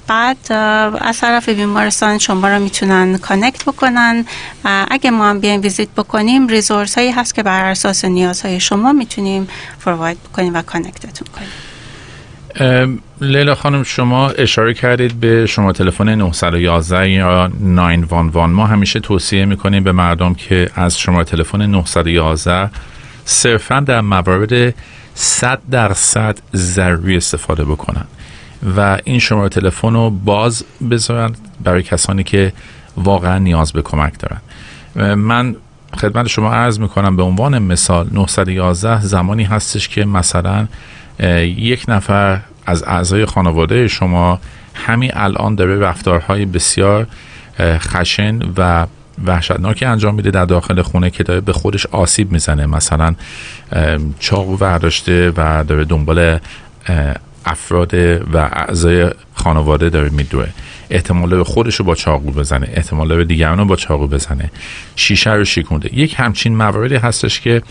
بعد 0.07 0.37
از 1.01 1.21
طرف 1.21 1.49
بیمارستان 1.49 2.19
شما 2.19 2.49
رو 2.49 2.63
می‌تونن 2.63 3.19
connect 3.19 3.65
بکنن. 3.65 4.25
اگه 4.91 5.11
ما 5.11 5.31
هم 5.31 5.41
بیایم 5.41 5.61
ویزیت 5.63 5.89
بکنیم 5.97 6.49
ریزورس 6.49 6.99
هایی 6.99 7.11
هست 7.11 7.35
که 7.35 7.43
بر 7.43 7.65
اساس 7.65 8.05
نیازهای 8.05 8.61
شما 8.61 8.93
می‌تونیم 8.93 9.49
فروواید 9.79 10.19
بکنیم 10.23 10.55
و 10.55 10.63
کانکتتون 10.63 11.29
کنیم. 11.37 13.03
لیلا 13.21 13.55
خانم 13.55 13.83
شما 13.83 14.29
اشاره 14.31 14.75
کردید 14.75 15.21
به 15.21 15.47
شما 15.47 15.73
تلفن 15.73 16.09
911 16.09 17.11
یا 17.11 17.51
911 17.61 18.47
ما 18.47 18.67
همیشه 18.67 19.01
توصیه 19.01 19.45
می‌کنیم 19.45 19.85
به 19.85 19.93
مردم 19.93 20.35
که 20.35 20.71
از 20.75 20.99
شما 20.99 21.25
تلفن 21.25 21.63
911 21.63 22.71
صرفا 23.29 23.81
در 23.81 24.01
موارد 24.01 24.75
100 25.15 25.59
درصد 25.71 26.39
ضروری 26.55 27.17
استفاده 27.17 27.65
بکنن. 27.65 28.05
و 28.77 28.99
این 29.05 29.19
شماره 29.19 29.49
تلفن 29.49 29.93
رو 29.93 30.11
باز 30.11 30.65
بذارن 30.91 31.33
برای 31.65 31.83
کسانی 31.83 32.25
که 32.25 32.53
واقعا 32.97 33.39
نیاز 33.39 33.73
به 33.73 33.83
کمک 33.83 34.13
دارن. 34.19 34.41
من 35.15 35.57
خدمت 35.97 36.27
شما 36.27 36.53
عرض 36.53 36.81
می‌کنم 36.81 37.17
به 37.17 37.23
عنوان 37.23 37.59
مثال 37.59 38.09
911 38.13 39.01
زمانی 39.01 39.45
هستش 39.45 39.89
که 39.89 40.05
مثلا 40.05 40.69
یک 41.57 41.85
نفر 41.89 42.41
از 42.67 42.83
اعضای 42.83 43.27
خانواده 43.27 43.89
شما 43.89 44.41
همین 44.75 45.11
الان 45.15 45.55
داره 45.55 45.79
رفتارهای 45.79 46.45
بسیار 46.47 47.07
خشن 47.61 48.39
و 48.57 48.87
وحشتناکی 49.25 49.85
انجام 49.85 50.15
میده 50.15 50.31
در 50.31 50.45
داخل 50.45 50.83
خونه 50.83 51.11
که 51.11 51.23
داره 51.23 51.41
به 51.41 51.53
خودش 51.53 51.87
آسیب 51.87 52.33
می‌زنه. 52.33 52.67
مثلا 52.67 53.15
چاقو 54.19 54.57
برداشته 54.57 55.33
و 55.37 55.65
داره 55.65 55.85
دنبال 55.85 56.39
افراد 57.47 57.95
و 57.95 58.37
اعضای 58.37 59.11
خانواده 59.35 59.91
داره 59.91 60.09
میدوه. 60.09 60.47
احتمال 60.91 61.37
به 61.37 61.45
خودش 61.45 61.75
رو 61.75 61.85
با 61.85 61.95
چاقو 61.95 62.31
بزنه. 62.31 62.69
احتمال 62.75 63.17
به 63.17 63.25
دیگران 63.25 63.59
رو 63.59 63.65
با 63.65 63.77
چاقو 63.77 64.07
بزنه. 64.07 64.51
شیشه 64.97 65.33
رو 65.33 65.45
شیکونده. 65.45 65.95
یک 65.95 66.15
همچین 66.19 66.57
مواردی 66.57 66.97
هستش 66.97 67.41
که 67.41 67.63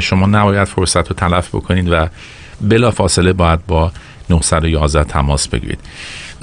شما 0.00 0.26
نباید 0.26 0.64
فرصت 0.64 1.08
رو 1.08 1.16
تلف 1.16 1.48
بکنید 1.48 1.88
و 1.92 2.06
بلا 2.60 2.90
فاصله 2.90 3.32
باید 3.32 3.66
با 3.66 3.92
911 4.30 5.04
تماس 5.04 5.48
بگیرید. 5.48 5.78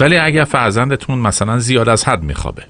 ولی 0.00 0.16
اگر 0.16 0.44
فرزندتون 0.44 1.18
مثلا 1.18 1.58
زیاد 1.58 1.88
از 1.88 2.04
حد 2.04 2.22
میخوابه 2.22 2.62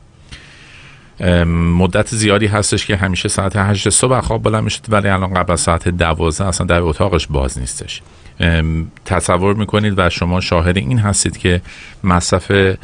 مدت 1.55 2.15
زیادی 2.15 2.47
هستش 2.47 2.87
که 2.87 2.97
همیشه 2.97 3.29
ساعت 3.29 3.57
8 3.57 3.89
صبح 3.89 4.21
خواب 4.21 4.43
بلند 4.43 4.65
می‌شد 4.65 4.81
ولی 4.89 5.09
الان 5.09 5.35
قبل 5.35 5.53
از 5.53 5.61
ساعت 5.61 5.89
12 5.89 6.45
اصلا 6.45 6.67
در 6.67 6.81
اتاقش 6.81 7.27
باز 7.27 7.59
نیستش. 7.59 8.03
تصور 9.05 9.55
می‌کنید 9.55 9.95
و 9.97 10.11
شما 10.11 10.41
شاهد 10.41 10.77
این 10.77 10.99
هستید 10.99 11.37
که 11.37 11.61
مصرف 12.05 12.77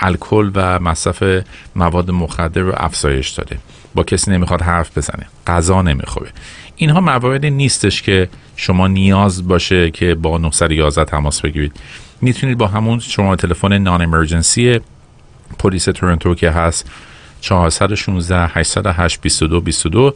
الکل 0.00 0.50
و 0.54 0.78
مصرف 0.78 1.44
مواد 1.76 2.10
مخدر 2.10 2.60
رو 2.60 2.72
افزایش 2.76 3.28
داده. 3.28 3.58
با 3.94 4.02
کسی 4.02 4.30
نمی‌خواد 4.30 4.62
حرف 4.62 4.98
بزنه. 4.98 5.26
غذا 5.46 5.82
نمی‌خوره. 5.82 6.30
اینها 6.76 7.00
مواردی 7.00 7.50
نیستش 7.50 8.02
که 8.02 8.28
شما 8.56 8.88
نیاز 8.88 9.48
باشه 9.48 9.90
که 9.90 10.14
با 10.14 10.38
911 10.38 11.04
تماس 11.04 11.40
بگیرید. 11.40 11.72
می‌تونید 12.20 12.58
با 12.58 12.66
همون 12.66 12.98
شما 12.98 13.36
تلفن 13.36 13.78
نان 13.78 14.02
امرجنسی 14.02 14.80
پلیس 15.58 15.84
تورنتو 15.84 16.34
که 16.34 16.50
هست 16.50 16.90
416 17.40 18.46
808 18.46 19.20
22 19.20 19.60
22 19.60 20.14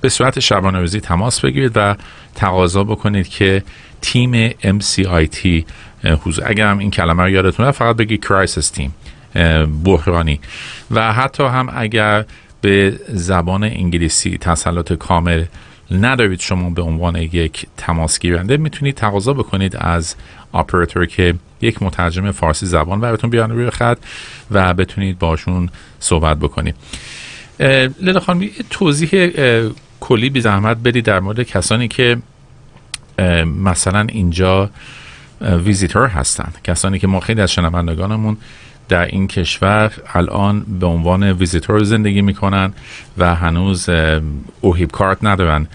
به 0.00 0.08
صورت 0.08 0.40
شبانه 0.40 0.78
روزی 0.78 1.00
تماس 1.00 1.40
بگیرید 1.40 1.72
و 1.74 1.96
تقاضا 2.34 2.84
بکنید 2.84 3.28
که 3.28 3.62
تیم 4.00 4.50
MCIT 4.50 5.64
حضور. 6.04 6.44
اگر 6.46 6.66
هم 6.66 6.78
این 6.78 6.90
کلمه 6.90 7.22
رو 7.22 7.30
یادتونه 7.30 7.70
فقط 7.70 7.96
بگید 7.96 8.24
crisis 8.24 8.70
team 8.70 8.94
بحرانی. 9.84 10.40
و 10.90 11.12
حتی 11.12 11.44
هم 11.44 11.68
اگر 11.76 12.24
به 12.60 13.00
زبان 13.08 13.64
انگلیسی 13.64 14.38
تسلط 14.38 14.92
کامل 14.92 15.44
ندارید 15.90 16.40
شما 16.40 16.70
به 16.70 16.82
عنوان 16.82 17.16
یک 17.16 17.66
تماس 17.76 18.18
گیرنده 18.18 18.56
می‌تونید 18.56 18.94
تقاضا 18.94 19.32
بکنید 19.32 19.76
از 19.76 20.14
اپراتور 20.54 21.06
که 21.06 21.34
یک 21.60 21.82
مترجم 21.82 22.30
فارسی 22.30 22.66
زبان 22.66 23.00
براتون 23.00 23.30
بیان 23.30 23.50
روی 23.50 23.70
خط 23.70 23.98
و 24.50 24.74
بتونید 24.74 25.18
باشون 25.18 25.70
صحبت 26.00 26.36
بکنید. 26.36 26.74
لیلا 28.00 28.20
خانم 28.20 28.48
توضیح 28.70 29.30
کلی 30.00 30.30
بی 30.30 30.40
زحمت 30.40 30.76
بدید 30.76 31.04
در 31.04 31.20
مورد 31.20 31.42
کسانی 31.42 31.88
که 31.88 32.16
مثلا 33.44 34.06
اینجا 34.08 34.70
ویزیتور 35.40 36.06
هستن. 36.06 36.52
کسانی 36.64 36.98
که 36.98 37.06
ما 37.06 37.20
خیلی 37.20 37.40
از 37.40 37.52
شنوندگانمون 37.52 38.36
در 38.88 39.04
این 39.04 39.28
کشور 39.28 39.92
الان 40.14 40.60
به 40.60 40.86
عنوان 40.86 41.32
ویزیتور 41.32 41.82
زندگی 41.84 42.22
می‌کنن 42.22 42.72
و 43.18 43.34
هنوز 43.34 43.88
OHIP 44.60 44.90
card 44.90 45.18
ندارن. 45.22 45.66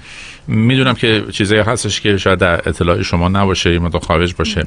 می‌دونم 0.47 0.93
که 0.93 1.23
چیزایی 1.31 1.61
هستش 1.61 2.01
که 2.01 2.17
شاید 2.17 2.39
در 2.39 2.69
اطلاع 2.69 3.01
شما 3.01 3.27
نباشه 3.27 3.73
یا 3.73 3.99
خارج 3.99 4.36
باشه. 4.36 4.65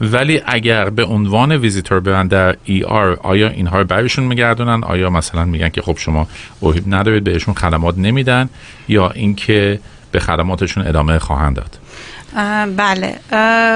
ولی 0.00 0.42
اگر 0.46 0.90
به 0.90 1.04
عنوان 1.04 1.52
ویزیتور 1.52 2.00
برن 2.00 2.26
در 2.26 2.56
ER 2.64 3.18
آیا 3.22 3.48
اینها 3.48 3.78
رو 3.78 3.84
برایشون 3.84 4.24
برمیگردونن؟ 4.24 4.84
آیا 4.84 5.10
مثلا 5.10 5.44
میگن 5.44 5.68
که 5.68 5.82
خب 5.82 5.96
شما 5.98 6.28
اوهیب 6.60 6.84
ندارید 6.86 7.24
بهشون 7.24 7.54
خدمات 7.54 7.98
نمیدن؟ 7.98 8.48
یا 8.88 9.10
اینکه 9.10 9.80
به 10.12 10.20
خدماتشون 10.20 10.86
ادامه 10.86 11.18
خواهند 11.18 11.56
داد؟ 11.56 11.78
بله. 12.76 13.20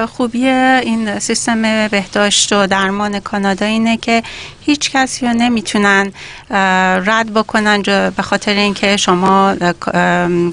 خوبی 0.05 0.47
این 0.47 1.19
سیستم 1.19 1.87
بهداشت 1.87 2.53
و 2.53 2.67
درمان 2.67 3.19
کانادا 3.19 3.65
اینه 3.65 3.97
که 3.97 4.23
هیچ 4.61 4.91
کسی 4.91 5.25
رو 5.25 5.33
نمی‌تونن 5.33 6.11
رد 7.05 7.33
بکنن 7.33 7.81
به 8.17 8.23
خاطر 8.23 8.53
اینکه 8.53 8.97
شما 8.97 9.55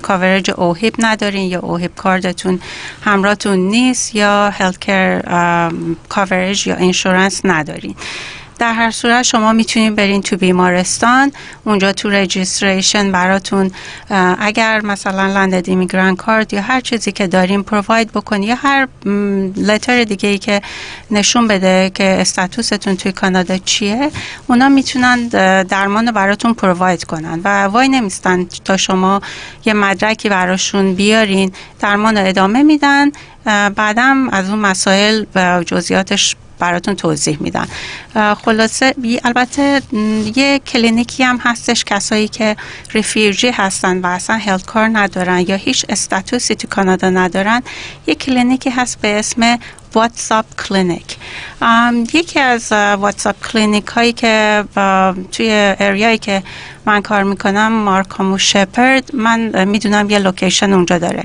کاورج 0.03 0.51
اوهیب 0.57 0.95
ندارین 0.99 1.51
یا 1.51 1.61
اوهیب 1.61 1.95
کاردتون 1.95 2.61
همراهتون 3.05 3.59
نیست 3.59 4.15
یا 4.15 4.51
هلت 4.51 4.79
کر 4.79 5.23
کاورج 6.09 6.67
یا 6.67 6.77
اینشورنس 6.77 7.41
ندارین. 7.45 7.95
در 8.61 8.73
هر 8.73 8.91
صورت 8.91 9.23
شما 9.23 9.53
می‌تونید 9.53 9.97
برین 9.97 10.23
تو 10.23 10.37
بیمارستان. 10.37 11.33
اونجا 11.65 11.93
تو 11.93 12.11
رجیستریشن 12.11 13.13
براتون 13.13 13.71
اگر 14.39 14.81
مثلا 14.81 15.27
لندد 15.27 15.69
ایمیگران 15.69 16.17
کارت 16.17 16.53
یا 16.53 16.63
هر 16.63 16.81
چیزی 16.81 17.13
که 17.13 17.27
داریم 17.27 17.63
پروواید 17.63 18.13
بکنی 18.13 18.47
یا 18.47 18.55
هر 18.55 18.89
لتر 19.57 20.05
دیگه 20.05 20.29
ای 20.29 20.39
که 20.39 20.63
نشون 21.11 21.49
بده 21.49 21.91
که 21.95 22.05
استاتوستون 22.05 22.97
توی 22.97 23.13
کانادا 23.13 23.59
چیه 23.59 24.11
اونا 24.47 24.69
می‌تونن 24.69 25.29
درمان 25.63 26.07
رو 26.07 26.13
براتون 26.13 26.55
پروواید 26.55 27.05
کنن 27.05 27.41
و 27.45 27.65
وای 27.65 27.89
نمیستن 27.89 28.47
تا 28.65 28.77
شما 28.77 29.21
یه 29.65 29.73
مدرکی 29.73 30.29
براشون 30.29 30.95
بیارین. 30.95 31.53
درمان 31.81 32.17
رو 32.17 32.27
ادامه 32.27 32.63
میدن. 32.63 33.11
بعدم 33.77 34.29
از 34.29 34.51
اون 34.51 34.59
مسائل 34.59 35.25
و 35.35 35.63
جزئیاتش 35.67 36.37
براتون 36.61 36.95
توضیح 36.95 37.39
میدن. 37.41 37.67
خلاصه 38.45 38.95
البته 39.25 39.83
یه 40.37 40.59
کلینیکی 40.59 41.23
هم 41.23 41.39
هستش 41.43 41.85
کسایی 41.85 42.29
که 42.29 42.57
refugee 42.95 43.51
هستن 43.51 43.99
و 44.01 44.07
اصلا 44.07 44.37
health 44.37 44.67
card 44.67 44.91
ندارن 44.93 45.45
یا 45.49 45.57
هیچ 45.57 45.87
status 45.89 46.45
ی 46.45 46.55
تو 46.55 46.69
کانادا 46.69 47.11
ندارن 47.11 47.63
یه 48.07 48.15
کلینیکی 48.15 48.71
هست 48.71 49.01
به 49.01 49.19
اسم 49.19 49.59
What's 49.95 50.34
Up 50.34 50.47
clinic 50.69 51.17
یکی 52.15 52.41
از 52.41 52.73
What's 52.73 53.28
Up 53.28 53.47
clinic 53.47 53.87
هایی 53.87 54.13
که 54.13 54.65
توی 55.33 55.75
area 55.81 56.06
یی 56.06 56.19
که 56.19 56.43
من 56.87 57.03
کار 57.03 57.23
می‌کنم 57.23 57.73
Markham 57.73 58.39
و 58.39 58.46
Sheppard. 58.46 59.15
من 59.15 59.65
می‌دونم 59.65 60.11
یه 60.11 60.19
location 60.19 60.73
اونجا 60.73 60.99
داره. 60.99 61.25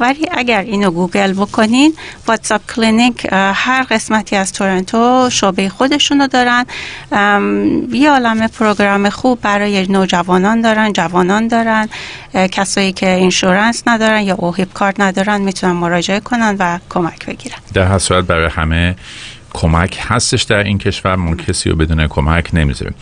ولی 0.00 0.26
اگر 0.30 0.60
اینو 0.60 0.90
گوگل 0.90 1.32
بکنین 1.32 1.94
What's 2.26 2.52
Up 2.52 2.60
clinic 2.74 3.26
هر 3.32 3.82
قسمتی 3.90 4.36
از 4.36 4.52
تورنتو 4.52 5.28
شعبه 5.30 5.68
خودشونو 5.68 6.26
دارن. 6.26 6.64
ام، 7.12 7.94
یه 7.94 8.10
عالم 8.10 8.46
program 8.46 9.10
خوب 9.10 9.40
برای 9.40 9.86
نوجوانان 9.86 10.60
دارن 10.60 10.92
جوانان 10.92 11.48
دارن. 11.48 11.88
کسایی 12.34 12.92
که 12.92 13.10
insurance 13.10 13.82
ندارن 13.86 14.20
یا 14.20 14.34
OHIP 14.34 14.72
card 14.72 15.00
ندارن 15.00 15.40
می‌تونن 15.40 15.72
مراجعه 15.72 16.20
کنن 16.20 16.56
و 16.58 16.78
کمک 16.90 17.26
بگیرن. 17.26 17.58
در 17.74 17.84
هر 17.84 17.98
صورت 17.98 18.24
برای 18.24 18.50
همه 18.50 18.96
کمک 19.56 19.98
هستش 20.00 20.42
در 20.42 20.56
این 20.56 20.78
کشور 20.78 21.16
ما 21.16 21.34
کسی 21.36 21.70
رو 21.70 21.76
بدون 21.76 22.06
کمک 22.06 22.50
نمی‌ذاریم. 22.52 22.94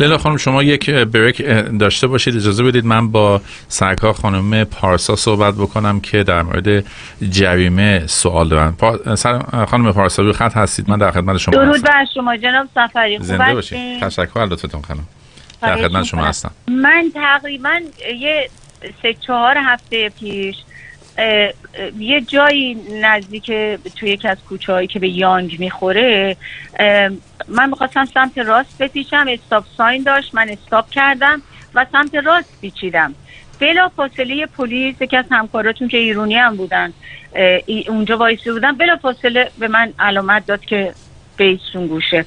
لیلا 0.00 0.18
خانم 0.18 0.36
شما 0.36 0.62
یک 0.62 0.90
break 0.90 1.42
داشته 1.80 2.06
باشید 2.06 2.36
اجازه 2.36 2.64
بدید 2.64 2.84
من 2.84 3.10
با 3.10 3.40
سرکار 3.68 4.12
خانم 4.12 4.64
پارسا 4.64 5.16
صحبت 5.16 5.54
بکنم 5.54 6.00
که 6.00 6.22
در 6.22 6.42
مورد 6.42 6.84
جریمه 7.30 8.06
سوال 8.06 8.48
دارن. 8.48 8.72
پا... 8.72 9.14
سر... 9.14 9.64
خانم 9.66 9.92
پارسا 9.92 10.22
روی 10.22 10.32
خط 10.32 10.56
هستید؟ 10.56 10.90
من 10.90 10.98
در 10.98 11.10
خدمت 11.10 11.36
شما 11.36 11.54
درود 11.54 11.82
بر 11.82 12.04
شما 12.14 12.36
جناب 12.36 12.68
سفری. 12.74 13.16
خوب 13.18 13.26
زنده 13.26 13.54
باشید؟ 13.54 14.00
تشکر 14.00 14.46
لطفتون 14.46 14.82
خانم. 14.82 15.06
در 15.62 15.76
خدمت 15.76 16.04
شما. 16.04 16.24
هستم. 16.24 16.50
من 16.68 17.10
تقریبا 17.14 17.80
یه 18.20 18.50
سه 19.02 19.14
چهار 19.26 19.56
هفته 19.58 20.08
پیش 20.08 20.56
یه 21.98 22.20
جایی 22.20 22.74
نزدیک 23.00 23.46
توی 23.96 24.10
یکی 24.10 24.28
از 24.28 24.38
کوچه 24.48 24.72
هایی 24.72 24.88
که 24.88 24.98
به 24.98 25.08
یانگ 25.08 25.56
می‌خوره 25.58 26.36
من 27.48 27.68
می‌خواستم 27.68 28.04
سمت 28.04 28.38
راست 28.38 28.78
بپیچم 28.78 29.26
استاپ 29.28 29.64
ساین 29.76 30.02
داشت 30.02 30.34
من 30.34 30.48
استاپ 30.48 30.90
کردم 30.90 31.42
و 31.74 31.86
سمت 31.92 32.14
راست 32.14 32.60
پیچیدم. 32.60 33.14
بلا 33.60 33.88
فاصله 33.88 34.46
پلیس 34.46 34.94
یکی 35.00 35.16
از 35.16 35.24
همکاراتون 35.30 35.88
که 35.88 35.96
ایرونی 35.96 36.34
هم 36.34 36.56
بودن 36.56 36.92
اونجا 37.88 38.16
وایسی 38.16 38.50
بودن 38.50 38.72
بلا 38.76 38.96
فاصله 38.96 39.50
به 39.58 39.68
من 39.68 39.92
علامت 39.98 40.46
داد 40.46 40.64
که 40.64 40.94
به 41.36 41.44
ایشون 41.44 41.86
گوشه. 41.86 42.24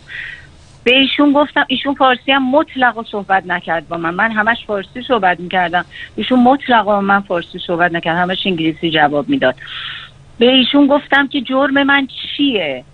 به 0.90 0.96
ایشون 0.96 1.34
گفتم 1.34 1.66
ایشون 1.68 1.96
فارسی 1.96 2.32
هم 2.32 2.52
مطلقا 2.52 3.04
صحبت 3.04 3.44
نکرد 3.46 3.88
با 3.88 3.98
من. 3.98 4.14
من 4.14 4.32
همش 4.32 4.58
فارسی 4.68 5.02
صحبت 5.08 5.40
می‌کردم. 5.40 5.86
ایشون 6.16 6.44
مطلقا 6.44 7.02
من 7.02 7.22
فارسی 7.22 7.60
صحبت 7.68 7.92
نکرد. 7.92 8.18
همش 8.18 8.48
انگلیسی 8.48 8.92
جواب 8.92 9.30
می‌داد. 9.30 9.56
به 10.40 10.46
ایشون 10.46 10.88
گفتم 10.88 11.28
که 11.28 11.42
جرم 11.42 11.84
من 11.84 12.08
چیه؟ 12.38 12.86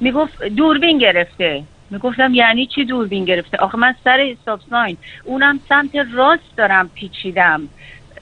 می‌گفت 0.00 0.44
دوربین 0.44 0.98
گرفته. 0.98 1.64
می‌گفتم 1.90 2.34
یعنی 2.34 2.66
چی 2.66 2.84
دوربین 2.84 3.24
گرفته؟ 3.24 3.56
آخه 3.56 3.78
من 3.78 3.94
سر 4.04 4.20
استاپ 4.20 4.60
ساین. 4.70 4.96
اونم 5.24 5.60
سمت 5.68 5.90
راست 6.12 6.56
دارم 6.56 6.90
پیچیدم. 6.94 7.68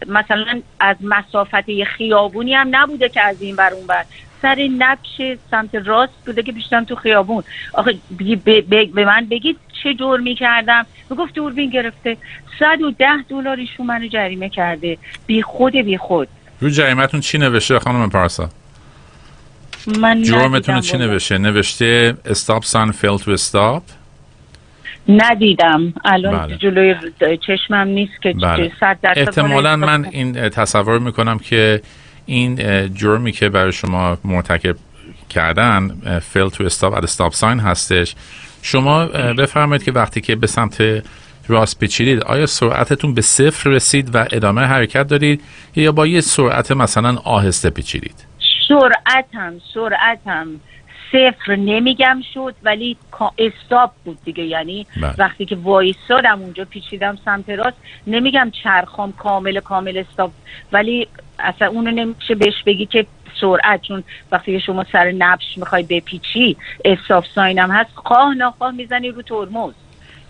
مثلا 0.07 0.63
از 0.81 0.97
مسافت 1.01 1.69
یه 1.69 1.85
خیابونی 1.85 2.55
هم 2.55 2.69
نبوده 2.71 3.09
که 3.09 3.21
از 3.23 3.37
این 3.41 3.57
بر 3.57 3.73
اون 3.73 3.87
بر 3.87 4.05
سر 4.43 4.69
نبش 4.79 5.39
سمت 5.51 5.75
راست 5.75 6.13
بوده 6.27 6.43
که 6.43 6.53
پیشتم 6.53 6.85
تو 6.85 6.95
خیابون. 6.95 7.43
آخه 7.73 7.95
بی- 8.11 8.37
به, 8.37 9.05
من 9.05 9.27
بگید 9.31 9.57
چه 9.83 9.95
جرمی 9.95 10.35
کردم 10.35 10.87
می‌گفت 11.11 11.35
دوربین 11.35 11.71
گرفته. 11.71 12.17
110 12.59 13.07
دلار 13.29 13.57
ایشون 13.57 13.87
منو 13.87 14.09
جریمه 14.09 14.49
کرده. 14.49 14.99
بی 15.27 15.43
خود 15.43 15.73
بی 15.73 15.97
خود. 15.97 16.29
رو 16.61 16.71
جریمتون 16.71 17.21
چی 17.21 17.39
نوشته 17.39 17.79
خانم 17.79 18.11
پارسا؟ 18.11 18.49
من 19.99 20.23
جرمتون 20.23 20.81
چی. 20.81 20.99
نوشته؟ 20.99 21.39
نوشته 21.39 22.15
استاپ 22.25 22.65
سان 22.65 22.93
فیل 22.93 23.17
تو 23.17 23.31
استاپ 23.31 23.83
ندیدم. 25.09 25.93
الان 26.05 26.39
بله. 26.47 26.57
جلوی 26.57 26.95
چشمم 27.47 27.89
نیست 27.89 28.23
که 28.23 28.33
بله. 28.33 28.73
احتمالا 29.17 29.77
من 29.77 30.05
این 30.05 30.49
تصور 30.49 30.99
می‌کنم 30.99 31.39
که 31.39 31.83
این 32.31 32.55
جرمی 32.95 33.33
که 33.33 33.49
برای 33.49 33.73
شما 33.73 34.19
مرتکب 34.25 34.77
کردن 35.31 35.89
فیل 36.21 36.49
تو 36.49 36.65
استاپ 36.65 36.95
ات 36.95 37.03
استاپ 37.05 37.33
ساین 37.33 37.61
هستش. 37.61 38.15
شما 38.63 39.07
بفرمایید 39.39 39.85
که 39.85 39.93
وقتی 39.93 40.21
که 40.21 40.37
به 40.37 40.47
سمت 40.47 41.03
راست 41.49 41.79
پیچیدید 41.79 42.23
آیا 42.23 42.47
سرعتتون 42.47 43.15
به 43.15 43.23
صفر 43.23 43.71
رسید 43.71 44.15
و 44.15 44.27
ادامه 44.33 44.63
حرکت 44.63 45.09
دارید 45.09 45.43
یا 45.77 45.93
با 45.93 46.07
یه 46.07 46.21
سرعت 46.21 46.73
مثلا 46.73 47.17
آهسته 47.17 47.71
پیچیدید 47.71 48.27
سرعتم 48.69 49.55
سرعتم. 49.75 50.49
صفر 51.13 51.57
نمیگم 51.57 52.21
شد 52.35 52.55
ولی 52.63 52.97
استاپ 53.39 53.91
بود 54.05 54.19
دیگه. 54.25 54.45
یعنی 54.45 54.87
بله. 54.97 55.15
وقتی 55.19 55.45
که 55.45 55.57
وایسادم 55.57 56.39
اونجا 56.41 56.65
پیچیدم 56.65 57.19
سمت 57.25 57.51
راست 57.51 57.77
نمیگم 58.07 58.53
چرخام 58.63 59.13
کامل 59.13 59.61
کامل 59.61 60.05
استاپ 60.09 60.31
ولی 60.73 61.09
اصلا 61.43 61.69
اونو 61.69 61.91
نمیشه 61.91 62.35
بهش 62.35 62.63
بگی 62.67 62.87
که 62.87 63.07
سرعت 63.41 63.83
چون 63.83 64.05
وقتی 64.33 64.61
شما 64.61 64.85
سر 64.93 65.13
نبش 65.13 65.59
می‌خوای 65.59 65.83
بپیچی 65.83 66.57
استاپ 66.85 67.25
ساینم 67.35 67.71
هست 67.71 67.91
خواه 67.95 68.35
ناخواه 68.35 68.71
می‌زنی 68.71 69.11
رو 69.11 69.23
ترمز. 69.23 69.75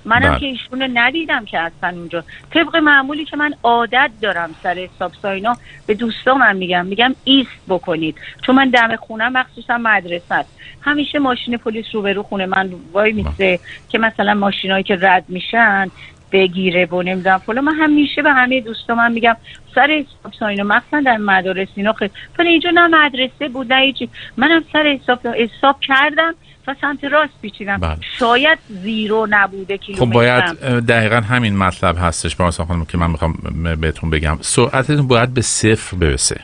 منم 0.04 0.30
بله. 0.30 0.40
که 0.40 0.46
ایشونو 0.46 0.88
ندیدم 0.94 1.44
که 1.44 1.58
اصلا 1.58 1.98
اونجا. 1.98 2.24
طبق 2.50 2.76
معمولی 2.76 3.24
که 3.24 3.36
من 3.36 3.54
عادت 3.62 4.10
دارم 4.22 4.54
سر 4.62 4.88
حساب 4.94 5.12
ساینا 5.22 5.56
به 5.86 5.94
دوستامم 5.94 6.56
میگم 6.56 6.86
میگم 6.86 7.14
ایست 7.24 7.50
بکنید. 7.68 8.16
چون 8.46 8.54
من 8.54 8.70
دم 8.70 8.96
خونم 8.96 9.32
مخصوصا 9.32 9.78
مدرسه 9.78 10.34
است. 10.34 10.50
همیشه 10.80 11.18
ماشین 11.18 11.56
پلیس 11.56 11.86
روبرو 11.92 12.22
خونه 12.22 12.46
من 12.46 12.70
وای 12.92 13.12
میسته 13.12 13.60
که 13.88 13.98
مثلا 13.98 14.34
ماشینایی 14.34 14.82
که 14.84 14.98
رد 15.00 15.24
میشن 15.28 15.90
بگیره 16.32 16.86
و 16.86 17.02
نمی‌دونم 17.02 17.38
فلان. 17.38 17.64
من 17.64 17.74
همیشه 17.74 18.22
به 18.22 18.32
همه 18.32 18.60
دوستامم 18.60 19.12
میگم 19.12 19.36
سر 19.74 19.86
حساب 19.86 20.32
ساینا 20.40 20.64
مخصوصا 20.64 21.00
در 21.00 21.16
مدارس 21.16 21.68
اینا 21.74 21.92
خیلی. 21.92 22.10
اینجا 22.38 22.70
نه 22.70 22.86
مدرسه 22.86 23.48
بود 23.48 23.72
نه 23.72 23.80
هیچی. 23.80 24.08
منم 24.36 24.64
سر 24.72 24.98
حساب 25.02 25.26
حساب 25.26 25.80
کردم 25.80 26.34
و 26.66 26.74
سمت 26.80 27.04
راست 27.04 27.32
پیچیدم. 27.42 27.76
بله. 27.76 27.96
شاید 28.18 28.58
زیرو 28.68 29.26
نبوده 29.30 29.76
خب 29.76 29.82
کیلومترم. 29.82 30.10
باید 30.10 30.56
دقیقا 30.86 31.16
همین 31.16 31.56
مطلب 31.56 31.96
هستش 32.00 32.36
پارسا 32.36 32.64
خانم 32.64 32.84
که 32.84 32.98
من 32.98 33.10
می‌خوام 33.10 33.34
بهتون 33.80 34.10
بگم. 34.10 34.38
سرعتتون 34.40 35.08
باید 35.08 35.34
به 35.34 35.42
صفر 35.42 35.96
برسه. 35.96 36.40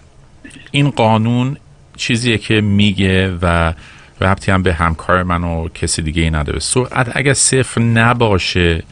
این 0.71 0.91
قانون 0.91 1.57
چیزیه 1.97 2.39
که 2.39 2.61
میگه 2.61 3.39
و 3.43 3.73
ربطی 4.21 4.53
هم 4.53 4.63
به 4.63 4.75
همکار 4.75 5.23
من 5.23 5.45
و 5.45 5.69
کسی 5.69 6.03
دیگه 6.03 6.23
ای 6.23 6.31
نداره. 6.31 6.59
سرعت 6.59 7.17
اگر 7.17 7.33
صفر 7.33 7.81
نباشه 7.81 8.83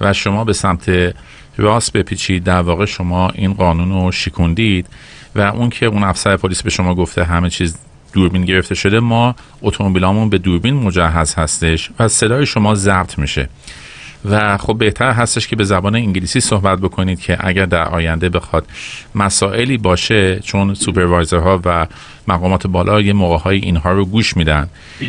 و 0.00 0.12
شما 0.12 0.44
به 0.44 0.52
سمت 0.52 1.14
راست 1.56 1.92
بپیچید. 1.92 2.44
در 2.44 2.60
واقع 2.60 2.84
شما 2.84 3.30
این 3.30 3.52
قانون 3.52 3.92
رو 3.92 4.12
شکوندید 4.12 4.86
و 5.34 5.40
اون 5.40 5.70
که 5.70 5.86
اون 5.86 6.04
افسر 6.04 6.36
پلیس 6.36 6.62
به 6.62 6.70
شما 6.70 6.94
گفته 6.94 7.24
همه 7.24 7.50
چیز 7.50 7.78
دوربین 8.12 8.44
گرفته 8.44 8.74
شده 8.74 9.00
ما 9.00 9.34
اتومبیلامون 9.62 10.30
به 10.30 10.38
دوربین 10.38 10.74
مجهز 10.74 11.34
هستش 11.34 11.90
و 11.98 12.08
صدای 12.08 12.46
شما 12.46 12.74
ضبط 12.74 13.18
میشه. 13.18 13.48
و 14.30 14.56
خب 14.58 14.78
بهتر 14.78 15.12
هستش 15.12 15.48
که 15.48 15.56
به 15.56 15.64
زبان 15.64 15.94
انگلیسی 15.94 16.40
صحبت 16.40 16.78
بکنید 16.78 17.20
که 17.20 17.36
اگر 17.40 17.66
در 17.66 17.88
آینده 17.88 18.28
بخواد 18.28 18.66
مسائلی 19.14 19.78
باشه 19.78 20.40
چون 20.40 20.74
سوپروایزرها 20.74 21.60
و 21.64 21.86
مقامات 22.28 22.66
بالا 22.66 23.00
یه 23.00 23.12
موقع 23.12 23.38
های 23.38 23.58
اینها 23.58 23.92
رو 23.92 24.04
گوش 24.04 24.36
میدن 24.36 24.68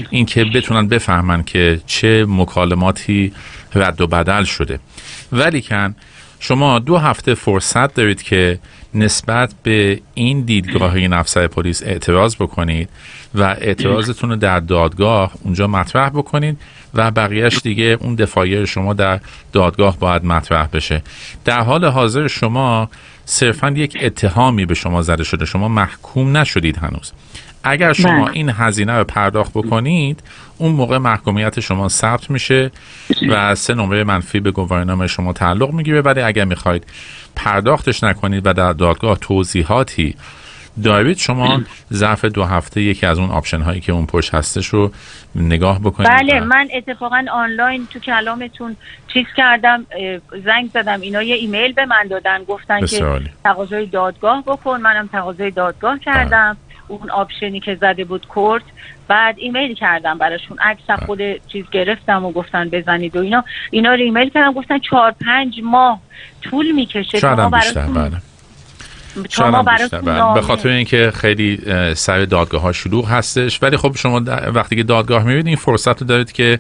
اینکه 0.09 0.45
بتونن 0.45 0.87
بفهمن 0.87 1.43
که 1.43 1.79
چه 1.85 2.25
مکالماتی 2.29 3.33
رد 3.75 4.01
و 4.01 4.07
بدل 4.07 4.43
شده. 4.43 4.79
ولیکن 5.31 5.95
شما 6.39 6.79
دو 6.79 6.97
هفته 6.97 7.33
فرصت 7.33 7.93
دارید 7.93 8.23
که 8.23 8.59
نسبت 8.93 9.53
به 9.63 10.01
این 10.13 10.41
دیدگاه 10.41 10.93
این 10.93 11.13
افسر 11.13 11.47
پلیس 11.47 11.83
اعتراض 11.83 12.35
بکنید 12.35 12.89
و 13.35 13.43
اعتراضتون 13.43 14.29
رو 14.29 14.35
در 14.35 14.59
دادگاه 14.59 15.31
اونجا 15.43 15.67
مطرح 15.67 16.09
بکنید 16.09 16.57
و 16.93 17.11
بقیهش 17.11 17.57
دیگه 17.63 17.97
اون 17.99 18.15
دفاعی 18.15 18.67
شما 18.67 18.93
در 18.93 19.19
دادگاه 19.53 19.99
باید 19.99 20.25
مطرح 20.25 20.67
بشه. 20.73 21.01
در 21.45 21.61
حال 21.61 21.85
حاضر 21.85 22.27
شما 22.27 22.89
صرفا 23.25 23.69
یک 23.69 23.97
اتهامی 24.01 24.65
به 24.65 24.73
شما 24.73 25.01
زده 25.01 25.23
شده. 25.23 25.45
شما 25.45 25.67
محکوم 25.67 26.37
نشدید 26.37 26.77
هنوز. 26.77 27.11
اگر 27.65 27.93
شما 27.93 28.25
بله. 28.25 28.33
این 28.33 28.49
هزینه 28.49 28.97
رو 28.97 29.03
پرداخت 29.03 29.51
بکنید 29.53 30.23
اون 30.57 30.71
موقع 30.71 30.97
محکومیت 30.97 31.59
شما 31.59 31.89
ثبت 31.89 32.29
میشه 32.31 32.71
و 33.29 33.55
سه 33.55 33.73
نمره 33.73 34.03
منفی 34.03 34.39
به 34.39 34.51
گواهینامه 34.51 35.07
شما 35.07 35.33
تعلق 35.33 35.71
می‌گیره. 35.71 36.01
ولی 36.01 36.21
اگر 36.21 36.45
می‌خواید 36.45 36.83
پرداختش 37.35 38.03
نکنید 38.03 38.45
و 38.45 38.53
در 38.53 38.73
دادگاه 38.73 39.17
توضیحاتی 39.17 40.15
دارید 40.83 41.17
شما 41.17 41.61
ظرف 41.93 42.25
دو 42.25 42.43
هفته 42.43 42.81
یکی 42.81 43.05
از 43.05 43.19
اون 43.19 43.29
option 43.29 43.61
هایی 43.61 43.81
که 43.81 43.91
اون 43.91 44.05
پشت 44.05 44.35
هستش 44.35 44.67
رو 44.67 44.91
نگاه 45.35 45.79
بکنید 45.79 46.09
بله 46.09 46.41
و- 46.41 46.45
من 46.45 46.67
اتفاقا 46.73 47.25
آنلاین 47.31 47.87
تو 47.93 47.99
کلامتون 47.99 48.75
چیز 49.13 49.25
کردم 49.37 49.85
زنگ 50.45 50.69
زدم 50.73 51.01
اینا 51.01 51.23
یه 51.23 51.35
ایمیل 51.35 51.73
به 51.73 51.85
من 51.85 52.07
دادن 52.09 52.43
گفتن 52.43 52.85
که. 52.85 53.21
تقاضای 53.43 53.85
دادگاه 53.85 54.43
بکن. 54.47 54.81
منم 54.81 55.07
تقاضای 55.07 55.51
دادگاه 55.51 55.99
کردم. 55.99 56.57
اون 56.87 57.09
option 57.09 57.52
ی 57.52 57.59
که 57.59 57.75
زده 57.75 58.03
بود 58.03 58.27
court 58.27 58.63
بعد 59.07 59.35
ایمیل 59.37 59.73
کردم 59.73 60.17
براشون. 60.17 60.57
عکس 60.59 61.05
خود 61.05 61.19
چیز 61.47 61.65
گرفتم 61.71 62.25
و 62.25 62.31
گفتن 62.31 62.69
بزنید 62.69 63.15
و 63.15 63.19
اینا. 63.19 63.43
اینا 63.71 63.93
رو 63.93 63.99
ایمیل 63.99 64.29
کردم 64.29 64.53
گفتن 64.53 64.79
چهار 64.79 65.15
پنج 65.25 65.61
ماه 65.63 65.99
طول 66.41 66.71
می‌کشه. 66.71 67.19
شاید 67.19 67.39
هم 67.39 67.51
بیشتر 67.51 67.85
بله. 67.87 68.11
شاید 69.29 69.53
هم 69.53 69.65
بیشتر 69.65 70.01
بله. 70.01 70.33
به 70.33 70.41
خاطر 70.41 70.69
اینکه 70.69 71.11
خیلی 71.15 71.61
سر 71.95 72.25
دادگاه 72.25 72.61
ها 72.61 72.71
شلوغ 72.71 73.09
هستش. 73.09 73.63
ولی 73.63 73.77
خب 73.77 73.95
شما 73.95 74.21
وقتی 74.53 74.75
که 74.75 74.83
دادگاه 74.83 75.23
میرید 75.23 75.47
این 75.47 75.55
فرصت 75.55 76.01
رو 76.01 76.07
دارید 76.07 76.31
که 76.31 76.59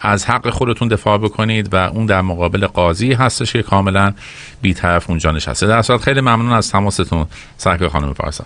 از 0.00 0.26
حق 0.26 0.50
خودتون 0.50 0.88
دفاع 0.88 1.18
بکنید 1.18 1.74
و 1.74 1.76
اون 1.76 2.06
در 2.06 2.20
مقابل 2.20 2.66
قاضی 2.66 3.12
هستش 3.12 3.52
که 3.52 3.62
کاملا 3.62 4.12
بیطرف 4.62 5.10
اونجا 5.10 5.30
نشسته. 5.30 5.66
در 5.66 5.82
صورت 5.82 6.00
خیلی 6.00 6.20
ممنون 6.20 6.52
از 6.52 6.72
تماستون. 6.72 7.26
سرکار 7.56 7.88
خانم 7.88 8.14
پارسا 8.14 8.44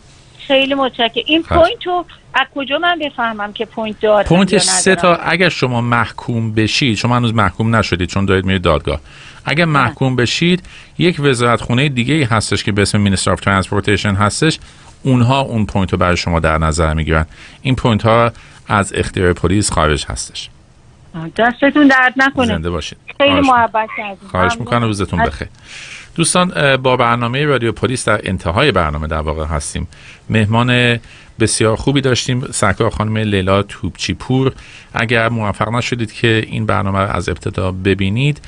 خیلی 0.50 0.74
متشکرم. 0.74 1.24
این. 1.26 1.42
point 1.42 1.86
رو 1.86 2.04
از 2.34 2.46
کجا 2.54 2.78
من 2.78 2.98
بفهمم 2.98 3.52
که 3.52 3.64
point 3.64 4.00
دارم 4.00 4.24
point 4.24 4.44
ش 4.44 4.52
یا 4.52 4.58
سه 4.58 4.94
تا؟ 4.94 5.16
اگر 5.16 5.48
شما 5.48 5.80
محکوم 5.80 6.52
بشید 6.52 6.96
شما 6.96 7.16
هنوز 7.16 7.34
محکوم 7.34 7.76
نشدید 7.76 8.08
چون 8.08 8.24
دارید 8.24 8.44
میرید 8.44 8.62
دادگاه. 8.62 9.00
اگر 9.44 9.64
محکوم 9.64 10.16
بشید 10.16 10.62
یک 10.98 11.20
وزارت 11.20 11.60
خونه 11.60 11.88
دیگه 11.88 12.14
ای 12.14 12.22
هستش 12.22 12.64
که 12.64 12.72
به 12.72 12.82
اسم 12.82 13.00
Minister 13.00 13.30
of 13.30 13.40
Transportation 13.40 14.14
هستش. 14.14 14.58
اونها 15.02 15.40
اون 15.40 15.66
point 15.66 15.92
رو 15.92 15.98
برای 15.98 16.16
شما 16.16 16.40
در 16.40 16.58
نظر 16.58 16.94
می‌گیرن. 16.94 17.26
این 17.62 17.76
point 17.76 18.02
ها 18.02 18.32
از 18.68 18.92
اختیار 18.94 19.32
پلیس 19.32 19.72
خارج 19.72 20.06
هستش. 20.08 20.48
دستتون 21.36 21.88
درد 21.88 22.14
نکنه. 22.16 22.46
زنده 22.46 22.70
باشید. 22.70 22.98
خیلی 23.18 23.40
محبت 23.40 23.88
کردیم. 23.98 24.28
خواهش. 24.30 24.56
می‌کنم 24.58 24.82
روزتون 24.82 25.22
بخیر. 25.22 25.48
دوستان 26.14 26.76
با 26.76 26.96
برنامه 26.96 27.44
رادیو 27.44 27.72
پلیس 27.72 28.08
در 28.08 28.20
انتهای 28.24 28.72
برنامه 28.72 29.06
در 29.06 29.20
واقع 29.20 29.44
هستیم. 29.44 29.88
مهمان 30.30 30.98
بسیار 31.40 31.76
خوبی 31.76 32.00
داشتیم 32.00 32.46
سرکار 32.52 32.90
خانم 32.90 33.16
لیلا 33.16 33.62
توپچی 33.62 34.14
پور 34.14 34.52
اگر 34.94 35.28
موفق 35.28 35.68
نشدید 35.68 36.12
که 36.12 36.44
این 36.46 36.66
برنامه 36.66 36.98
از 36.98 37.28
ابتدا 37.28 37.72
ببینید 37.72 38.40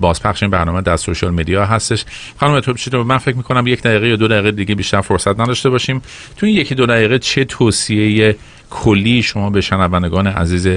بازپخش 0.00 0.42
این 0.42 0.50
برنامه 0.50 0.82
در 0.82 0.96
سوشال 0.96 1.30
مدیا 1.30 1.64
هستش. 1.64 2.04
خانم 2.40 2.60
توپچی 2.60 2.90
رو 2.90 3.04
من 3.04 3.18
فکر 3.18 3.36
می‌کنم 3.36 3.66
یک 3.66 3.82
دقیقه 3.82 4.08
یا 4.08 4.16
دو 4.16 4.28
دقیقه 4.28 4.50
دیگه 4.50 4.74
بیشتر 4.74 5.00
فرصت 5.00 5.40
نداشته 5.40 5.70
باشیم. 5.70 6.02
تو 6.36 6.46
این 6.46 6.56
یکی 6.56 6.74
دو 6.74 6.86
دقیقه 6.86 7.18
چه 7.18 7.44
توصیه 7.44 8.36
کلی 8.70 9.22
شما 9.22 9.50
به 9.50 9.60
شنوندگان 9.60 10.26
عزیز 10.26 10.68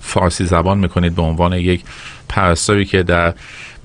فارسی 0.00 0.44
زبان 0.44 0.78
می‌کنید 0.78 1.14
به 1.14 1.22
عنوان 1.22 1.52
یک 1.52 1.82
پرستاری 2.28 2.84
که 2.84 3.02
در 3.02 3.34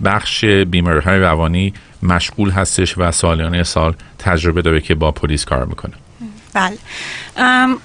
بخش 0.06 0.46
بیماری 0.46 1.00
های 1.00 1.20
روانی 1.20 1.74
مشغول 2.04 2.50
هستش 2.50 2.98
و 2.98 3.12
سالیانه 3.12 3.64
سال 3.64 3.94
تجربه 4.20 4.62
داره 4.62 4.82
که 4.82 4.96
با 4.96 5.12
پلیس 5.12 5.46
کار 5.46 5.66
می‌کنه. 5.66 5.94
بله. 6.54 6.78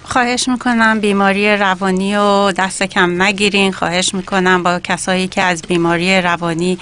خواهش 0.03 0.49
می‌کنم 0.49 1.01
بیماری 1.01 1.57
روانی 1.57 2.17
رو 2.17 2.53
دست 2.57 2.83
کم 2.83 3.23
نگیرین. 3.23 3.73
خواهش 3.73 4.15
می‌کنم 4.15 4.63
با 4.63 4.81
کسایی 4.81 5.29
که 5.29 5.43
از 5.43 5.63
بیماری 5.63 6.21
روانی 6.23 6.79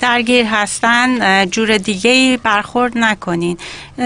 درگیر 0.00 0.46
هستن 0.46 1.46
جور 1.46 1.78
دیگه 1.78 2.38
برخورد 2.42 2.98
نکنین. 2.98 3.58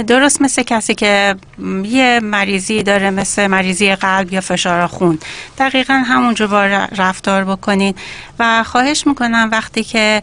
درست 0.06 0.42
مثل 0.42 0.62
کسی 0.62 0.94
که 0.94 1.36
یه 1.84 2.20
مریضی 2.22 2.82
داره 2.82 3.10
مثل 3.10 3.46
مریضی 3.46 3.94
قلب 3.94 4.32
یا 4.32 4.40
فشار 4.40 4.86
خون. 4.86 5.18
دقیقا 5.58 5.94
همونجور 5.94 6.46
با 6.46 6.64
رفتار 6.96 7.44
بکنین. 7.44 7.94
و 8.38 8.62
خواهش 8.62 9.06
می‌کنم 9.06 9.48
وقتی 9.52 9.84
که 9.84 10.22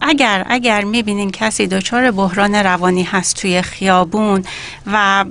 اگر 0.00 0.46
اگر 0.48 0.84
می‌بینین 0.84 1.30
کسی 1.30 1.66
دچار 1.66 2.10
بحران 2.10 2.54
روانی 2.54 3.02
هست 3.02 3.36
توی 3.36 3.62
خیابون 3.62 4.44
و 4.92 5.24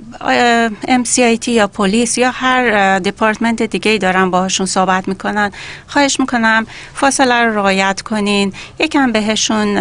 MCIT 0.84 1.48
یا 1.48 1.66
پلیس 1.66 2.18
یا 2.18 2.30
هر 2.30 2.98
دپارتمنت 2.98 3.62
دیگه 3.62 3.98
دارن 3.98 4.30
باهاشون 4.30 4.66
صحبت 4.66 5.08
می‌کنن 5.08 5.52
خواهش 5.86 6.20
می‌کنم 6.20 6.66
فاصله 6.94 7.34
رو 7.34 7.54
رعایت 7.54 8.02
کنین. 8.02 8.52
یکم 8.98 9.12
بهشون 9.12 9.74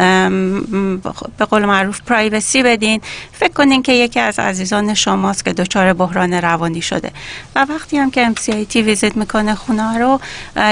به 1.38 1.46
قول 1.46 1.66
معروف 1.66 2.02
پرایوسی 2.02 2.64
بدین. 2.64 3.02
فکر 3.32 3.54
کنین 3.54 3.84
که 3.84 3.94
یکی 3.94 4.20
از 4.20 4.40
عزیزان 4.40 4.94
شماست 4.94 5.46
که 5.46 5.54
دچار 5.54 5.94
بحران 5.94 6.34
روانی 6.34 6.82
شده. 6.82 7.12
و 7.56 7.66
وقتی 7.70 7.98
هم 7.98 8.12
که 8.12 8.30
MCIT 8.36 8.76
ویزیت 8.76 9.18
می‌کنه 9.18 9.56
خونه 9.56 9.98
رو 9.98 10.20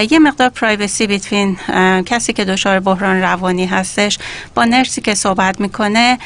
یه 0.09 0.19
مقدار 0.19 0.49
پرایوسی 0.49 1.07
بیتوین 1.07 1.57
کسی 2.05 2.33
که 2.33 2.45
دچار 2.45 2.79
بحران 2.79 3.21
روانی 3.21 3.65
هستش 3.65 4.17
با 4.55 4.65
نرسی 4.65 5.01
که 5.01 5.15
صحبت 5.15 5.61
می‌کنه 5.61 6.19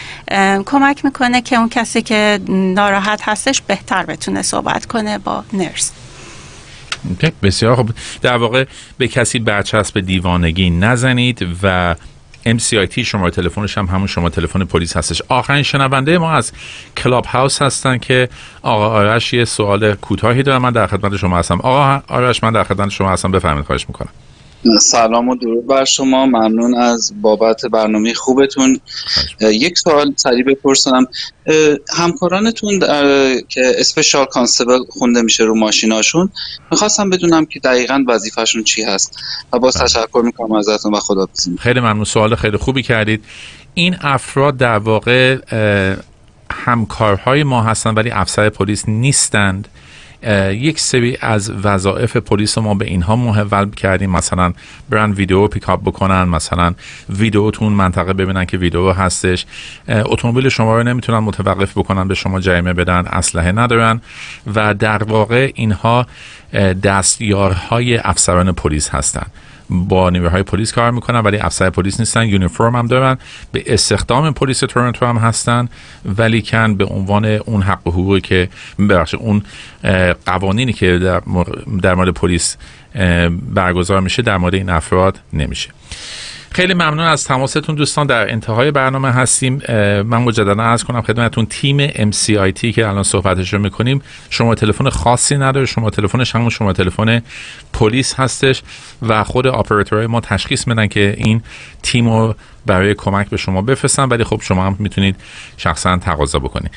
کمک 0.65 1.05
می‌کنه 1.05 1.41
که 1.41 1.55
اون 1.55 1.69
کسی 1.69 2.01
که 2.01 2.39
ناراحت 2.49 3.21
هستش 3.23 3.61
بهتر 3.61 4.05
بتونه 4.05 4.41
صحبت 4.41 4.85
کنه 4.85 5.17
با 5.17 5.43
نرس. 5.53 5.91
بسیار 7.43 7.75
خوب. 7.75 7.91
در 8.21 8.37
واقع 8.37 8.65
به 8.97 9.07
کسی 9.07 9.39
برچسب 9.39 9.99
دیوانگی 9.99 10.69
نزنید 10.69 11.47
و 11.63 11.95
MCIT 12.45 12.99
شما 12.99 13.29
تلفنش 13.29 13.77
هم 13.77 13.85
همون 13.85 14.07
شما 14.07 14.29
تلفن 14.29 14.65
پلیس 14.65 14.97
هستش. 14.97 15.21
آخرین 15.27 15.63
شنونده 15.63 16.17
ما 16.17 16.31
از 16.31 16.51
کلاب 16.97 17.25
هاوس 17.25 17.61
هستن 17.61 17.97
که 17.97 18.29
آقا 18.61 18.87
آرش 18.89 19.33
یه 19.33 19.45
سوال 19.45 19.95
کوتاهی 19.95 20.43
دارم 20.43 20.61
من 20.61 20.71
در 20.71 20.87
خدمت 20.87 21.17
شما 21.17 21.37
هستم. 21.37 21.59
آقا 21.61 22.01
آرش 22.07 22.43
من 22.43 22.51
در 22.53 22.63
خدمت 22.63 22.89
شما 22.89 23.11
هستم. 23.11 23.31
بفرمایید 23.31 23.65
خواهش 23.65 23.85
می‌کنم. 23.87 24.09
سلام 24.79 25.29
و 25.29 25.35
درود 25.35 25.67
بر 25.67 25.85
شما. 25.85 26.25
ممنون 26.25 26.75
از 26.75 27.13
بابت 27.21 27.65
برنامه 27.65 28.13
خوبتون. 28.13 28.79
یک 29.41 29.77
سوال 29.77 30.13
سریع 30.15 30.43
بپرسنم 30.43 31.07
همکارانتون 31.97 32.79
که 33.49 33.71
اسپشال 33.77 34.25
کانستبل 34.25 34.79
خونده 34.89 35.21
میشه 35.21 35.43
رو 35.43 35.55
ماشیناشون 35.55 36.29
می‌خواستم 36.71 37.09
بدونم 37.09 37.45
که 37.45 37.59
دقیقا 37.59 38.03
وظیفهشون 38.07 38.63
چی 38.63 38.83
هست 38.83 39.19
و 39.53 39.59
باز 39.59 39.77
بله. 39.77 39.83
تشکر 39.83 40.21
می‌کنم 40.25 40.51
ازتون 40.51 40.93
و 40.93 40.99
خدا 40.99 41.27
خیلی 41.59 41.79
ممنون. 41.79 42.03
سوال 42.03 42.35
خیلی 42.35 42.57
خوبی 42.57 42.83
کردید. 42.83 43.23
این 43.73 43.95
افراد 44.01 44.57
در 44.57 44.77
واقع 44.77 45.37
همکارهای 46.51 47.43
ما 47.43 47.63
هستن 47.63 47.93
ولی 47.93 48.11
افسر 48.11 48.49
پلیس 48.49 48.83
نیستند. 48.87 49.67
یک 50.51 50.79
سری 50.79 51.17
از 51.21 51.51
وظایف 51.51 52.17
پلیس 52.17 52.57
ما 52.57 52.73
به 52.73 52.85
اینها 52.85 53.15
محول 53.15 53.69
کردیم. 53.69 54.09
مثلا 54.09 54.53
برن 54.89 55.11
ویدیو 55.11 55.47
پیکاپ 55.47 55.81
بکنن 55.81 56.23
مثلا 56.23 56.73
ویدیوتون 57.09 57.73
منطقه 57.73 58.13
ببینن 58.13 58.45
که 58.45 58.57
ویدیو 58.57 58.91
هستش. 58.91 59.45
اتومبیل 59.89 60.49
شما 60.49 60.77
رو 60.77 60.83
نمی‌تونن 60.83 61.19
متوقف 61.19 61.77
بکنن 61.77 62.07
به 62.07 62.15
شما 62.15 62.39
جریمه 62.39 62.73
بدن 62.73 63.05
اسلحه 63.05 63.51
ندارن 63.51 64.01
و 64.55 64.73
در 64.73 65.03
واقع 65.03 65.51
اینها 65.55 66.05
دستیارهای 66.83 67.97
افسران 67.97 68.51
پلیس 68.51 68.89
هستند 68.89 69.31
با 69.69 70.09
نیروهای 70.09 70.43
پلیس 70.43 70.71
کار 70.71 70.91
می‌کنن 70.91 71.19
ولی 71.19 71.37
افسر 71.37 71.69
پلیس 71.69 71.99
نیستن 71.99 72.27
یونیفرم 72.27 72.75
هم 72.75 72.87
دارن 72.87 73.17
به 73.51 73.63
استخدام 73.67 74.33
پلیس 74.33 74.59
تورنتو 74.59 75.05
هم 75.05 75.17
هستن 75.17 75.69
ولی 76.17 76.41
کن 76.41 76.75
به 76.75 76.85
عنوان 76.85 77.25
اون 77.25 77.61
حق 77.61 77.87
و 77.87 77.91
حقوقی 77.91 78.21
که 78.21 78.49
ببخشید 78.79 79.19
اون 79.19 79.43
قوانینی 80.25 80.73
که 80.73 80.97
در 81.81 81.95
مورد 81.95 82.09
پلیس 82.09 82.57
برگزار 83.53 83.99
میشه 83.99 84.21
در 84.21 84.37
مورد 84.37 84.53
این 84.53 84.69
افراد 84.69 85.19
نمیشه. 85.33 85.69
خیلی 86.51 86.73
ممنون 86.73 86.99
از 86.99 87.23
تماستون 87.23 87.75
دوستان 87.75 88.07
در 88.07 88.31
انتهای 88.31 88.71
برنامه 88.71 89.11
هستیم. 89.11 89.61
من 90.03 90.17
مجددا 90.17 90.63
عرض 90.63 90.83
کنم 90.83 91.01
خدمتتون 91.01 91.45
تیم 91.45 91.87
MCIT 91.87 92.73
که 92.73 92.87
الان 92.87 93.03
صحبتش 93.03 93.53
رو 93.53 93.59
می‌کنیم. 93.59 94.01
شما 94.29 94.55
تلفن 94.55 94.89
خاصی 94.89 95.37
نداره 95.37 95.65
شما 95.65 95.89
تلفنش 95.89 96.35
همون 96.35 96.49
شما 96.49 96.73
تلفن 96.73 97.21
پلیس 97.73 98.13
هستش 98.13 98.63
و 99.01 99.23
خود 99.23 99.47
آپراتورهای 99.47 100.07
ما 100.07 100.21
تشخیص 100.21 100.67
میدن 100.67 100.87
که 100.87 101.15
این 101.17 101.41
تیم 101.83 102.09
رو 102.09 102.35
برای 102.65 102.93
کمک 102.93 103.29
به 103.29 103.37
شما 103.37 103.61
بفرستن 103.61 104.03
ولی 104.03 104.23
خب 104.23 104.41
شما 104.41 104.65
هم 104.65 104.75
می‌تونید 104.79 105.15
شخصا 105.57 105.97
تقاضا 105.97 106.39
بکنید. 106.39 106.71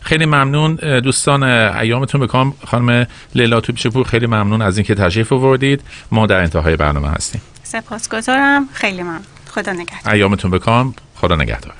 خیلی 0.00 0.26
ممنون 0.26 0.74
دوستان 1.00 1.42
ایامتون 1.42 2.20
بکام 2.20 2.54
خانم 2.66 3.06
لیلا 3.34 3.60
توپچپور 3.60 4.06
خیلی 4.06 4.26
ممنون 4.26 4.62
از 4.62 4.78
اینکه 4.78 4.94
تشریف 4.94 5.32
آوردید. 5.32 5.82
ما 6.12 6.26
در 6.26 6.40
انتهای 6.40 6.76
برنامه 6.76 7.08
هستیم. 7.08 7.40
سپاسگزارم. 7.62 8.68
خیلی 8.72 9.02
ممنون. 9.02 9.20
خدا 9.48 9.72
نگهدار. 9.72 10.14
ایامتون 10.14 10.50
بکام 10.50 10.94
خدا 11.14 11.36
نگهدار. 11.36 11.74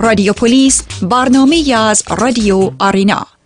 رادیو 0.00 0.32
پلیس 0.32 0.82
برنامه 1.02 1.74
از 1.74 2.02
رادیو 2.20 2.70
آرینا. 2.78 3.37